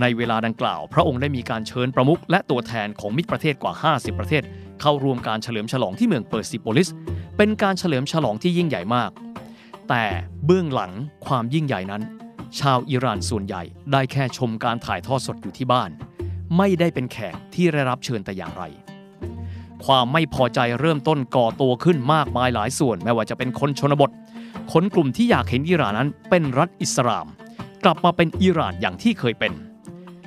[0.00, 4.42] ในเวลาดังกล่าว พระองค์ได้มีการเชิญประมุขและตัวแทนของมิตรประเทศกว่า 50 ประเทศ
[4.80, 6.88] เข้าร่วมการเฉลิมฉลองที่เมืองเปอร์ซิโปลิส
[7.36, 9.10] เป็นการเฉลิมฉลองที่ยิ่งใหญ่มาก
[9.88, 10.04] แต่
[10.44, 10.92] เบื้องหลัง
[11.26, 12.02] ความยิ่งใหญ่นั้น
[12.60, 13.62] ชาวอิหร่านส่วนใหญ่
[13.92, 15.90] ได้แค่ชมการถ่ายทอดสดอยู่ที่บ้าน
[16.56, 18.62] ไม่ได้เป็นแขกที่ได้รับเชิญแต่อย่างไร
[19.84, 24.10] ความไม่พอใจเริ่มต้นก่อตัวขึ้นมากมายหลายส่วนไม่ว่าจะเป็นคนชนบท
[24.72, 27.26] คนกลุ่มที่อยากเห็นอิหร่านนั้นเป็นรัฐอิสลาม
[27.84, 29.52] กลับมาเป็นอิหร่านอย่างที่เคยเป็น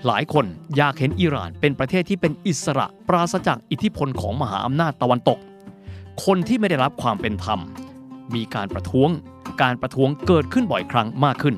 [0.08, 0.46] หลายคน
[0.78, 5.40] อยากเห็นอิหร่านเป็นประเทศที่เป็นอิสระปราศจากอิทธิพลของมหาอำนาจตะวันตก
[6.26, 7.60] คนที่ไม่ได้รับความเป็นธรรม
[8.36, 9.10] มีการประท้วง
[9.62, 11.56] การประท้วงเกิดขึ้นบ่อยครั้งมากขึ้น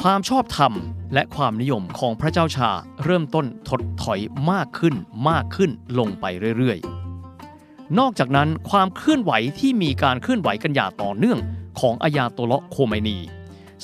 [0.00, 0.72] ความชอบธรรม
[1.14, 2.70] และความนิยมของพระเจ้าชา
[3.04, 4.20] เริ่มต้นถดถอย
[4.50, 4.94] มากขึ้น
[5.28, 6.24] มากขึ้นลงไป
[6.58, 11.38] เรื่อยๆ นอกจากนั้นความเคลื่อนไหวที่มีการเคลื่อนไหวกันอย่างต่อเนื่อง
[11.80, 13.18] ของอายาโตลาะโคเมนี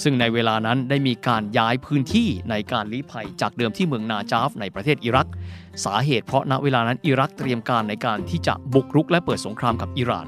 [0.03, 5.29] ซึ่งในเวลานั้นได้มีการย้ายพื้นที่ในการลี้ภัยจากเดิมที่เมืองนาจาฟในประเทศอิรัก
[5.85, 10.27] สาเหตุเพราะณเวลานั้นอิรักเตรียมการในการที่จะบุกรุกและเปิดสงครามกับอิหร่าน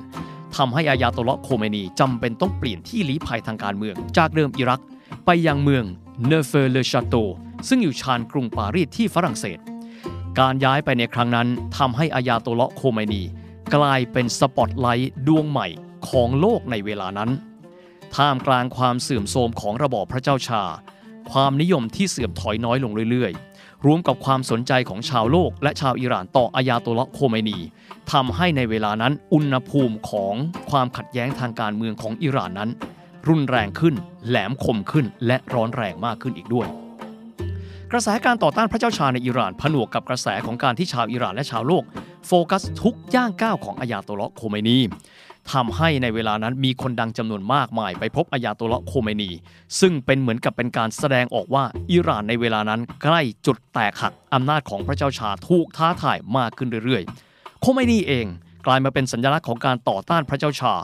[0.56, 4.82] ทำให้อายาโตลาะโคเมนีจำเป็นต้องเปลี่ยนที่ลี้ภัยทางการเมือง จากเดิมอิรัก
[5.26, 5.84] ไปยังเมือง
[6.26, 7.14] โนเฟลเลอชาโต
[7.68, 9.58] ซึ่งอยู่ชานกรุงปารีสที่ฝรั่งเศส
[10.38, 13.22] การย้ายไปในครั้งนั้นทำให้อายาโตลาะโคเมนี
[13.74, 15.68] กลายเป็นสปอตไลท์ดวงใหม่
[16.08, 17.30] ของโลกในเวลานั้น
[18.16, 20.62] ท่ามกลางความเสื่อมโทรมของระบอบพระเจ้าชา
[21.32, 27.58] ความนิยมที่เสื่อมถอยน้อยลงเรื่อยๆ รวมกับความสนใจของชาวโลก และชาวอิหร่านต่ออายาโตลาะโคเมนี
[28.12, 30.34] ทำให้ในเวลานั้นอุณหภูมิของ
[30.70, 32.70] ความขัดแย้งทางการเมืองของอิหร่านนั้น
[33.28, 33.94] รุนแรงขึ้น
[34.28, 36.66] แหลมคมขึ้น และร้อนแรงมากขึ้นอีกด้วย
[37.92, 41.84] กระแสการต่อต้านพระเจ้าชาในอิหร่านผนวกกับกระแสของการที่ชาวอิหร่านและชาวโลก
[42.26, 44.78] โฟกัสทุกย่างก้าวของอายาโตลาะโคเมนี
[45.52, 49.30] ทำให้ในเวลานั้นมีคนดังจำนวนมากมาย ไปพบอายาโตลาะโคเมนี
[49.80, 58.26] ซึ่งเป็นเหมือนกับเป็นการแสดงออกว่าอิหร่านในเวลานั้นใกล้จุดแตกหักอำนาจของพระเจ้าชาถูกท้าทายมากขึ้นเรื่อยๆ โคเมนีเอง
[58.66, 60.74] กลายมาเป็นสัญลักษณ์ของการต่อต้านพระเจ้าชา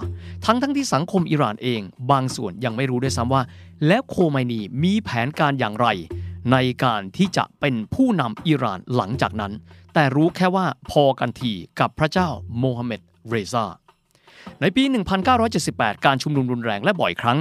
[0.47, 1.81] ทั้งทั้งที่สังคมอิหร่านเอง
[2.11, 3.43] บางส่วนยังไม่รู้ด้วยซ้ำว่า
[3.87, 5.87] แล้วโคเมนีมีแผนการอย่างไร
[6.53, 9.53] ในการที่จะเป็นผู้นำอิหร่านหลังจากนั้น
[9.95, 12.29] แต่รู้แค่ว่าพอกันทีกับพระเจ้า
[12.59, 13.65] โมฮัมเหม็ดเรซา
[14.61, 14.83] ในปี
[15.45, 17.39] 1978 การชุมนุมรุนแรงและบ่อยครั้ง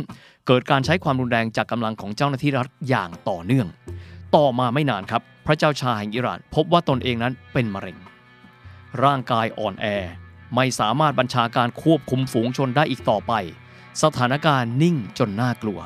[0.47, 3.67] เกิดการใช้ความรุนแรงจากกำลังของเจ้าหน้าที่รัฐอย่างต่อเนื่อง
[4.35, 7.97] ต่อมาไม่นานครับ พระเจ้าชาแห่งอิหร่าน พบว่าตนเองนั้นเป็นมะเร็ง
[9.03, 9.85] ร่างกายอ่อนแอ
[10.55, 13.33] ไม่สามารถบัญชาการควบคุมฝูงชนได้อีกต่อไป
[14.03, 15.79] สถานการณ์นิ่งจนน่ากลัว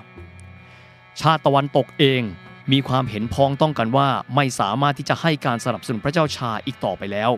[1.22, 2.22] ชาติตะวันตกเอง
[2.72, 7.32] มีความเห็นพ้องต้องกันว่าไม่สามารถที่จะให้การสนับสนุนพระเจ้าชาห์อีกต่อไปแล้ว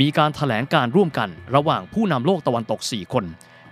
[0.00, 3.24] มีการแถลงการณ์ร่วมกันระหว่างผู้นำโลกตะวันตก 4 คน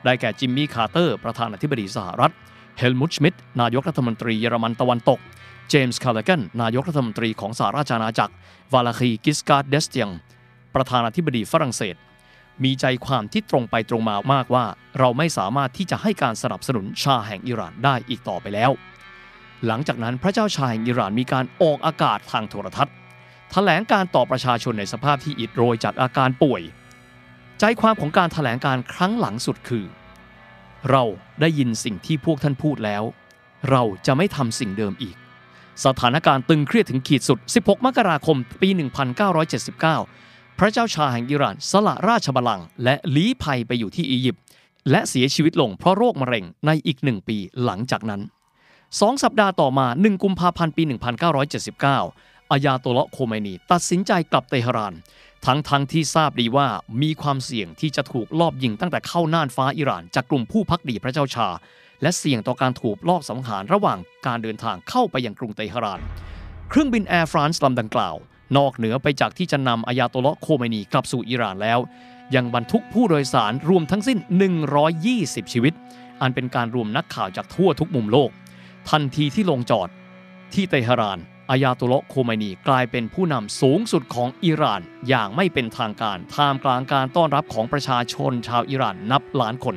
[0.05, 2.32] ได้แก่จิมมี่คาร์เตอร์ประธานาธิบดีสหรัฐ
[2.78, 5.19] เฮลมุตชมิดต์นายกรัฐมนตรีเยอรมันตะวันตก
[5.70, 8.35] เจมส์คัลลาแกนนายกรัฐมนตรีของสหราชอาณาจักร
[8.73, 10.11] วาลาคีกิสการ์ดเดสเตียง
[10.74, 11.97] ประธานาธิบดีฝรั่งเศส
[12.65, 14.65] มีใจความที่ตรงไปตรงมามากว่า
[14.99, 18.70] เราไม่สามารถที่จะให้การสนับสนุนชาแห่งอิหร่านได้อีกต่อไปแล้ว
[19.66, 22.95] หลังจากนั้นพระเจ้าชาแห่งอิหร่านมีการออกอากาศทางโทรทัศน์
[23.56, 26.62] แถลงการต่อประชาชนในสภาพที่อิดโรยจากอาการป่วย
[27.60, 29.85] ใจความของการแถลงการครั้งหลังสุดคือ
[30.90, 31.05] เรา
[31.40, 33.02] ได้ยินสิ่งที่พวกท่านพูดแล้ว
[33.70, 35.16] เราจะไม่ทำสิ่งเดิมอีก
[35.85, 38.68] สถานการณ์ตึงเครียดถึงขีดสุด 16 มกราคม ปี
[39.44, 44.43] 1979 พระเจ้าชาแห่งอิหร่านสละราชบัลลังก์และลี้ภัยไปอยู่ที่อียิปต์
[44.90, 48.22] และเสียชีวิตลงเพราะโรคมะเร็งในอีกหนึ่งปีหลังจากนั้น
[49.01, 50.82] สองสัปดาห์ต่อมา 1 กุมภาพันธ์ ปี
[51.64, 54.95] 1979 อายาโตลาะโคเมนี ตัดสินใจกลับเตหะราน
[55.47, 56.69] ทั้งทั้งที่ทราบดีว่า
[57.03, 61.49] มีความเสี่ยงที่จะถูกลอบยิงตั้งแต่เข้าน่านฟ้าอิหร่านจากกลุ่มผู้ภักดีพระเจ้าชาห์
[62.03, 66.01] และเสี่ยงต่อการถูกลอบสังหารระหว่างการเดินทางเข้าไปยังกรุงเตหะราน
[66.69, 68.16] เครื่องบินแอร์ฟรานซ์ลำดังกล่าว
[68.57, 71.79] นอกเหนือไปจากที่จะนำอายาโตลาะโคเมนีกลับสู่อิหร่านแล้ว
[72.35, 74.19] ยังบรรทุกผู้โดยสารรวมทั้งสิ้น
[74.87, 75.75] 120 ชีวิต
[76.21, 78.31] อันเป็นการรวมนักข่าวจากทั่วทุกมุมโลก
[78.91, 79.89] ทันทีที่ลงจอด
[80.55, 81.19] ที่เตหะราน
[81.51, 89.77] อายาโตลาะโคเมนีกลายเป็นผู้นำสูงสุดของอิหร่านอย่างไม่เป็นทางการท่ามกลางการต้อนรับของประชาชนชาวอิหร่านนับล้านคน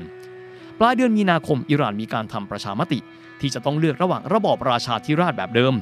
[0.80, 2.99] ปลายเดือนมีนาคมอิหร่านมีการทำประชามติ
[3.39, 5.73] ที่จะต้องเลือกระหว่างระบอบราชาธิราชแบบเดิม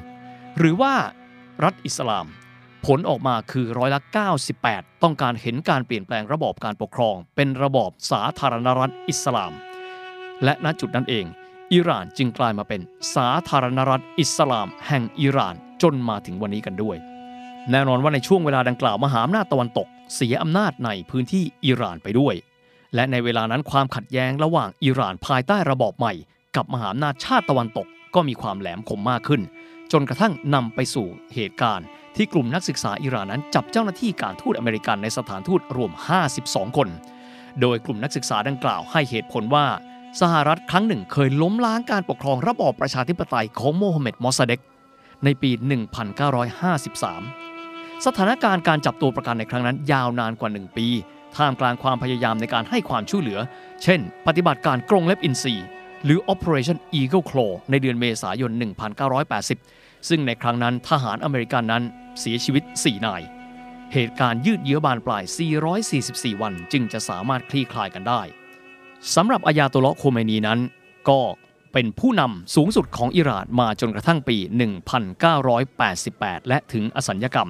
[0.57, 0.93] หรือว่า
[1.63, 2.25] รัฐอิสลาม
[2.85, 4.01] ผลออกมาคือร้อยละ
[4.51, 9.53] 98 ต้องการเห็นการเปลี่ยนแปลงระบอบการปกครอง เป็นระบอบสาธารณรัฐอิสลาม
[10.43, 11.25] และณจุดนั้นเอง
[11.73, 12.81] อิหร่านจึงกลายมาเป็น
[13.15, 16.97] สาธารณรัฐอิสลาม แห่งอิหร่าน จนมาถึงวันนี้กันด้วย
[17.71, 22.35] แน่นอนว่าในช่วงเวลาดังกล่าวมหาอำนาจตะวันตก เสียอำนาจในพื้นที่อิหร่านไปด้วย
[22.95, 26.13] และในเวลานั้นความขัดแย้งระหว่างอิหร่านภายใต้ระบอบใหม่
[26.55, 29.41] กับมหาอำนาจชาติตะวันตกก็มีความแหลมคมมากขึ้น
[29.91, 35.91] จนกระทั่งนำไปสู่เหตุการณ์ ที่กลุ่มนักศึกษาอิหร่านนั้นจับเจ้าหน้าที่การทูตอเมริกันในสถานทูตรวม
[36.35, 36.87] 52 คน
[37.61, 39.65] โดยกลุ่มนักศึกษาดังกล่าวให้เหตุผลว่า
[40.21, 44.59] สหรัฐครั้งหนึ่งเคยล้มล้างการปกครองระบอบประชาธิปไตยของโมฮัมเหม็ดมอสซาเดก
[45.25, 45.63] ในปี 1953
[48.05, 50.87] สถานการณ์การจับตัวประกันในครั้งนั้นยาวนานกว่า 1 ปี
[51.37, 53.39] ท่ามกลางความพยายามในการให้ความช่วยเหลือ
[53.83, 55.55] เช่น ปฏิบัติการกรงเล็บอินทรี
[56.05, 58.51] หรือ Operation Eagle Claw ในเดือนเมษายน
[59.29, 61.83] 1980 ซึ่งในครั้งนั้นทหารอเมริกันนั้น
[62.19, 63.21] เสียชีวิต 4 นาย
[63.93, 65.23] เหตุการณ์ยืดเยื้อบานปลาย
[65.83, 68.21] 444 วัน จึงจะสามารถคลี่คลายกันได้
[69.15, 70.59] สำหรับอายาโตลาะโคเมนีนั้น
[71.09, 71.19] ก็
[71.77, 74.37] เป็นผู้นำสูงสุดของอิหร่านมาจนกระทั่งปี
[75.63, 77.49] 1988 และถึงอสัญญกรรม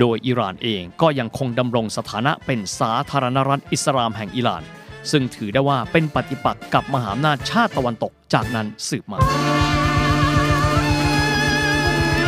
[0.00, 4.62] โดยอิหร่านเองก็ยังคงดำรงสถานะเป็นสาธารณรัฐอิสลามแห่งอิหร่าน
[5.10, 9.18] ซึ่งถือได้ว่าเป็นปฏิปักษ์กับมหาอำนาจชาติตะวันตกจากนั้นสืบมา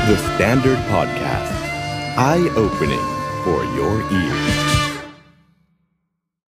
[0.09, 1.55] The Standard Podcast.
[2.31, 3.07] Eye opening
[3.45, 4.62] for your ears.